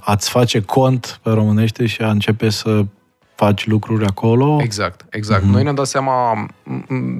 a-ți 0.00 0.30
face 0.30 0.60
cont 0.60 1.20
pe 1.22 1.30
românește 1.30 1.86
și 1.86 2.02
a 2.02 2.10
începe 2.10 2.48
să 2.48 2.84
faci 3.38 3.66
lucruri 3.66 4.04
acolo. 4.04 4.58
Exact, 4.60 5.04
exact. 5.10 5.42
Mm-hmm. 5.42 5.50
Noi 5.50 5.62
ne-am 5.62 5.74
dat 5.74 5.86
seama 5.86 6.46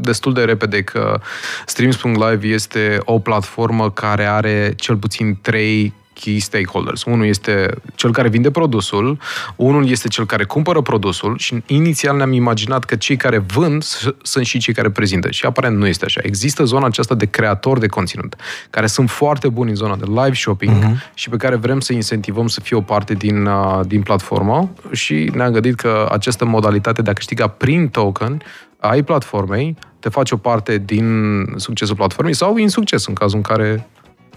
destul 0.00 0.32
de 0.32 0.44
repede 0.44 0.82
că 0.82 1.20
Streams.live 1.66 2.46
este 2.46 3.00
o 3.04 3.18
platformă 3.18 3.90
care 3.90 4.24
are 4.24 4.72
cel 4.76 4.96
puțin 4.96 5.38
trei 5.42 5.92
key 6.20 6.38
stakeholders. 6.38 7.04
Unul 7.04 7.26
este 7.26 7.70
cel 7.94 8.12
care 8.12 8.28
vinde 8.28 8.50
produsul, 8.50 9.18
unul 9.56 9.88
este 9.88 10.08
cel 10.08 10.26
care 10.26 10.44
cumpără 10.44 10.80
produsul 10.80 11.38
și 11.38 11.62
inițial 11.66 12.16
ne-am 12.16 12.32
imaginat 12.32 12.84
că 12.84 12.96
cei 12.96 13.16
care 13.16 13.38
vând 13.38 13.84
sunt 14.22 14.46
și 14.46 14.58
cei 14.58 14.74
care 14.74 14.90
prezintă. 14.90 15.30
Și 15.30 15.46
aparent 15.46 15.76
nu 15.76 15.86
este 15.86 16.04
așa. 16.04 16.20
Există 16.24 16.64
zona 16.64 16.86
aceasta 16.86 17.14
de 17.14 17.26
creatori 17.26 17.80
de 17.80 17.86
conținut, 17.86 18.36
care 18.70 18.86
sunt 18.86 19.10
foarte 19.10 19.48
buni 19.48 19.70
în 19.70 19.76
zona 19.76 19.96
de 19.96 20.04
live 20.06 20.34
shopping 20.34 20.84
uh-huh. 20.84 21.14
și 21.14 21.28
pe 21.28 21.36
care 21.36 21.56
vrem 21.56 21.80
să 21.80 21.92
incentivăm 21.92 22.46
să 22.46 22.60
fie 22.60 22.76
o 22.76 22.80
parte 22.80 23.14
din, 23.14 23.46
uh, 23.46 23.80
din 23.86 24.02
platformă 24.02 24.70
și 24.92 25.30
ne-am 25.34 25.52
gândit 25.52 25.74
că 25.74 26.08
această 26.10 26.44
modalitate 26.44 27.02
de 27.02 27.10
a 27.10 27.12
câștiga 27.12 27.46
prin 27.46 27.88
token 27.88 28.42
ai 28.80 29.02
platformei, 29.02 29.76
te 30.00 30.08
faci 30.08 30.30
o 30.30 30.36
parte 30.36 30.78
din 30.78 31.44
succesul 31.56 31.96
platformei 31.96 32.34
sau 32.34 32.56
insucces 32.56 33.06
în 33.06 33.14
cazul 33.14 33.36
în 33.36 33.42
care 33.42 33.88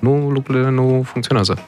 nu, 0.02 0.30
lucrurile 0.30 0.70
nu 0.70 1.02
funcționează. 1.06 1.66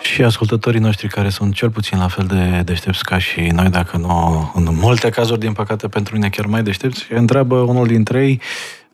Și 0.00 0.22
ascultătorii 0.22 0.80
noștri 0.80 1.08
care 1.08 1.28
sunt 1.28 1.54
cel 1.54 1.70
puțin 1.70 1.98
la 1.98 2.08
fel 2.08 2.26
de 2.26 2.62
deștepți 2.64 3.04
ca 3.04 3.18
și 3.18 3.40
noi, 3.40 3.68
dacă 3.68 3.96
nu 3.96 4.52
în 4.54 4.68
multe 4.70 5.10
cazuri, 5.10 5.40
din 5.40 5.52
păcate, 5.52 5.88
pentru 5.88 6.14
mine 6.14 6.28
chiar 6.28 6.46
mai 6.46 6.62
deștepți, 6.62 7.06
întreabă 7.12 7.56
unul 7.56 7.86
dintre 7.86 8.24
ei 8.24 8.40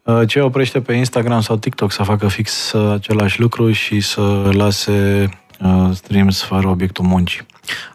uh, 0.03 0.29
ce 0.29 0.41
oprește 0.41 0.81
pe 0.81 0.93
Instagram 0.93 1.41
sau 1.41 1.57
TikTok 1.57 1.93
să 1.93 2.03
facă 2.03 2.29
fix 2.29 2.73
uh, 2.73 2.93
același 2.93 3.41
lucru 3.41 3.73
și 3.73 4.01
să 4.01 4.51
lase 4.53 5.29
uh, 5.61 5.91
streams 5.93 6.43
fără 6.43 6.69
obiectul 6.69 7.05
muncii. 7.05 7.41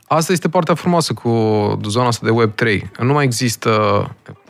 Asta 0.08 0.32
este 0.32 0.50
partea 0.50 0.76
frumoasă 0.76 1.14
cu 1.14 1.30
zona 1.84 2.08
asta 2.08 2.28
de 2.28 2.34
Web3. 2.44 2.82
Nu 3.00 3.14
mai 3.14 3.24
există 3.24 3.72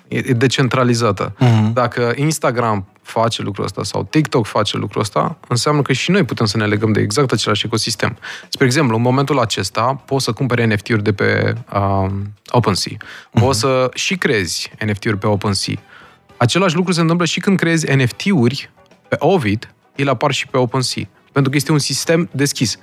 e 0.08 0.34
decentralizată. 0.34 1.34
Uh-huh. 1.34 1.74
Dacă 1.74 2.14
Instagram 2.16 2.88
face 3.02 3.42
lucrul 3.42 3.64
ăsta 3.64 3.84
sau 3.84 4.04
TikTok 4.04 4.46
face 4.46 4.78
lucrul 4.78 5.02
ăsta, 5.02 5.38
înseamnă 5.48 5.82
că 5.82 5.94
și 5.94 6.12
noi 6.12 6.24
putem 6.24 6.46
să 6.46 6.58
ne 6.58 6.66
legăm 6.66 6.92
de 6.92 7.00
exact 7.00 7.32
același 7.32 7.66
ecosistem. 7.66 8.18
Spre 8.50 8.66
exemplu, 8.66 8.96
în 8.96 9.02
momentul 9.02 9.40
acesta 9.40 10.02
poți 10.06 10.24
să 10.24 10.32
cumpere 10.32 10.66
NFT-uri 10.66 11.04
de 11.04 11.14
pe 11.14 11.54
um, 11.74 12.34
OpenSea. 12.50 12.94
Uh-huh. 12.96 13.40
Poți 13.40 13.60
să 13.60 13.90
și 13.94 14.16
crezi 14.16 14.72
NFT-uri 14.86 15.18
pe 15.18 15.28
OpenSea. 15.28 15.76
Același 16.38 16.76
lucru 16.76 16.92
se 16.92 17.02
întâmplă 17.02 17.26
și 17.26 17.40
când 17.40 17.58
creezi 17.58 17.96
NFT-uri 17.96 18.70
pe 19.08 19.16
Ovid, 19.20 19.74
ele 19.96 20.10
apar 20.10 20.32
și 20.32 20.48
pe 20.48 20.58
OpenSea. 20.58 21.08
Pentru 21.32 21.52
că 21.52 21.58
este 21.58 21.72
un 21.72 21.80
sistem 21.80 22.30
deschis. 22.32 22.78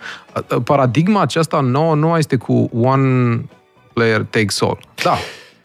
Paradigma 0.65 1.21
aceasta 1.21 1.61
nouă 1.61 1.95
nu 1.95 2.19
este 2.19 2.37
cu 2.37 2.71
one 2.73 3.41
player 3.93 4.23
takes 4.23 4.61
all. 4.61 4.79
Da, 5.03 5.17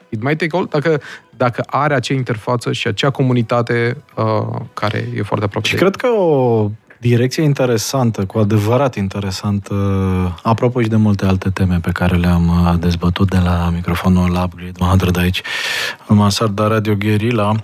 it 0.10 0.24
might 0.24 0.38
take 0.38 0.57
all 0.57 0.68
dacă 0.70 1.01
dacă 1.39 1.63
are 1.65 1.93
acea 1.93 2.13
interfață 2.13 2.71
și 2.71 2.87
acea 2.87 3.09
comunitate 3.09 3.97
uh, 4.15 4.25
care 4.73 5.07
e 5.15 5.21
foarte 5.21 5.45
aproape 5.45 5.67
Și 5.67 5.75
cred 5.75 5.95
că 5.95 6.07
o 6.07 6.69
direcție 6.97 7.43
interesantă, 7.43 8.25
cu 8.25 8.37
adevărat 8.37 8.95
interesantă, 8.95 9.75
apropo 10.43 10.81
și 10.81 10.87
de 10.87 10.95
multe 10.95 11.25
alte 11.25 11.49
teme 11.49 11.79
pe 11.81 11.91
care 11.91 12.15
le-am 12.15 12.47
uh, 12.47 12.73
dezbătut 12.79 13.29
de 13.29 13.37
la 13.37 13.69
microfonul 13.73 14.31
la 14.31 14.43
Upgrade 14.43 14.71
100 14.79 15.11
de 15.11 15.19
aici, 15.19 15.41
în 16.07 16.15
Mansarda 16.15 16.67
Radio 16.67 16.95
Guerilla, 16.95 17.55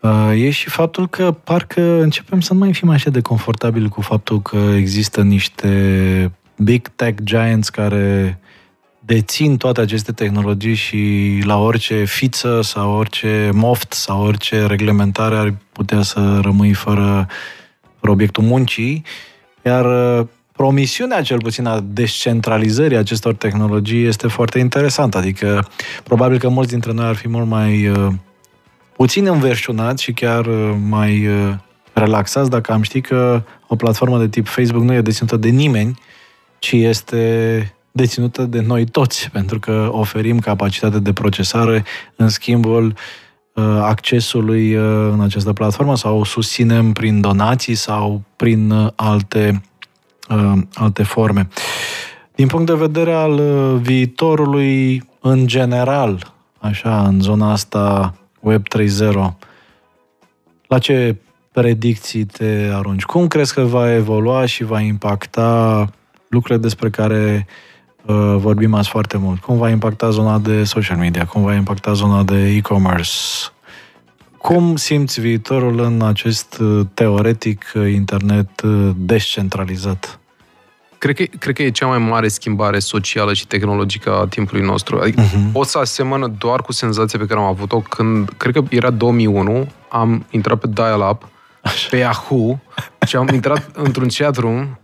uh, 0.00 0.32
e 0.34 0.50
și 0.50 0.68
faptul 0.68 1.08
că 1.08 1.34
parcă 1.44 2.00
începem 2.00 2.40
să 2.40 2.52
nu 2.52 2.58
mai 2.58 2.72
fim 2.72 2.88
așa 2.88 3.10
de 3.10 3.20
confortabili 3.20 3.88
cu 3.88 4.00
faptul 4.00 4.42
că 4.42 4.56
există 4.76 5.22
niște 5.22 5.70
big 6.56 6.88
tech 6.88 7.22
giants 7.22 7.68
care 7.68 8.38
dețin 9.06 9.56
toate 9.56 9.80
aceste 9.80 10.12
tehnologii 10.12 10.74
și 10.74 11.42
la 11.44 11.58
orice 11.58 12.04
fiță 12.04 12.60
sau 12.62 12.92
orice 12.92 13.50
moft 13.52 13.92
sau 13.92 14.22
orice 14.22 14.66
reglementare 14.66 15.36
ar 15.36 15.54
putea 15.72 16.02
să 16.02 16.38
rămâi 16.42 16.72
fără, 16.72 17.28
fără 18.00 18.12
obiectul 18.12 18.42
muncii, 18.42 19.04
iar 19.64 20.18
uh, 20.18 20.26
promisiunea 20.52 21.22
cel 21.22 21.38
puțin 21.38 21.66
a 21.66 21.80
descentralizării 21.80 22.96
acestor 22.96 23.34
tehnologii 23.34 24.06
este 24.06 24.28
foarte 24.28 24.58
interesantă, 24.58 25.18
adică 25.18 25.68
probabil 26.04 26.38
că 26.38 26.48
mulți 26.48 26.70
dintre 26.70 26.92
noi 26.92 27.06
ar 27.06 27.14
fi 27.14 27.28
mult 27.28 27.46
mai 27.46 27.88
uh, 27.88 28.12
puțin 28.96 29.26
înverșunați 29.26 30.02
și 30.02 30.12
chiar 30.12 30.46
uh, 30.46 30.74
mai 30.88 31.28
relaxați 31.92 32.50
dacă 32.50 32.72
am 32.72 32.82
ști 32.82 33.00
că 33.00 33.42
o 33.66 33.76
platformă 33.76 34.18
de 34.18 34.28
tip 34.28 34.46
Facebook 34.46 34.84
nu 34.84 34.92
e 34.92 35.00
deținută 35.00 35.36
de 35.36 35.48
nimeni, 35.48 35.98
ci 36.58 36.72
este 36.72 37.75
deținută 37.96 38.42
de 38.42 38.60
noi 38.60 38.84
toți, 38.84 39.30
pentru 39.30 39.58
că 39.58 39.88
oferim 39.92 40.38
capacitate 40.38 40.98
de 40.98 41.12
procesare 41.12 41.84
în 42.16 42.28
schimbul 42.28 42.94
uh, 43.54 43.64
accesului 43.80 44.74
uh, 44.74 45.10
în 45.12 45.20
această 45.20 45.52
platformă 45.52 45.96
sau 45.96 46.18
o 46.18 46.24
susținem 46.24 46.92
prin 46.92 47.20
donații 47.20 47.74
sau 47.74 48.22
prin 48.36 48.70
uh, 48.70 48.92
alte, 48.94 49.62
alte 50.74 51.02
forme. 51.02 51.48
Din 52.34 52.46
punct 52.46 52.66
de 52.66 52.74
vedere 52.74 53.12
al 53.12 53.40
viitorului 53.78 55.02
în 55.20 55.46
general, 55.46 56.34
așa, 56.58 57.02
în 57.02 57.20
zona 57.20 57.52
asta 57.52 58.14
Web 58.40 58.62
3.0, 58.78 59.12
la 60.66 60.78
ce 60.78 61.16
predicții 61.52 62.24
te 62.24 62.70
arunci? 62.72 63.02
Cum 63.02 63.28
crezi 63.28 63.54
că 63.54 63.60
va 63.60 63.94
evolua 63.94 64.46
și 64.46 64.64
va 64.64 64.80
impacta 64.80 65.84
lucrurile 66.28 66.62
despre 66.62 66.90
care 66.90 67.46
uh, 67.48 67.64
vorbim 68.36 68.74
azi 68.74 68.88
foarte 68.88 69.16
mult. 69.16 69.40
Cum 69.40 69.58
va 69.58 69.70
impacta 69.70 70.10
zona 70.10 70.38
de 70.38 70.64
social 70.64 70.96
media? 70.96 71.24
Cum 71.24 71.42
va 71.42 71.54
impacta 71.54 71.92
zona 71.92 72.22
de 72.22 72.48
e-commerce? 72.48 73.10
Cum 74.38 74.76
simți 74.76 75.20
viitorul 75.20 75.80
în 75.80 76.02
acest 76.02 76.58
uh, 76.58 76.86
teoretic 76.94 77.72
uh, 77.74 77.92
internet 77.92 78.60
uh, 78.60 78.90
descentralizat? 78.96 80.18
Cred 80.98 81.16
că, 81.16 81.24
cred 81.38 81.54
că 81.54 81.62
e 81.62 81.70
cea 81.70 81.86
mai 81.86 81.98
mare 81.98 82.28
schimbare 82.28 82.78
socială 82.78 83.32
și 83.32 83.46
tehnologică 83.46 84.12
a 84.12 84.26
timpului 84.26 84.64
nostru. 84.64 84.98
Adică 84.98 85.22
uh-huh. 85.22 85.52
pot 85.52 85.66
să 85.66 85.78
asemănă 85.78 86.26
doar 86.38 86.62
cu 86.62 86.72
senzația 86.72 87.18
pe 87.18 87.26
care 87.26 87.40
am 87.40 87.46
avut-o 87.46 87.80
când, 87.80 88.28
cred 88.36 88.54
că 88.54 88.62
era 88.68 88.90
2001, 88.90 89.68
am 89.88 90.26
intrat 90.30 90.58
pe 90.58 90.66
dial-up, 90.68 91.28
pe 91.90 91.96
Yahoo 91.96 92.60
și 93.06 93.16
am 93.16 93.28
intrat 93.32 93.70
într-un 93.72 94.08
chat 94.08 94.36
room 94.36 94.78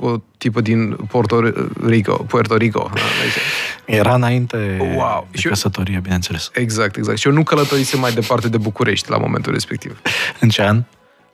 o 0.00 0.16
tipă 0.38 0.60
din 0.60 0.92
Puerto 0.92 1.40
Rico. 1.86 2.14
Puerto 2.14 2.56
Rico 2.56 2.90
Era 3.84 4.14
înainte 4.14 4.76
wow. 4.96 5.26
de 5.30 5.38
și 5.38 5.48
căsătorie, 5.48 5.98
bineînțeles. 6.02 6.50
Exact, 6.54 6.96
exact. 6.96 7.18
Și 7.18 7.26
eu 7.26 7.32
nu 7.32 7.42
călătorisem 7.42 8.00
mai 8.00 8.12
departe 8.12 8.48
de 8.48 8.56
București 8.56 9.10
la 9.10 9.18
momentul 9.18 9.52
respectiv. 9.52 10.00
În 10.40 10.48
ce 10.48 10.62
an? 10.62 10.82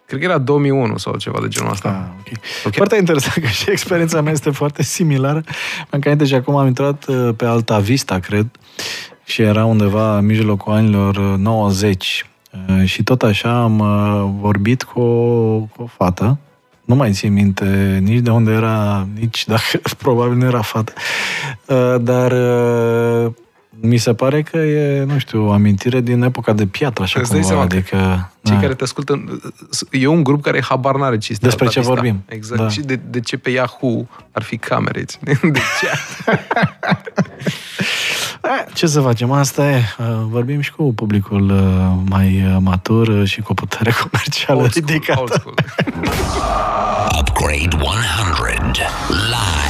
Cred 0.06 0.20
că 0.20 0.24
era 0.24 0.38
2001 0.38 0.96
sau 0.96 1.16
ceva 1.16 1.38
de 1.40 1.48
genul 1.48 1.70
ăsta. 1.70 1.88
Ah, 1.88 2.20
okay. 2.20 2.32
Okay. 2.58 2.72
Foarte 2.72 2.96
interesant 2.96 3.44
că 3.44 3.46
și 3.46 3.70
experiența 3.70 4.20
mea 4.20 4.32
este 4.32 4.50
foarte 4.50 4.82
similară. 4.82 5.42
Am 5.90 6.24
și 6.24 6.34
acum 6.34 6.56
am 6.56 6.66
intrat 6.66 7.06
uh, 7.08 7.34
pe 7.36 7.44
Alta 7.44 7.78
Vista, 7.78 8.18
cred, 8.18 8.46
și 9.24 9.42
era 9.42 9.64
undeva 9.64 10.18
în 10.18 10.24
mijlocul 10.24 10.72
anilor 10.72 11.16
90. 11.18 12.24
Uh, 12.52 12.74
uh, 12.80 12.84
și 12.88 13.02
tot 13.02 13.22
așa 13.22 13.62
am 13.62 13.76
vorbit 14.40 14.82
cu 14.82 15.00
o, 15.00 15.58
cu 15.58 15.82
o 15.82 15.86
fată 15.86 16.38
nu 16.92 16.98
mai 16.98 17.12
țin 17.12 17.32
minte 17.32 17.98
nici 18.02 18.18
de 18.18 18.30
unde 18.30 18.50
era, 18.50 19.06
nici 19.20 19.46
dacă 19.46 19.80
probabil 20.02 20.36
nu 20.36 20.44
era 20.44 20.62
fată. 20.62 20.92
Uh, 21.66 22.00
dar 22.00 22.32
uh, 22.32 23.32
mi 23.80 23.96
se 23.96 24.14
pare 24.14 24.42
că 24.42 24.56
e, 24.58 25.04
nu 25.04 25.18
știu, 25.18 25.46
o 25.46 25.52
amintire 25.52 26.00
din 26.00 26.22
epoca 26.22 26.52
de 26.52 26.66
piatră, 26.66 27.02
așa 27.02 27.20
Îți 27.20 27.30
cumva. 27.30 27.60
Adică, 27.60 28.30
cei 28.42 28.54
da. 28.54 28.60
care 28.60 28.74
te 28.74 28.82
ascultă, 28.82 29.24
e 29.90 30.06
un 30.06 30.22
grup 30.22 30.42
care 30.42 30.62
habar 30.62 30.96
n-are 30.96 31.18
ce 31.18 31.32
este 31.32 31.44
Despre 31.44 31.66
ce 31.66 31.78
vista. 31.78 31.94
vorbim. 31.94 32.22
Exact. 32.28 32.60
Da. 32.60 32.68
Și 32.68 32.80
de, 32.80 33.00
de 33.10 33.20
ce 33.20 33.36
pe 33.36 33.50
Yahoo 33.50 34.08
ar 34.32 34.42
fi 34.42 34.56
camere. 34.56 35.04
De 35.22 35.60
ce? 35.80 35.88
Ce 38.74 38.86
să 38.86 39.00
facem? 39.00 39.30
Asta 39.30 39.70
e. 39.70 39.76
Uh, 39.98 40.04
vorbim 40.28 40.60
și 40.60 40.72
cu 40.72 40.94
publicul 40.94 41.42
mai 42.08 42.56
matur 42.60 43.26
și 43.26 43.40
cu 43.40 43.46
o 43.50 43.54
putere 43.54 43.92
comercială 44.02 44.60
old 44.60 44.70
school, 44.70 44.86
ridicată. 44.86 45.20
Old 45.20 45.32
school. 45.32 45.54
Upgrade 47.20 47.76
100 47.76 47.90
live 49.08 49.30
now. 49.30 49.61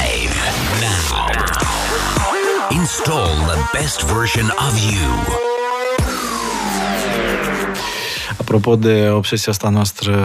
Install 2.83 3.35
the 3.47 3.79
best 3.79 4.03
version 4.03 4.45
of 4.45 4.91
you. 4.91 5.09
Apropo 8.37 8.75
de 8.75 9.09
obsesia 9.09 9.51
asta 9.51 9.69
noastră 9.69 10.15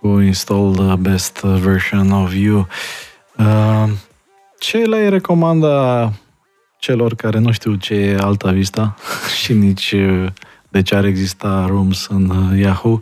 cu 0.00 0.20
install 0.20 0.74
the 0.74 0.96
best 0.96 1.40
version 1.40 2.10
of 2.10 2.34
you, 2.34 2.66
uh, 3.36 3.90
ce 4.58 4.78
le 4.78 5.08
recomanda 5.08 6.12
celor 6.78 7.14
care 7.14 7.38
nu 7.38 7.52
știu 7.52 7.74
ce 7.74 7.94
e 7.94 8.16
Alta 8.20 8.50
Vista 8.50 8.94
și 9.42 9.52
nici 9.52 9.92
uh, 9.92 10.26
de 10.68 10.82
ce 10.82 10.94
ar 10.94 11.04
exista 11.04 11.64
rooms 11.66 12.06
în 12.06 12.30
uh, 12.30 12.60
Yahoo, 12.60 13.00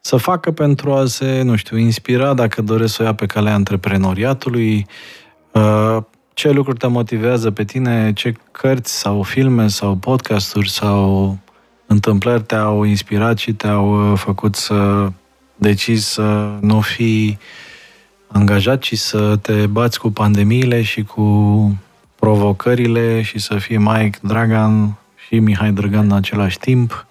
să 0.00 0.16
facă 0.16 0.52
pentru 0.52 0.92
a 0.92 1.06
se, 1.06 1.42
nu 1.42 1.56
știu, 1.56 1.76
inspira 1.76 2.34
dacă 2.34 2.62
doresc 2.62 2.94
să 2.94 3.02
o 3.02 3.04
ia 3.04 3.14
pe 3.14 3.26
calea 3.26 3.54
antreprenoriatului, 3.54 4.86
uh, 5.52 5.98
ce 6.34 6.50
lucruri 6.50 6.78
te 6.78 6.86
motivează 6.86 7.50
pe 7.50 7.64
tine, 7.64 8.12
ce 8.12 8.34
cărți 8.50 8.98
sau 8.98 9.22
filme 9.22 9.68
sau 9.68 9.94
podcasturi 9.94 10.70
sau 10.70 11.38
întâmplări 11.86 12.42
te-au 12.42 12.82
inspirat 12.82 13.38
și 13.38 13.52
te-au 13.52 14.12
uh, 14.12 14.18
făcut 14.18 14.54
să 14.54 15.08
decizi 15.56 16.12
să 16.12 16.58
nu 16.60 16.80
fii 16.80 17.38
angajat, 18.26 18.78
ci 18.78 18.98
să 18.98 19.36
te 19.36 19.66
bați 19.66 19.98
cu 19.98 20.10
pandemiile 20.10 20.82
și 20.82 21.02
cu 21.02 21.78
provocările 22.14 23.22
și 23.22 23.38
să 23.38 23.58
fii 23.58 23.78
Mike 23.78 24.18
Dragan 24.22 24.98
și 25.26 25.38
Mihai 25.38 25.72
Dragan 25.72 26.04
în 26.04 26.16
același 26.16 26.58
timp? 26.58 27.06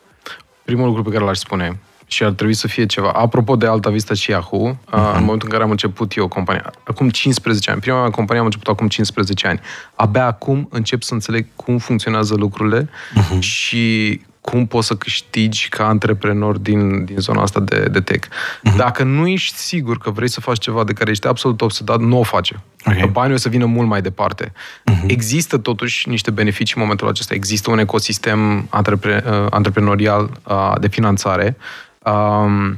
Primul 0.64 0.86
lucru 0.86 1.04
pe 1.04 1.10
care 1.10 1.24
l-aș 1.24 1.38
spune 1.38 1.80
și 2.14 2.24
ar 2.24 2.32
trebui 2.32 2.54
să 2.54 2.68
fie 2.68 2.86
ceva. 2.86 3.10
Apropo 3.10 3.56
de 3.56 3.66
Alta 3.66 3.90
Vista 3.90 4.14
și 4.14 4.32
Yahoo, 4.32 4.72
uh-huh. 4.72 5.16
în 5.16 5.24
momentul 5.24 5.42
în 5.44 5.50
care 5.50 5.64
am 5.64 5.70
început 5.70 6.16
eu 6.16 6.28
compania, 6.28 6.74
acum 6.84 7.10
15 7.10 7.72
ani, 7.72 7.80
prima 7.80 8.02
mea 8.02 8.10
companie 8.10 8.40
am 8.40 8.46
început 8.46 8.68
acum 8.68 8.88
15 8.88 9.48
ani, 9.48 9.60
abia 9.96 10.26
acum 10.26 10.68
încep 10.72 11.02
să 11.02 11.14
înțeleg 11.14 11.46
cum 11.56 11.78
funcționează 11.78 12.36
lucrurile 12.36 12.90
uh-huh. 12.90 13.40
și 13.40 14.22
cum 14.42 14.66
poți 14.66 14.88
să 14.88 14.96
câștigi 14.96 15.70
ca 15.70 15.88
antreprenor 15.88 16.58
din, 16.58 17.06
din 17.06 17.18
zona 17.20 17.42
asta 17.42 17.60
de, 17.60 17.88
de 17.92 18.00
tech. 18.00 18.28
Uh-huh. 18.28 18.76
Dacă 18.78 19.04
nu 19.04 19.28
ești 19.28 19.58
sigur 19.58 19.98
că 19.98 20.10
vrei 20.10 20.30
să 20.30 20.42
faci 20.42 20.60
ceva 20.60 20.84
de 20.84 20.94
care 20.94 21.12
ești 21.12 21.28
absolut 21.28 21.62
obsedat, 21.62 22.00
nu 22.00 22.20
o 22.20 22.24
face. 22.24 22.60
Okay. 22.86 23.10
Banii 23.12 23.34
o 23.34 23.38
să 23.38 23.50
vină 23.50 23.66
mult 23.66 23.88
mai 23.88 24.02
departe. 24.02 24.52
Uh-huh. 24.52 25.08
Există 25.08 25.58
totuși 25.58 26.10
niște 26.10 26.32
beneficii 26.32 26.74
în 26.76 26.82
momentul 26.82 27.08
acesta. 27.08 27.34
Există 27.34 27.72
un 27.72 27.80
ecosistem 27.80 28.68
antrepre, 28.70 29.24
uh, 29.28 29.46
antreprenorial 29.50 30.30
uh, 30.44 30.74
de 30.80 30.88
finanțare 30.88 31.58
Um, 32.06 32.78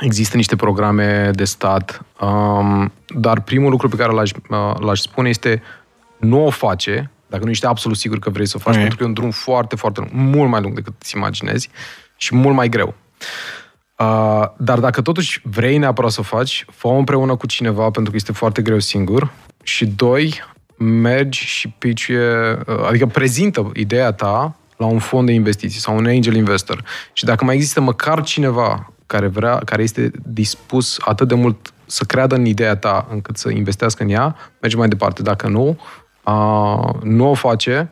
există 0.00 0.36
niște 0.36 0.56
programe 0.56 1.30
de 1.32 1.44
stat, 1.44 2.02
um, 2.20 2.92
dar 3.08 3.40
primul 3.40 3.70
lucru 3.70 3.88
pe 3.88 3.96
care 3.96 4.12
l-aș, 4.12 4.30
uh, 4.50 4.74
l-aș 4.78 5.00
spune 5.00 5.28
este 5.28 5.62
nu 6.18 6.46
o 6.46 6.50
face 6.50 7.10
dacă 7.32 7.44
nu 7.44 7.50
ești 7.50 7.66
absolut 7.66 7.96
sigur 7.96 8.18
că 8.18 8.30
vrei 8.30 8.46
să 8.46 8.54
o 8.56 8.60
faci, 8.60 8.74
okay. 8.74 8.80
pentru 8.80 8.98
că 8.98 9.04
e 9.04 9.06
un 9.06 9.12
drum 9.12 9.30
foarte, 9.30 9.76
foarte 9.76 10.00
lung, 10.00 10.34
mult 10.34 10.50
mai 10.50 10.60
lung 10.60 10.74
decât 10.74 10.94
îți 10.98 11.16
imaginezi 11.16 11.68
și 12.16 12.34
mult 12.34 12.54
mai 12.54 12.68
greu. 12.68 12.94
Uh, 13.98 14.44
dar 14.56 14.78
dacă 14.78 15.02
totuși 15.02 15.40
vrei 15.44 15.78
neapărat 15.78 16.10
să 16.10 16.20
o 16.20 16.22
faci, 16.22 16.64
fă 16.70 16.88
împreună 16.88 17.36
cu 17.36 17.46
cineva, 17.46 17.90
pentru 17.90 18.10
că 18.10 18.16
este 18.16 18.32
foarte 18.32 18.62
greu 18.62 18.78
singur. 18.78 19.32
Și 19.62 19.86
doi, 19.86 20.42
mergi 20.76 21.38
și 21.38 21.68
pitch 21.68 22.08
uh, 22.08 22.86
adică 22.88 23.06
prezintă 23.06 23.70
ideea 23.74 24.12
ta 24.12 24.56
la 24.82 24.88
un 24.88 24.98
fond 24.98 25.26
de 25.26 25.32
investiții 25.32 25.80
sau 25.80 25.96
un 25.96 26.06
angel 26.06 26.34
investor. 26.34 26.84
Și 27.12 27.24
dacă 27.24 27.44
mai 27.44 27.54
există 27.54 27.80
măcar 27.80 28.22
cineva 28.22 28.92
care 29.06 29.26
vrea, 29.26 29.58
care 29.64 29.82
este 29.82 30.10
dispus 30.26 30.98
atât 31.04 31.28
de 31.28 31.34
mult 31.34 31.72
să 31.86 32.04
creadă 32.04 32.34
în 32.34 32.44
ideea 32.44 32.76
ta 32.76 33.06
încât 33.10 33.36
să 33.36 33.50
investească 33.50 34.02
în 34.02 34.08
ea, 34.08 34.36
merge 34.60 34.76
mai 34.76 34.88
departe. 34.88 35.22
Dacă 35.22 35.48
nu, 35.48 35.78
a, 36.22 36.96
nu 37.02 37.30
o 37.30 37.34
face, 37.34 37.90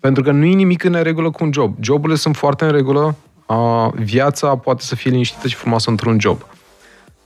pentru 0.00 0.22
că 0.22 0.30
nu 0.30 0.44
e 0.44 0.54
nimic 0.54 0.84
în 0.84 1.02
regulă 1.02 1.30
cu 1.30 1.44
un 1.44 1.52
job. 1.52 1.76
Joburile 1.80 2.18
sunt 2.18 2.36
foarte 2.36 2.64
în 2.64 2.70
regulă, 2.70 3.16
a, 3.46 3.90
viața 3.94 4.56
poate 4.56 4.82
să 4.82 4.94
fie 4.94 5.10
liniștită 5.10 5.48
și 5.48 5.54
frumoasă 5.54 5.90
într-un 5.90 6.20
job. 6.20 6.46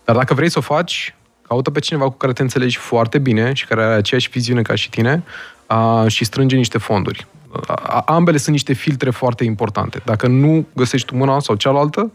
Dar 0.05 0.17
dacă 0.17 0.35
vrei 0.35 0.51
să 0.51 0.59
o 0.59 0.63
faci, 0.63 1.15
caută 1.43 1.71
pe 1.71 1.81
cineva 1.81 2.05
cu 2.05 2.17
care 2.17 2.33
te 2.33 2.43
înțelegi 2.43 2.77
foarte 2.77 3.19
bine 3.19 3.53
și 3.53 3.67
care 3.67 3.83
are 3.83 3.95
aceeași 3.95 4.29
viziune 4.31 4.63
ca 4.63 4.75
și 4.75 4.91
tine 4.91 5.23
uh, 5.69 6.05
și 6.07 6.25
strânge 6.25 6.57
niște 6.57 6.79
fonduri. 6.79 7.27
Uh, 7.53 8.03
ambele 8.05 8.37
sunt 8.37 8.53
niște 8.53 8.73
filtre 8.73 9.11
foarte 9.11 9.45
importante. 9.45 10.03
Dacă 10.05 10.27
nu 10.27 10.67
găsești 10.75 11.15
una 11.15 11.41
sau 11.41 11.55
cealaltă, 11.55 12.11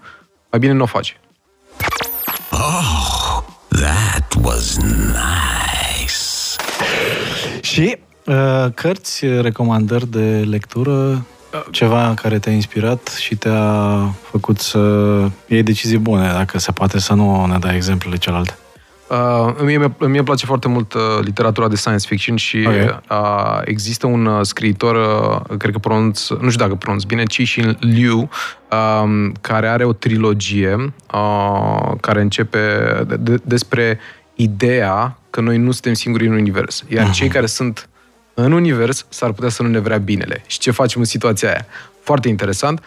mai 0.51 0.59
bine 0.59 0.73
nu 0.73 0.83
o 0.83 0.85
faci. 0.85 1.19
Oh, 2.51 3.43
that 3.69 4.33
was 4.41 4.77
nice. 4.77 6.15
Și 7.61 7.97
uh, 8.25 8.65
cărți, 8.73 9.25
recomandări 9.25 10.07
de 10.07 10.45
lectură, 10.49 11.25
ceva 11.71 12.13
care 12.13 12.39
te-a 12.39 12.51
inspirat 12.51 13.07
și 13.07 13.35
te-a 13.35 13.97
făcut 14.21 14.59
să 14.59 14.79
iei 15.47 15.63
decizii 15.63 15.97
bune, 15.97 16.31
dacă 16.31 16.59
se 16.59 16.71
poate 16.71 16.99
să 16.99 17.13
nu 17.13 17.45
ne 17.45 17.57
dai 17.57 17.75
exemplele 17.75 18.17
celelalte. 18.17 18.57
Uh, 19.09 19.55
mie, 19.63 19.77
mie 19.77 19.93
îmi 19.99 20.23
place 20.23 20.45
foarte 20.45 20.67
mult 20.67 20.93
uh, 20.93 21.01
literatura 21.21 21.67
de 21.67 21.75
science 21.75 22.07
fiction 22.07 22.35
și 22.35 22.63
okay. 22.67 22.99
uh, 23.09 23.61
există 23.65 24.07
un 24.07 24.25
uh, 24.25 24.39
scriitor, 24.41 24.95
uh, 24.95 25.57
cred 25.57 25.73
că 25.73 25.79
pronunț, 25.79 26.29
nu 26.29 26.49
știu 26.49 26.63
dacă 26.63 26.75
pronunț 26.75 27.03
bine, 27.03 27.23
Cixin 27.23 27.77
Liu, 27.79 28.29
uh, 28.71 29.31
care 29.41 29.67
are 29.67 29.83
o 29.83 29.93
trilogie 29.93 30.93
uh, 31.13 31.91
care 32.01 32.21
începe 32.21 32.59
de, 33.07 33.15
de, 33.15 33.39
despre 33.43 33.99
ideea 34.35 35.19
că 35.29 35.41
noi 35.41 35.57
nu 35.57 35.71
suntem 35.71 35.93
singuri 35.93 36.27
în 36.27 36.33
univers. 36.33 36.83
Iar 36.87 37.07
uh-huh. 37.07 37.13
cei 37.13 37.27
care 37.27 37.45
sunt 37.45 37.89
în 38.33 38.51
univers 38.51 39.05
s-ar 39.09 39.31
putea 39.31 39.49
să 39.49 39.63
nu 39.63 39.69
ne 39.69 39.79
vrea 39.79 39.97
binele. 39.97 40.43
Și 40.47 40.59
ce 40.59 40.71
facem 40.71 40.99
în 40.99 41.05
situația 41.05 41.49
aia? 41.49 41.65
Foarte 42.01 42.27
interesant. 42.27 42.83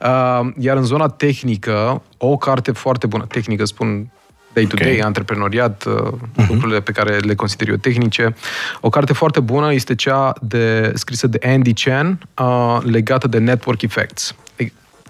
Uh, 0.00 0.48
iar 0.58 0.76
în 0.76 0.84
zona 0.84 1.08
tehnică, 1.08 2.02
o 2.18 2.36
carte 2.36 2.72
foarte 2.72 3.06
bună, 3.06 3.24
tehnică 3.28 3.64
spun 3.64 4.10
day-to-day, 4.52 4.90
okay. 4.90 5.00
antreprenoriat, 5.00 5.84
uh-huh. 5.88 6.48
lucrurile 6.48 6.80
pe 6.80 6.92
care 6.92 7.18
le 7.18 7.34
consider 7.34 7.68
eu 7.68 7.76
tehnice. 7.76 8.34
O 8.80 8.88
carte 8.88 9.12
foarte 9.12 9.40
bună 9.40 9.72
este 9.72 9.94
cea 9.94 10.32
de, 10.40 10.92
scrisă 10.94 11.26
de 11.26 11.38
Andy 11.42 11.72
Chan, 11.72 12.18
uh, 12.38 12.78
legată 12.82 13.28
de 13.28 13.38
network 13.38 13.82
effects. 13.82 14.34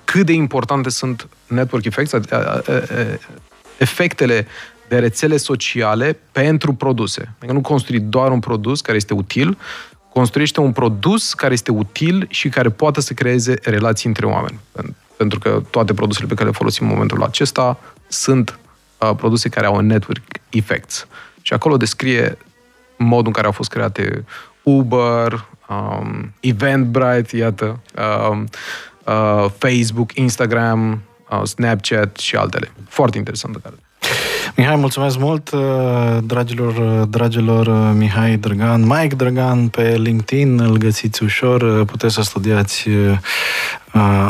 Cât 0.05 0.27
de 0.27 0.33
importante 0.33 0.91
sunt 0.91 1.29
network 1.47 1.85
effects, 1.85 2.13
uh, 2.13 2.23
uh, 2.33 2.61
uh, 2.69 3.15
efectele 3.79 4.47
de 4.89 4.99
rețele 4.99 5.37
sociale 5.37 6.19
pentru 6.33 6.73
produse. 6.73 7.35
Adică 7.39 7.53
nu 7.53 7.61
construi 7.61 8.01
doar 8.01 8.31
un 8.31 8.41
produs 8.41 8.81
care 8.81 8.97
este 8.97 9.15
util, 9.15 9.59
construiește 10.13 10.61
un 10.61 10.73
produs 10.73 11.35
care 11.35 11.53
este 11.53 11.71
util 11.71 12.27
și 12.29 12.49
care 12.49 12.69
poate 12.69 13.01
să 13.01 13.13
creeze 13.13 13.55
relații 13.63 14.09
între 14.09 14.27
oameni. 14.27 14.59
Pentru 15.17 15.39
că 15.39 15.63
toate 15.71 15.95
produsele 15.95 16.27
pe 16.27 16.35
care 16.35 16.47
le 16.47 16.55
folosim 16.55 16.87
în 16.87 16.93
momentul 16.93 17.23
acesta 17.23 17.79
sunt 18.09 18.49
uh, 18.49 18.70
produse 19.17 19.49
care 19.49 19.67
au 19.67 19.75
un 19.75 19.87
network 19.87 20.23
effects. 20.49 21.07
Și 21.43 21.53
acolo 21.53 21.77
descrie 21.77 22.39
modul 22.97 23.27
în 23.27 23.33
care 23.33 23.47
au 23.47 23.53
fost 23.53 23.71
create 23.71 24.25
Uber, 24.63 25.49
um, 25.69 26.33
Eventbrite, 26.41 27.37
iată, 27.37 27.81
um, 28.31 28.49
uh, 29.05 29.47
Facebook, 29.59 30.15
Instagram, 30.15 31.03
uh, 31.31 31.43
Snapchat 31.45 32.17
și 32.17 32.37
altele. 32.37 32.73
Foarte 32.89 33.19
interesantă 33.19 33.59
carte. 33.59 33.79
Mihai, 34.57 34.77
mulțumesc 34.77 35.19
mult, 35.19 35.51
uh, 35.51 35.61
dragilor, 36.25 36.77
uh, 36.77 37.03
dragilor 37.09 37.67
uh, 37.67 37.91
Mihai 37.95 38.37
Drăgan, 38.37 38.87
Mike 38.87 39.15
Drăgan 39.15 39.69
pe 39.69 39.97
LinkedIn, 39.99 40.61
îl 40.61 40.77
găsiți 40.77 41.23
ușor, 41.23 41.85
puteți 41.85 42.15
să 42.15 42.23
studiați 42.23 42.89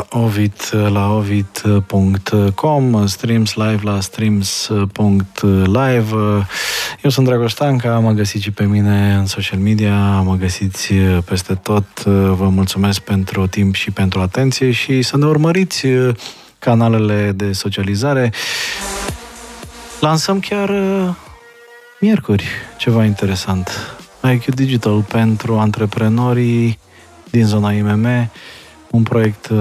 Ovid 0.09 0.53
la 0.89 1.13
ovid.com, 1.13 3.07
streams 3.07 3.53
live 3.55 3.79
la 3.83 3.99
streams.live. 3.99 5.25
Eu 7.01 7.09
sunt 7.09 7.27
Dragoș 7.27 7.51
Stanca, 7.51 7.99
mă 7.99 8.11
găsiți 8.11 8.43
și 8.43 8.51
pe 8.51 8.63
mine 8.63 9.13
în 9.13 9.25
social 9.25 9.59
media, 9.59 10.21
mă 10.21 10.35
găsiți 10.35 10.93
peste 11.25 11.53
tot. 11.53 12.03
Vă 12.03 12.49
mulțumesc 12.49 12.99
pentru 12.99 13.47
timp 13.47 13.75
și 13.75 13.91
pentru 13.91 14.19
atenție 14.19 14.71
și 14.71 15.01
să 15.01 15.17
ne 15.17 15.25
urmăriți 15.25 15.85
canalele 16.59 17.31
de 17.35 17.51
socializare. 17.51 18.31
Lansăm 20.01 20.39
chiar 20.39 20.69
uh, 20.69 21.09
miercuri 21.99 22.45
ceva 22.77 23.05
interesant. 23.05 23.69
IQ 24.33 24.45
Digital 24.45 25.01
pentru 25.01 25.59
antreprenorii 25.59 26.79
din 27.29 27.45
zona 27.45 27.71
IMM, 27.71 28.31
un 28.91 29.03
proiect 29.03 29.47
uh, 29.47 29.59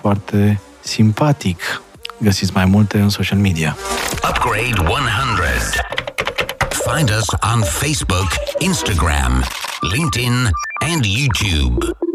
foarte 0.00 0.60
simpatic. 0.80 1.82
Găsiți 2.20 2.52
mai 2.54 2.64
multe 2.64 3.00
în 3.00 3.08
social 3.08 3.38
media. 3.38 3.76
Upgrade 4.28 4.80
100. 4.80 5.02
Find 6.94 7.10
us 7.18 7.26
on 7.54 7.60
Facebook, 7.62 8.28
Instagram, 8.58 9.44
LinkedIn 9.80 10.50
and 10.78 11.04
YouTube. 11.04 12.07